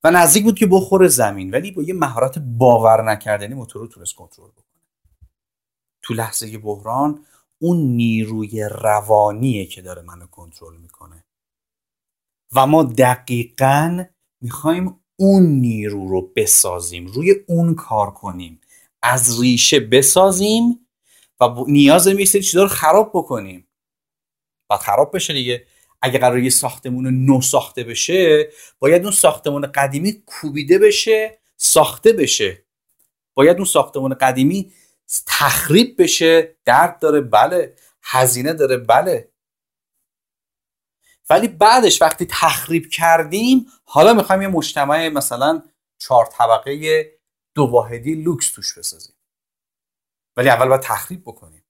و 0.04 0.12
نزدیک 0.12 0.44
بود 0.44 0.60
که 0.60 0.68
بخوره 0.68 1.08
زمین 1.08 1.52
ولی 1.52 1.72
با 1.72 1.84
یه 1.84 1.94
مهارت 1.94 2.40
باور 2.40 3.12
نکردنی 3.12 3.54
موتور 3.54 3.82
رو 3.82 3.88
تونست 3.88 4.16
کنترل 4.16 4.52
بکنه. 4.52 4.84
تو 6.02 6.14
لحظه 6.14 6.58
بحران 6.58 7.26
اون 7.62 7.78
نیروی 7.78 8.64
روانیه 8.64 9.66
که 9.66 9.82
داره 9.82 10.02
منو 10.02 10.28
کنترل 10.28 10.78
می‌کنه. 10.78 11.26
و 12.56 12.68
ما 12.68 12.84
دقیقا 12.84 14.06
می‌خوایم 14.42 15.00
اون 15.16 15.44
نیرو 15.44 16.08
رو 16.08 16.22
بسازیم 16.36 17.08
روی 17.08 17.36
اون 17.48 17.76
کار 17.76 18.12
کنیم. 18.12 18.62
از 19.02 19.42
ریشه 19.42 19.80
بسازیم 19.80 20.88
و 21.42 21.46
نیاز 21.68 22.08
یه 22.08 22.26
سری 22.26 22.42
چیزا 22.42 22.64
رو 22.64 22.70
خراب 22.70 23.12
بکنیم. 23.14 23.68
و 24.70 24.78
خراب 24.78 25.16
بشه 25.16 25.34
دیگه. 25.34 25.66
اگه 26.02 26.20
قرار 26.20 26.40
یه 26.40 26.50
ساختمون 26.50 27.26
نو 27.26 27.42
ساخته 27.42 27.84
بشه 27.84 28.50
باید 28.80 29.04
اون 29.04 29.12
ساختمون 29.12 29.66
قدیمی 29.66 30.24
کوبیده 30.26 30.80
بشه 30.80 31.40
ساخته 31.58 32.14
بشه. 32.14 32.64
باید 33.34 33.58
اون 33.58 33.66
ساختمون 33.66 34.14
قدیمی 34.14 34.72
تخریب 35.26 36.02
بشه. 36.02 36.56
درد 36.66 37.00
داره 37.00 37.22
بله. 37.22 37.76
هزینه 38.04 38.54
داره 38.54 38.78
بله. 38.78 39.32
ولی 41.30 41.48
بعدش 41.48 42.02
وقتی 42.02 42.26
تخریب 42.26 42.90
کردیم 42.90 43.66
حالا 43.84 44.14
می‌خوایم 44.14 44.42
یه 44.42 44.48
مجتمع 44.48 45.10
مثلا 45.10 45.64
چهار 45.98 46.26
طبقه 46.26 47.17
دو 47.58 47.64
واحدی 47.64 48.16
لوکس 48.16 48.52
توش 48.52 48.78
بسازیم. 48.78 49.16
ولی 50.38 50.50
اول 50.50 50.68
باید 50.68 50.82
تخریب 50.82 51.22
بکنیم. 51.22 51.64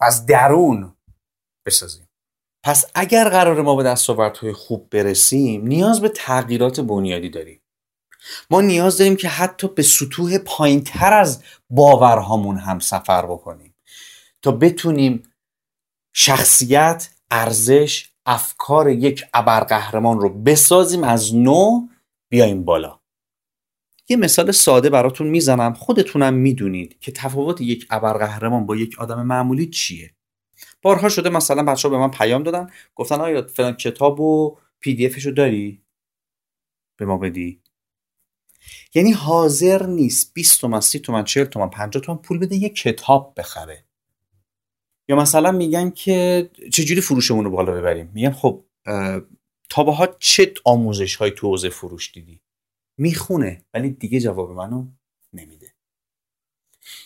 از 0.00 0.26
درون 0.26 0.96
بسازیم. 1.66 2.08
پس 2.64 2.84
اگر 2.94 3.28
قرار 3.28 3.62
ما 3.62 3.76
به 3.76 3.82
دستاوردهای 3.82 4.52
خوب 4.52 4.90
برسیم 4.90 5.66
نیاز 5.66 6.00
به 6.00 6.08
تغییرات 6.08 6.80
بنیادی 6.80 7.30
داریم. 7.30 7.62
ما 8.50 8.60
نیاز 8.60 8.98
داریم 8.98 9.16
که 9.16 9.28
حتی 9.28 9.68
به 9.68 9.82
سطوح 9.82 10.38
پایین 10.38 10.84
تر 10.84 11.12
از 11.12 11.42
باورهامون 11.70 12.58
هم 12.58 12.78
سفر 12.78 13.26
بکنیم. 13.26 13.74
تا 14.42 14.52
بتونیم 14.52 15.32
شخصیت 16.14 17.14
ارزش 17.30 18.12
افکار 18.26 18.90
یک 18.90 19.24
ابرقهرمان 19.34 20.20
رو 20.20 20.28
بسازیم 20.28 21.04
از 21.04 21.34
نو 21.34 21.88
بیایم 22.30 22.64
بالا. 22.64 22.99
یه 24.10 24.16
مثال 24.16 24.50
ساده 24.50 24.90
براتون 24.90 25.26
می‌زنم. 25.26 25.74
خودتونم 25.74 26.34
می‌دونید 26.34 26.98
که 27.00 27.12
تفاوت 27.12 27.60
یک 27.60 27.86
ابرقهرمان 27.90 28.66
با 28.66 28.76
یک 28.76 28.98
آدم 28.98 29.26
معمولی 29.26 29.66
چیه. 29.66 30.10
بارها 30.82 31.08
شده 31.08 31.30
مثلا 31.30 31.62
بچه 31.62 31.88
ها 31.88 31.94
به 31.94 32.00
من 32.00 32.10
پیام 32.10 32.42
دادن. 32.42 32.66
گفتن 32.94 33.20
آیا 33.20 33.46
فلان 33.46 33.72
کتاب 33.72 34.20
و 34.20 34.58
پی 34.80 34.94
دی 34.94 35.08
رو 35.08 35.32
داری؟ 35.32 35.82
به 36.96 37.06
ما 37.06 37.18
بدی. 37.18 37.60
یعنی 38.94 39.12
حاضر 39.12 39.86
نیست 39.86 40.34
20 40.34 40.60
تومن 40.60 40.80
30 40.80 40.98
تومن 40.98 41.24
40 41.24 41.44
تومن 41.44 41.70
50 41.70 42.02
تومن 42.02 42.18
پول 42.18 42.38
بده 42.38 42.56
یه 42.56 42.68
کتاب 42.68 43.34
بخره. 43.36 43.84
یا 45.08 45.16
مثلا 45.16 45.52
میگن 45.52 45.90
که 45.90 46.50
چجوری 46.72 47.00
فروشمون 47.00 47.44
رو 47.44 47.50
بالا 47.50 47.72
ببریم؟ 47.72 48.10
میگن 48.14 48.30
خب 48.30 48.64
تا 49.68 49.82
ها 49.82 50.06
چه 50.18 50.54
آموزش 50.64 51.16
های 51.16 51.30
تو 51.30 51.48
حوزه 51.48 51.68
فروش 51.68 52.12
دیدی؟ 52.12 52.40
می‌خونه 53.00 53.64
ولی 53.74 53.90
دیگه 53.90 54.20
جواب 54.20 54.50
منو 54.50 54.86
نمیده. 55.32 55.74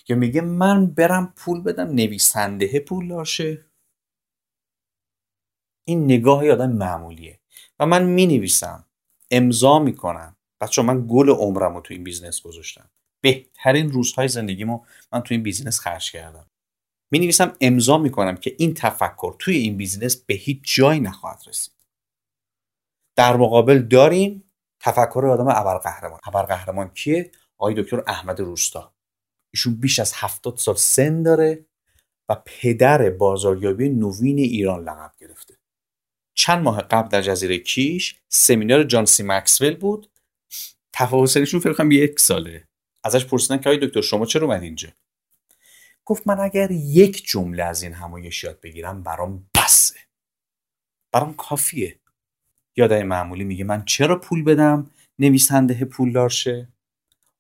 یا 0.09 0.17
میگه 0.17 0.41
من 0.41 0.87
برم 0.87 1.33
پول 1.37 1.61
بدم 1.61 1.89
نویسنده 1.89 2.81
پول 2.81 3.07
لاشه 3.07 3.67
این 5.85 6.05
نگاه 6.05 6.51
آدم 6.51 6.73
معمولیه. 6.73 7.41
و 7.79 7.87
من 7.87 8.05
می 8.05 8.27
نویسم 8.27 8.87
امضا 9.31 9.79
می‌کنم. 9.79 10.37
بچه‌ها 10.61 10.83
من 10.83 11.07
گل 11.09 11.31
عمرم 11.31 11.75
رو 11.75 11.81
تو 11.81 11.95
این 11.95 12.05
business 12.05 12.43
گذاشتم. 12.43 12.91
بهترین 13.21 13.93
روزهای 13.93 14.29
زندگیمو 14.29 14.85
من 15.13 15.21
تو 15.21 15.35
این 15.35 15.43
business 15.43 15.81
خرج 15.81 16.13
کردم. 16.13 16.51
می 17.11 17.19
نویسم 17.19 17.57
امضا 17.61 17.99
می 17.99 18.11
کنم 18.11 18.37
که 18.37 18.55
این 18.59 18.75
تفکر 18.75 19.37
توی 19.39 19.57
این 19.57 19.77
business 19.77 20.17
به 20.17 20.35
هیچ 20.35 20.77
جایی 20.77 21.01
نخواهد 21.01 21.43
رسید. 21.47 21.75
در 23.17 23.37
مقابل 23.37 23.79
داریم 23.79 24.44
تفکر 24.85 25.27
آدم 25.27 25.49
ابرقهرمان. 25.49 26.21
ابرقهرمان 26.25 26.89
کیه؟ 26.89 27.31
آقای 27.59 27.75
دکتر 27.83 28.03
احمد 28.07 28.41
روستا. 28.41 28.95
ایشون 29.55 29.75
بیش 29.75 29.99
از 29.99 30.13
هفتاد 30.15 30.57
سال 30.57 30.75
سن 30.75 31.23
داره 31.23 31.67
و 32.29 32.43
پدر 32.47 33.11
بازاریابی 33.11 33.89
نوین 33.89 34.39
ایران 34.39 34.85
لقب 34.85 35.13
گرفته. 35.19 35.59
چند 36.35 36.63
ماه 36.63 36.83
قبل 36.83 37.09
در 37.09 37.23
جزیره 37.23 37.59
کیش 37.59 38.21
سمینار 38.29 38.85
جان 38.85 39.07
سی 39.07 39.23
مکسول 39.23 39.77
بود. 39.77 40.11
تفاوت 40.93 41.29
سنشون 41.29 41.61
فکر 41.61 41.73
کنم 41.73 41.91
یک 41.91 42.21
ساله. 42.21 42.69
ازش 43.05 43.25
پرسیدن 43.25 43.59
که 43.59 43.69
آقای 43.69 43.87
دکتر 43.87 44.01
شما 44.01 44.27
چرا 44.27 44.47
اومد 44.47 44.63
اینجا؟ 44.63 44.89
گفت 46.05 46.27
من 46.27 46.41
اگر 46.41 46.71
یک 46.71 47.27
جمله 47.27 47.65
از 47.65 47.83
این 47.83 47.93
همایش 47.93 48.45
یاد 48.45 48.61
بگیرم 48.61 49.03
برام 49.03 49.51
بسه. 49.55 49.95
برام 51.13 51.35
کافیه. 51.35 52.01
یادای 52.77 53.03
معمولی 53.03 53.45
میگه 53.45 53.65
من 53.65 53.85
چرا 53.85 54.19
پول 54.19 54.45
بدم؟ 54.45 54.91
نویسنده 55.19 55.85
پولدار 55.85 56.29
شه 56.29 56.69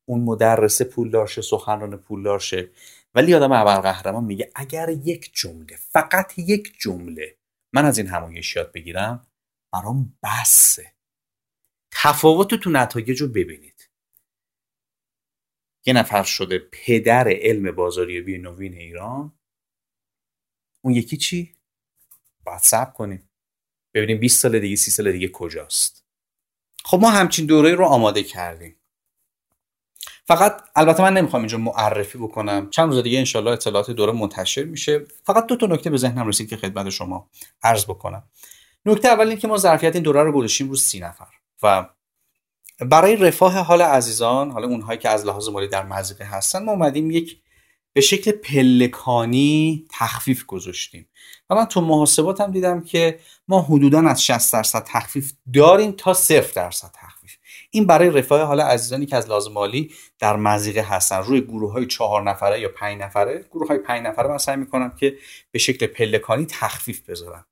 اون 0.09 0.21
مدرس 0.21 0.83
پولدار 0.83 1.27
شه 1.27 1.43
سخنران 1.43 1.97
پولدار 1.97 2.39
شه 2.39 2.71
ولی 3.15 3.35
آدم 3.35 3.53
ابرقهرمان 3.53 4.25
میگه 4.25 4.53
اگر 4.55 4.89
یک 4.89 5.31
جمله 5.35 5.77
فقط 5.77 6.39
یک 6.39 6.73
جمله 6.81 7.37
من 7.73 7.85
از 7.85 7.99
این 7.99 8.07
همایش 8.07 8.57
یاد 8.57 8.73
بگیرم 8.73 9.27
برام 9.73 10.19
بسه. 10.23 10.95
تفاوت 11.91 12.55
تو 12.55 12.71
نتایج 12.71 13.23
رو 13.23 13.29
ببینید. 13.29 13.91
یه 15.87 15.95
نفر 15.95 16.23
شده 16.23 16.59
پدر 16.73 17.29
علم 17.29 17.71
بازاریابی 17.71 18.39
نوین 18.39 18.75
ایران. 18.75 19.39
اون 20.85 20.95
یکی 20.95 21.17
چی؟ 21.17 21.57
باید 22.45 22.61
صبر 22.61 22.91
کنیم. 22.91 23.29
ببینیم 23.95 24.19
20 24.19 24.41
سال 24.41 24.59
دیگه 24.59 24.77
30 24.77 24.91
سال 24.91 25.13
دیگه 25.13 25.29
کجاست. 25.29 26.05
خب 26.85 26.99
ما 27.01 27.11
همچین 27.11 27.47
دوره 27.47 27.75
رو 27.75 27.85
آماده 27.85 28.23
کردیم. 28.23 28.77
فقط 30.27 30.63
البته 30.77 31.03
من 31.03 31.13
نمی‌خوام 31.13 31.43
اینجا 31.43 31.59
معرفی 31.59 32.19
بکنم. 32.19 32.71
چند 32.71 32.89
روز 32.89 33.03
دیگه 33.03 33.19
انشالله 33.19 33.51
اطلاعات 33.51 33.91
دوره 33.91 34.13
منتشر 34.13 34.65
میشه. 34.65 35.05
فقط 35.25 35.47
دو 35.47 35.57
تا 35.57 35.67
نکته 35.67 35.91
به 35.91 35.97
ذهنم 35.97 36.29
رسید 36.29 36.49
که 36.49 36.57
خدمت 36.57 36.91
شما 36.91 37.31
عرض 37.63 37.85
بکنم. 37.85 38.25
نکته 38.87 39.09
اول 39.09 39.29
این 39.29 39.39
که 39.39 39.49
ما 39.49 39.57
ظرفیت 39.57 39.95
این 39.95 40.03
دوره 40.03 40.23
رو 40.23 40.33
گذاشتیم 40.33 40.69
رو 40.69 40.77
سی 40.77 41.01
نفر 41.01 41.27
و 41.63 41.89
برای 42.81 43.17
رفاه 43.17 43.59
حال 43.59 43.83
عزیزان 43.83 44.51
حالا 44.51 44.67
اونهایی 44.67 44.99
که 44.99 45.09
از 45.09 45.27
لحاظ 45.27 45.49
مالی 45.49 45.69
در 45.69 45.83
مزیقه 45.83 46.25
هستن 46.25 46.65
ما 46.65 46.73
اومدیم 46.73 47.11
یک 47.11 47.41
به 47.93 48.01
شکل 48.01 48.33
پلکانی 48.33 49.87
تخفیف 49.91 50.45
گذاشتیم. 50.45 51.09
و 51.51 51.55
من 51.55 51.65
تو 51.65 51.81
محاسباتم 51.81 52.51
دیدم 52.51 52.81
که 52.81 53.19
ما 53.49 53.63
حدودا 53.63 54.09
از 54.09 54.25
60 54.25 54.53
درصد 54.53 54.85
تخفیف 54.85 55.33
داریم 55.55 55.93
تا 55.93 56.13
0 56.13 56.53
درصد 56.55 56.91
تخفیف. 56.95 57.37
این 57.71 57.87
برای 57.87 58.11
رفاه 58.11 58.43
حال 58.43 58.61
عزیزانی 58.61 59.07
که 59.07 59.17
از 59.17 59.29
لحاظ 59.29 59.49
مالی 59.49 59.91
در 60.19 60.37
مزیقه 60.37 60.83
هستن. 60.83 61.23
روی 61.23 61.41
گروه 61.41 61.73
های 61.73 61.87
چهار 61.87 62.23
نفره 62.23 62.61
یا 62.61 62.69
پنج 62.69 63.01
نفره 63.01 63.45
گروه 63.51 63.69
های 63.69 63.79
پنج 63.79 64.07
نفره 64.07 64.29
من 64.29 64.39
سعی 64.39 64.57
می‌کنم 64.57 64.91
که 64.91 65.17
به 65.51 65.59
شکل 65.59 65.87
پلکانی 65.87 66.47
تخفیف 66.47 67.11
بذارم. 67.11 67.47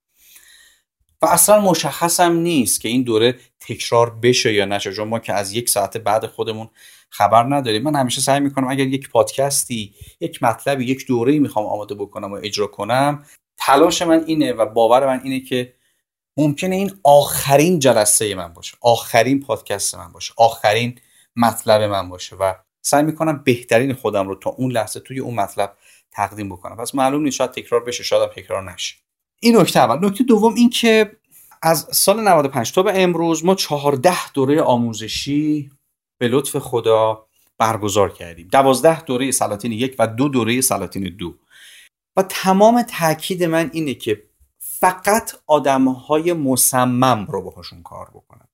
و 1.23 1.27
اصلا 1.27 1.61
مشخص 1.61 2.21
هم 2.21 2.37
نیست 2.37 2.81
که 2.81 2.89
این 2.89 3.03
دوره 3.03 3.39
تکرار 3.61 4.11
بشه 4.11 4.53
یا 4.53 4.65
نشه 4.65 4.93
چون 4.93 5.09
ما 5.09 5.19
که 5.19 5.33
از 5.33 5.53
یک 5.53 5.69
ساعت 5.69 5.97
بعد 5.97 6.27
خودمون 6.27 6.71
خبر 7.11 7.43
نداریم. 7.43 7.83
من 7.83 7.95
همیشه 7.95 8.21
سعی 8.21 8.41
می‌کنم 8.41 8.69
اگر 8.69 8.87
یک 8.87 9.11
پادکستی 9.11 9.95
یک 10.21 10.43
مطلبی 10.43 10.85
یک 10.85 11.07
دوره 11.07 11.39
می‌خوام 11.39 11.67
آماده 11.67 11.95
بکنم 11.95 12.33
و 12.33 12.41
اجرا 12.43 12.67
کنم 12.67 13.25
تلاش 13.67 14.03
من 14.03 14.25
اینه 14.27 14.53
و 14.53 14.67
باور 14.67 15.07
من 15.07 15.21
اینه 15.25 15.41
که 15.41 15.75
ممکنه 16.37 16.77
این 16.77 16.93
آخرین 17.05 17.79
جلسه 17.79 18.35
من 18.35 18.53
باشه 18.53 18.77
آخرین 18.81 19.41
پادکست 19.41 19.95
من 19.95 20.13
باشه 20.13 20.35
آخرین 20.37 20.99
مطلب 21.37 21.83
من 21.83 22.09
باشه 22.09 22.37
و 22.37 22.55
سعی 22.83 23.03
می‌کنم 23.03 23.43
بهترین 23.45 23.93
خودم 23.93 24.29
رو 24.29 24.35
تا 24.35 24.51
اون 24.51 24.73
لحظه 24.73 25.01
توی 25.01 25.19
اون 25.19 25.35
مطلب 25.35 25.77
تقدیم 26.13 26.49
بکنم. 26.49 26.77
پس 26.77 26.95
معلوم 26.95 27.23
نیست 27.23 27.37
شاید 27.37 27.51
تکرار 27.51 27.85
بشه 27.85 28.03
شاید 28.03 28.31
تکرار 28.31 28.73
نشه. 28.73 28.97
این 29.41 29.57
نکته 29.57 29.81
اول. 29.81 30.07
نکته 30.07 30.25
دوم 30.25 30.55
این 30.55 30.71
که 30.71 31.17
از 31.63 31.89
سال 31.91 32.21
95 32.21 32.73
تا 32.73 32.83
به 32.83 33.03
امروز 33.03 33.45
ما 33.45 33.55
14 33.55 34.33
دوره 34.33 34.63
آموزشی 34.63 35.71
به 36.19 36.29
لطف 36.29 36.57
خدا 36.57 37.27
برگزار 37.59 38.13
کردیم. 38.13 38.49
12 38.53 39.03
دوره 39.03 39.31
سلاطین 39.31 39.73
یک 39.73 39.97
و 39.99 40.07
دو 40.07 40.29
دوره 40.29 40.61
سلاطین 40.61 41.17
دو. 41.17 41.35
و 42.17 42.23
تمام 42.23 42.83
تاکید 42.83 43.45
من 43.45 43.71
اینه 43.73 43.95
که 43.95 44.23
فقط 44.59 45.33
آدم 45.47 45.89
های 45.89 46.33
مصمم 46.33 47.27
رو 47.31 47.43
باهاشون 47.43 47.83
کار 47.83 48.11
بکنم 48.15 48.49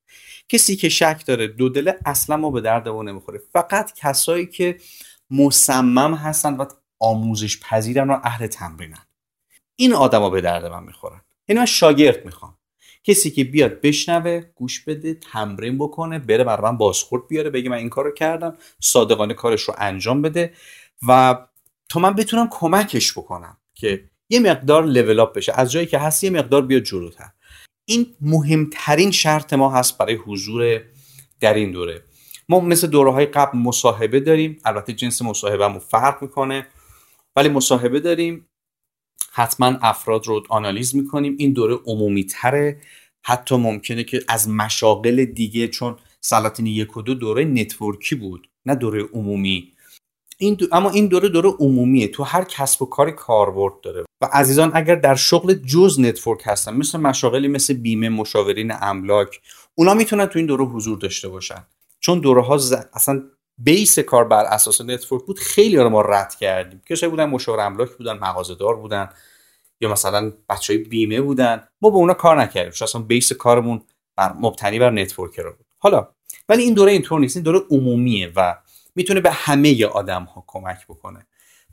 کسی 0.49 0.77
که 0.77 0.89
شک 0.89 1.23
داره 1.27 1.47
دو 1.47 1.69
دله 1.69 1.99
اصلا 2.07 2.37
ما 2.37 2.51
به 2.51 2.61
درد 2.61 2.89
اون 2.89 3.09
نمی‌خوره. 3.09 3.41
فقط 3.53 3.93
کسایی 3.97 4.47
که 4.47 4.79
مصمم 5.31 6.15
هستن 6.15 6.57
و 6.57 6.65
آموزش 6.99 7.61
پذیرن 7.61 8.11
و 8.11 8.21
اهل 8.23 8.47
تمرینن. 8.47 9.07
این 9.77 9.95
آدما 9.95 10.31
به 10.31 10.41
درد 10.41 10.65
من 10.67 10.85
می‌خورن. 10.85 11.21
یعنی 11.49 11.59
من 11.59 11.67
شاگرد 11.67 12.25
می‌خوام. 12.25 12.59
کسی 13.05 13.31
که 13.31 13.45
بیاد 13.45 13.81
بشنوه 13.81 14.41
گوش 14.55 14.85
بده 14.85 15.15
تمرین 15.15 15.79
بکنه 15.79 16.19
بره 16.19 16.45
بر 16.45 16.61
من 16.61 16.77
بازخورد 16.77 17.29
بیاره 17.29 17.51
بگه 17.51 17.71
من 17.71 17.77
این 17.77 17.89
کارو 17.89 18.11
کردم 18.11 18.57
صادقانه 18.81 19.35
کارش 19.35 19.63
رو 19.63 19.75
انجام 19.79 20.23
بده 20.23 20.53
و 21.09 21.37
تا 21.89 22.01
من 22.01 22.13
بتونم 22.13 22.49
کمکش 22.51 23.13
بکنم 23.13 23.57
که 23.75 24.05
یه 24.31 24.41
مقدار 24.41 24.85
level 24.85 25.21
up 25.21 25.37
بشه. 25.37 25.53
از 25.57 25.73
جایی 25.73 25.87
که 25.87 25.99
هست 25.99 26.25
یه 26.25 26.31
مقدار 26.31 26.63
بیاد 26.63 26.83
جلوتر. 26.83 27.31
این 27.85 28.07
مهمترین 28.21 29.11
شرط 29.11 29.53
ما 29.53 29.71
هست 29.71 29.99
برای 29.99 30.15
حضور 30.15 30.83
در 31.41 31.55
این 31.55 31.73
دوره. 31.73 32.05
ما 32.49 32.61
مثل 32.61 32.87
دوره 32.87 33.13
های 33.13 33.27
قبل 33.27 33.59
مصاحبه 33.59 34.21
داریم. 34.21 34.59
البته 34.65 34.93
جنس 34.93 35.23
مصاحبه 35.23 35.79
فرق 35.79 36.23
می‌کنه. 36.23 36.67
ولی 37.37 37.49
مصاحبه 37.49 38.01
داریم. 38.01 38.47
حتما 39.33 39.67
افراد 39.67 40.27
رو 40.27 40.43
آنالیز 40.49 40.97
می‌کنیم. 40.97 41.37
این 41.39 41.53
دوره 41.53 41.75
عمومی 41.87 42.25
تره 42.25 42.81
حتی 43.25 43.57
ممکنه 43.57 44.05
که 44.05 44.25
از 44.29 44.49
مشاغل 44.49 45.25
دیگه 45.25 45.69
چون 45.69 45.97
سلاطین 46.21 46.67
یک 46.67 46.97
و 46.97 47.03
دو 47.03 47.15
دوره 47.15 47.45
network 47.45 48.06
ی 48.06 48.15
بود 48.15 48.49
نه 48.67 48.75
دوره 48.75 49.03
عمومی. 49.03 49.73
این 50.41 50.59
اما 50.73 50.91
این 50.91 51.07
دوره 51.07 51.29
دوره 51.29 51.51
عمومیه. 51.51 52.09
تو 52.09 52.23
هر 52.23 52.45
کسب 52.45 52.83
و 52.83 52.87
کاری 52.87 53.13
کاربرد 53.13 53.81
داره. 53.81 54.05
و 54.21 54.29
عزیزان 54.33 54.71
اگر 54.75 54.95
در 54.95 55.15
شغل 55.15 55.55
جز 55.55 56.01
network 56.01 56.43
هستن 56.45 56.77
مثل 56.77 56.99
مشاغلی 56.99 57.49
مثل 57.49 57.75
بیمه 57.75 58.09
مشاورین 58.09 58.73
املاک 58.81 59.41
اونا 59.75 59.95
می‌تونن 59.95 60.27
تو 60.27 60.39
این 60.39 60.47
دوره 60.47 60.65
حضور 60.65 60.99
داشته 60.99 61.29
باشن. 61.29 61.67
چون 62.01 62.19
دوره 62.21 62.43
ها 62.43 62.55
اصلا 62.95 63.23
base 63.59 63.99
کار 63.99 64.25
بر 64.25 64.45
اساس 64.45 64.81
network 64.81 65.25
بود 65.25 65.39
خیلیا 65.39 65.77
رو 65.77 65.89
ما 65.89 66.01
رد 66.01 66.35
کردیم. 66.35 66.83
کسایی 66.89 67.11
بودن 67.11 67.25
مشاور 67.25 67.61
املاک 67.61 67.91
بودن 67.91 68.19
مغازه‌دار 68.19 68.77
بودن 68.77 69.09
یا 69.81 69.93
مثلا 69.93 70.33
بچه 70.49 70.73
های 70.73 70.83
بیمه 70.83 71.21
بودن. 71.21 71.69
ما 71.83 71.91
با 71.91 71.97
اونا 71.97 72.15
کار 72.15 72.41
نکردیم. 72.41 72.73
چون 72.73 72.87
اصلا 72.87 73.03
base 73.03 73.33
کارمون 73.33 73.83
بر 74.17 74.33
مبتنی 74.33 74.79
بر 74.79 74.91
network 74.91 75.41
رو 75.41 75.53
بود. 75.53 75.67
حالا 75.79 76.09
ولی 76.49 76.63
این 76.63 76.75
دوره 76.75 76.93
اینطور 76.93 77.21
نیست. 77.21 77.37
این 77.37 77.43
دوره 77.43 77.61
عمومیه 77.71 78.33
و 78.37 78.57
می‌تونه 78.95 79.21
به 79.21 79.31
همه 79.31 79.85
آدم 79.87 80.23
ها 80.23 80.45
کمک 80.47 80.87
بکنه. 80.87 81.27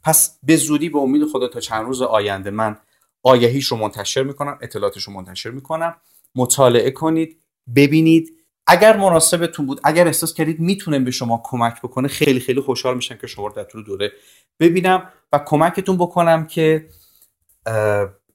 پس 0.04 0.40
به 0.44 0.56
زودی 0.56 0.90
به 0.90 1.00
امید 1.00 1.26
خدا 1.26 1.48
تا 1.48 1.60
چند 1.60 1.86
روز 1.86 2.02
آینده 2.02 2.52
من 2.52 2.78
آگهیش 3.24 3.66
رو 3.66 3.78
منتشر 3.78 4.24
می‌کنم 4.24 4.58
اطلاعاتش 4.62 5.04
رو 5.04 5.14
منتشر 5.14 5.50
می‌کنم. 5.50 5.96
مطالعه 6.36 6.92
کنید 6.92 7.42
ببینید. 7.76 8.32
اگر 8.68 8.98
مناسبتون 8.98 9.66
بود 9.66 9.82
اگر 9.84 10.08
احساس 10.08 10.34
کردید 10.34 10.60
می‌تونم 10.60 11.04
به 11.04 11.12
شما 11.12 11.42
کمک 11.44 11.82
بکنه 11.82 12.08
خیلی 12.08 12.40
خیلی 12.40 12.62
خوشحال 12.62 12.96
میشم 12.96 13.18
که 13.18 13.28
شما 13.28 13.48
رو 13.48 13.54
در 13.54 13.64
طول 13.64 13.84
دوره 13.84 14.12
ببینم 14.60 15.10
و 15.34 15.40
کمکتون 15.40 15.98
بکنم 15.98 16.48
که 16.48 16.90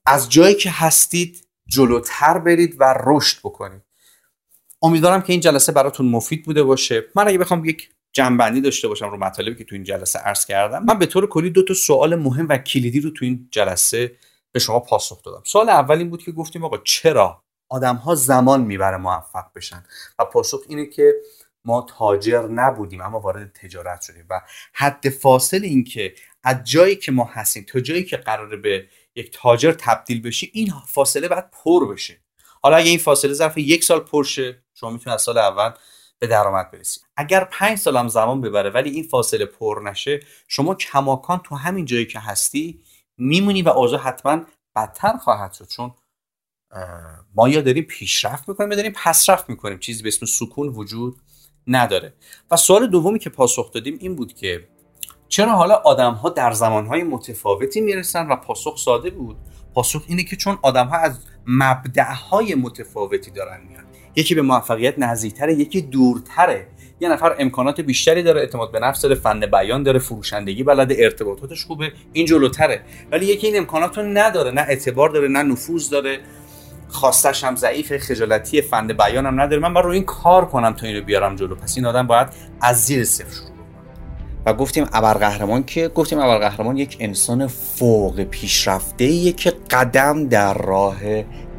از 0.05 0.29
جایی 0.29 0.55
که 0.55 0.69
هستید 0.71 1.47
جلوتر 1.67 2.37
برید 2.37 2.75
و 2.79 2.95
رشد 3.05 3.39
بکنید. 3.39 3.81
امیدوارم 4.81 5.21
که 5.21 5.33
این 5.33 5.39
جلسه 5.39 5.71
براتون 5.71 6.05
مفید 6.05 6.45
بوده 6.45 6.63
باشه. 6.63 7.05
من 7.15 7.27
اگه 7.27 7.37
بخوام 7.37 7.65
یک 7.65 7.89
جنبندی 8.13 8.61
داشته 8.61 8.87
باشم 8.87 9.09
رو 9.09 9.17
مطالبی 9.17 9.55
که 9.55 9.63
تو 9.63 9.75
این 9.75 9.83
جلسه 9.83 10.19
عرض 10.19 10.45
کردم. 10.45 10.83
من 10.83 10.99
به 10.99 11.05
طور 11.05 11.27
کلی 11.27 11.49
دو 11.49 11.63
تا 11.63 11.73
سوال 11.73 12.15
مهم 12.15 12.47
و 12.49 12.57
کلیدی 12.57 12.99
رو 12.99 13.09
تو 13.09 13.25
این 13.25 13.47
جلسه 13.51 14.15
به 14.51 14.59
شما 14.59 14.79
پاسخ 14.79 15.23
دادم. 15.23 15.41
سوال 15.45 15.69
اول 15.69 15.97
این 15.97 16.09
بود 16.09 16.23
که 16.23 16.31
گفتیم 16.31 16.65
آقا 16.65 16.77
چرا 16.77 17.43
آدم 17.69 17.95
ها 17.95 18.15
زمان 18.15 18.61
می‌بره 18.61 18.97
موفق 18.97 19.45
بشن؟ 19.55 19.83
و 20.19 20.25
پاسخ 20.25 20.59
اینه 20.69 20.85
که 20.85 21.13
ما 21.65 21.87
تاجر 21.97 22.47
نبودیم 22.47 23.01
اما 23.01 23.19
وارد 23.19 23.51
تجارت 23.53 24.01
شدیم. 24.01 24.25
و 24.29 24.41
حد 24.73 25.09
فاصل 25.09 25.63
این 25.63 25.83
که 25.83 26.13
از 26.43 26.63
جایی 26.63 26.95
که 26.95 27.11
ما 27.11 27.29
هستیم 27.33 27.65
تا 27.67 27.79
جایی 27.79 28.03
که 28.03 28.17
قراره 28.17 28.57
به 28.57 28.87
یک 29.15 29.37
تاجر 29.41 29.71
تبدیل 29.71 30.21
بشی 30.21 30.51
این 30.53 30.73
فاصله 30.87 31.27
باید 31.27 31.45
پر 31.63 31.93
بشه. 31.93 32.21
حالا 32.61 32.75
اگه 32.75 32.89
این 32.89 32.99
فاصله 32.99 33.33
ظرف 33.33 33.57
یک 33.57 33.83
سال 33.83 33.99
پرشه 33.99 34.63
شما 34.73 34.89
می‌تونید 34.89 35.15
از 35.15 35.21
سال 35.21 35.37
اول 35.37 35.71
به 36.21 36.27
درآمد 36.27 36.71
برسید 36.71 37.03
اگر 37.17 37.43
پنج 37.43 37.77
سال 37.77 37.97
هم 37.97 38.07
زمان 38.07 38.41
ببره 38.41 38.69
ولی 38.69 38.89
این 38.89 39.03
فاصله 39.03 39.45
پر 39.45 39.81
نشه 39.85 40.19
شما 40.47 40.75
کماکان 40.75 41.41
تو 41.43 41.55
همین 41.55 41.85
جایی 41.85 42.05
که 42.05 42.19
هستی 42.19 42.79
میمونی 43.17 43.61
و 43.61 43.69
اوضاع 43.69 43.99
حتما 43.99 44.41
بدتر 44.75 45.17
خواهد 45.17 45.53
شد. 45.53 45.67
چون 45.67 45.93
ما 47.35 47.49
یا 47.49 47.61
داریم 47.61 47.83
پیشرفت 47.83 48.49
می‌کنیم 48.49 48.69
یا 48.71 48.75
داریم 48.75 48.91
پسرفت 48.91 49.49
می‌کنیم. 49.49 49.79
چیزی 49.79 50.03
به 50.03 50.07
اسم 50.07 50.25
سکون 50.25 50.67
وجود 50.67 51.21
نداره. 51.67 52.13
و 52.51 52.57
سوال 52.57 52.87
دومی 52.87 53.19
که 53.19 53.29
پاسخ 53.29 53.71
دادیم 53.71 53.97
این 53.99 54.15
بود 54.15 54.33
که 54.33 54.67
چرا 55.27 55.51
حالا 55.51 55.75
آدم 55.75 56.13
ها 56.13 56.29
در 56.29 56.51
زمان 56.51 56.87
های 56.87 57.03
متفاوتی 57.03 57.81
می‌رسن 57.81 58.27
و 58.27 58.35
پاسخ 58.35 58.77
ساده 58.77 59.09
بود؟ 59.09 59.37
پاسخ 59.73 60.03
اینه 60.07 60.23
که 60.23 60.35
چون 60.35 60.59
آدم 60.61 60.87
ها 60.87 60.97
از 60.97 61.19
های 62.29 62.55
متفاوتی 62.55 63.31
دارن 63.31 63.61
میان. 63.61 63.90
یکی 64.15 64.35
به 64.35 64.41
موفقیت 64.41 64.93
نزدیکتره 64.97 65.53
یکی 65.53 65.81
دورتره. 65.81 66.67
یه 66.99 67.09
نفر 67.09 67.35
امکانات 67.39 67.81
بیشتری 67.81 68.23
داره 68.23 68.41
اعتماد 68.41 68.71
به 68.71 68.79
نفس 68.79 69.01
داره 69.01 69.15
فن 69.15 69.39
بیان 69.39 69.83
داره 69.83 69.99
فروشندگی 69.99 70.63
بلده 70.63 70.95
ارتباطاتش 70.99 71.65
خوبه 71.65 71.91
این 72.13 72.25
جلوتره. 72.25 72.81
ولی 73.11 73.25
یکی 73.25 73.47
این 73.47 73.57
امکانات 73.57 73.97
رو 73.97 74.03
نداره 74.03 74.51
نه 74.51 74.61
اعتبار 74.61 75.09
داره 75.09 75.27
نه 75.27 75.43
نفوذ 75.43 75.89
داره. 75.89 76.19
خواستش 76.87 77.43
هم 77.43 77.55
ضعیف 77.55 77.97
خجالتی 77.97 78.61
فن 78.61 78.87
بیان 78.87 79.25
هم 79.25 79.41
نداره. 79.41 79.61
من 79.61 79.73
باید 79.73 79.85
رو 79.85 79.91
این 79.91 80.03
کار 80.03 80.45
کنم 80.45 80.73
تا 80.73 80.87
اینو 80.87 81.01
بیارم 81.01 81.35
جلو. 81.35 81.55
پس 81.55 81.77
این 81.77 81.85
آدم 81.85 82.07
باید 82.07 82.27
از 82.61 82.85
زیر 82.85 83.03
صفر 83.03 83.33
شروع 83.33 83.51
و 84.45 84.53
گفتیم 84.53 84.85
ابرقهرمان 84.93 85.63
که 85.63 85.87
گفتیم 85.87 86.19
ابرقهرمان 86.19 86.77
یک 86.77 86.97
انسان 86.99 87.47
فوق 87.47 88.23
پیشرفته 88.23 89.31
که 89.31 89.53
قدم 89.69 90.27
در 90.27 90.53
راه 90.53 90.97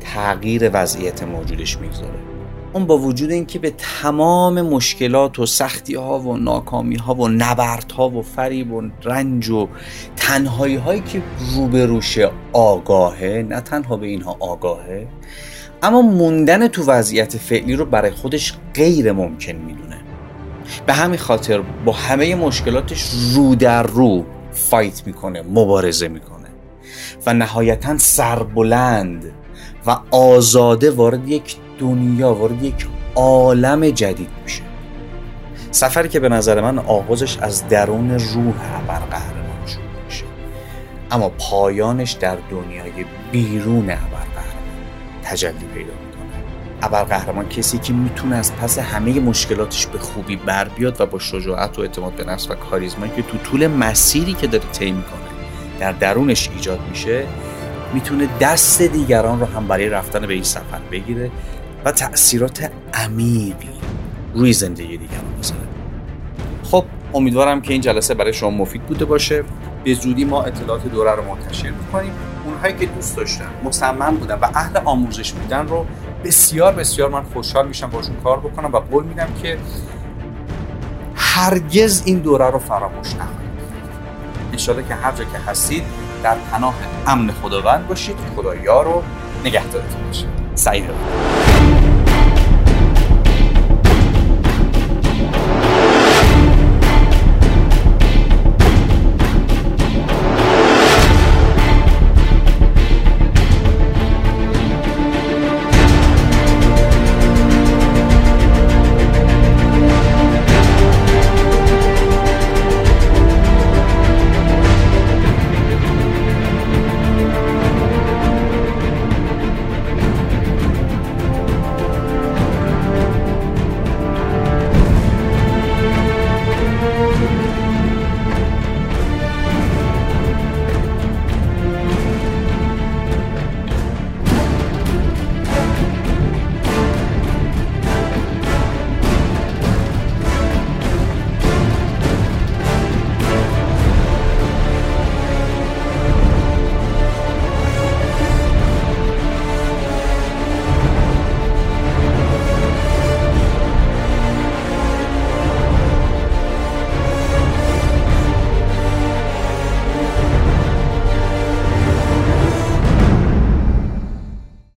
تغییر 0.00 0.70
وضعیت 0.72 1.22
موجودش 1.22 1.78
می‌گذاره. 1.78 2.31
اون 2.72 2.86
با 2.86 2.98
وجود 2.98 3.30
اینکه 3.30 3.58
به 3.58 3.74
تمام 4.02 4.62
مشکلات 4.62 5.38
و 5.38 5.46
سختی 5.46 5.94
ها 5.94 6.18
و 6.18 6.36
ناکامی 6.36 6.96
ها 6.96 7.14
و 7.14 7.28
نبرد 7.28 7.92
ها 7.92 8.08
و 8.08 8.22
فریب 8.22 8.72
و 8.72 8.82
رنج 9.02 9.50
و 9.50 9.68
تنهایی 10.16 10.76
هایی 10.76 11.00
که 11.00 11.22
روبروش 11.54 12.18
آگاهه 12.52 13.46
نه 13.48 13.60
تنها 13.60 13.96
به 13.96 14.06
اینها 14.06 14.36
آگاهه 14.40 15.08
اما 15.82 16.02
موندن 16.02 16.68
تو 16.68 16.84
وضعیت 16.84 17.36
فعلی 17.36 17.74
رو 17.74 17.84
برای 17.84 18.10
خودش 18.10 18.54
غیر 18.74 19.12
ممکن 19.12 19.52
می‌دونه. 19.52 20.00
به 20.86 20.92
همین 20.92 21.18
خاطر 21.18 21.60
با 21.84 21.92
همه 21.92 22.34
مشکلاتش 22.34 23.10
رو 23.34 23.54
در 23.54 23.82
رو 23.82 24.24
فایت 24.52 25.06
می‌کنه 25.06 25.42
مبارزه 25.42 26.08
می‌کنه 26.08 26.48
و 27.26 27.34
نهایتا 27.34 27.98
سربلند 27.98 29.32
و 29.86 29.96
آزاده 30.10 30.90
وارد 30.90 31.28
یک 31.28 31.56
دنیا 31.82 32.34
وارد 32.34 32.62
یک 32.62 32.86
عالم 33.14 33.90
جدید 33.90 34.28
میشه. 34.42 34.62
سفری 35.70 36.08
که 36.08 36.20
به 36.20 36.28
نظر 36.28 36.60
من 36.60 36.78
آغازش 36.78 37.38
از 37.38 37.68
درون 37.68 38.10
روح 38.10 38.54
ابرقهرمان 38.74 39.66
شروع 39.66 40.04
میشه. 40.06 40.24
اما 41.10 41.28
پایانش 41.28 42.12
در 42.12 42.36
دنیای 42.50 43.04
بیرون 43.32 43.90
ابرقهرمان 43.90 44.72
تجلی 45.22 45.66
پیدا 45.74 45.92
می‌کنه. 45.92 46.44
ابرقهرمان 46.82 47.48
کسی 47.48 47.78
که 47.78 47.92
می‌تونه 47.92 48.36
از 48.36 48.56
پس 48.56 48.78
همه 48.78 49.20
مشکلاتش 49.20 49.86
به 49.86 49.98
خوبی 49.98 50.36
بر 50.36 50.68
بیاد 50.68 51.00
و 51.00 51.06
با 51.06 51.18
شجاعت 51.18 51.78
و 51.78 51.82
اعتماد 51.82 52.12
به 52.12 52.24
نفس 52.24 52.50
و 52.50 52.54
کاریزمایی 52.54 53.12
که 53.16 53.22
تو 53.22 53.38
طول 53.38 53.66
مسیری 53.66 54.34
که 54.34 54.46
داره 54.46 54.64
طی 54.72 54.92
می‌کنه 54.92 55.20
در 55.80 55.92
درونش 55.92 56.48
ایجاد 56.54 56.80
میشه 56.90 57.26
می‌تونه 57.94 58.28
دست 58.40 58.82
دیگران 58.82 59.40
رو 59.40 59.46
هم 59.46 59.68
برای 59.68 59.88
رفتن 59.88 60.26
به 60.26 60.34
این 60.34 60.42
سفر 60.42 60.80
بگیره 60.90 61.30
و 61.84 61.92
تاثیرات 61.92 62.70
عمیقی 62.94 63.68
روی 64.34 64.52
زندگی 64.52 64.96
دیگران 64.96 65.34
بذاره 65.40 65.60
خب 66.64 66.84
امیدوارم 67.14 67.60
که 67.60 67.72
این 67.72 67.82
جلسه 67.82 68.14
برای 68.14 68.32
شما 68.32 68.50
مفید 68.50 68.82
بوده 68.82 69.04
باشه. 69.04 69.44
به 69.84 69.94
زودی 69.94 70.24
ما 70.24 70.42
اطلاعات 70.42 70.86
دوره 70.88 71.12
رو 71.12 71.22
منتشر 71.24 71.70
می‌کنیم. 71.70 72.12
اونهایی 72.44 72.74
که 72.74 72.86
دوست 72.86 73.16
داشتن 73.16 73.48
مصمم 73.64 74.16
بودن 74.16 74.34
و 74.34 74.44
اهل 74.54 74.76
آموزش 74.84 75.32
بودن 75.32 75.68
رو 75.68 75.86
بسیار 76.24 76.72
بسیار 76.72 77.10
من 77.10 77.22
خوشحال 77.22 77.68
میشم 77.68 77.90
باشون 77.90 78.16
کار 78.24 78.40
بکنم 78.40 78.72
و 78.72 78.76
قول 78.76 79.04
میدم 79.04 79.28
که 79.42 79.58
هرگز 81.14 82.02
این 82.04 82.18
دوره 82.18 82.50
رو 82.50 82.58
فراموش 82.58 83.14
نکنید. 83.14 83.52
انشالله 84.52 84.88
که 84.88 84.94
هر 84.94 85.12
جا 85.12 85.24
که 85.24 85.38
هستید 85.46 85.82
در 86.22 86.36
پناه 86.52 86.74
امن 87.06 87.30
خداوند 87.42 87.88
باشید. 87.88 88.16
خدا 88.36 88.54
یار 88.54 88.84
رو 88.84 89.02
نگهدارتون 89.44 90.06
باشه. 90.06 90.26
سعید 90.54 90.84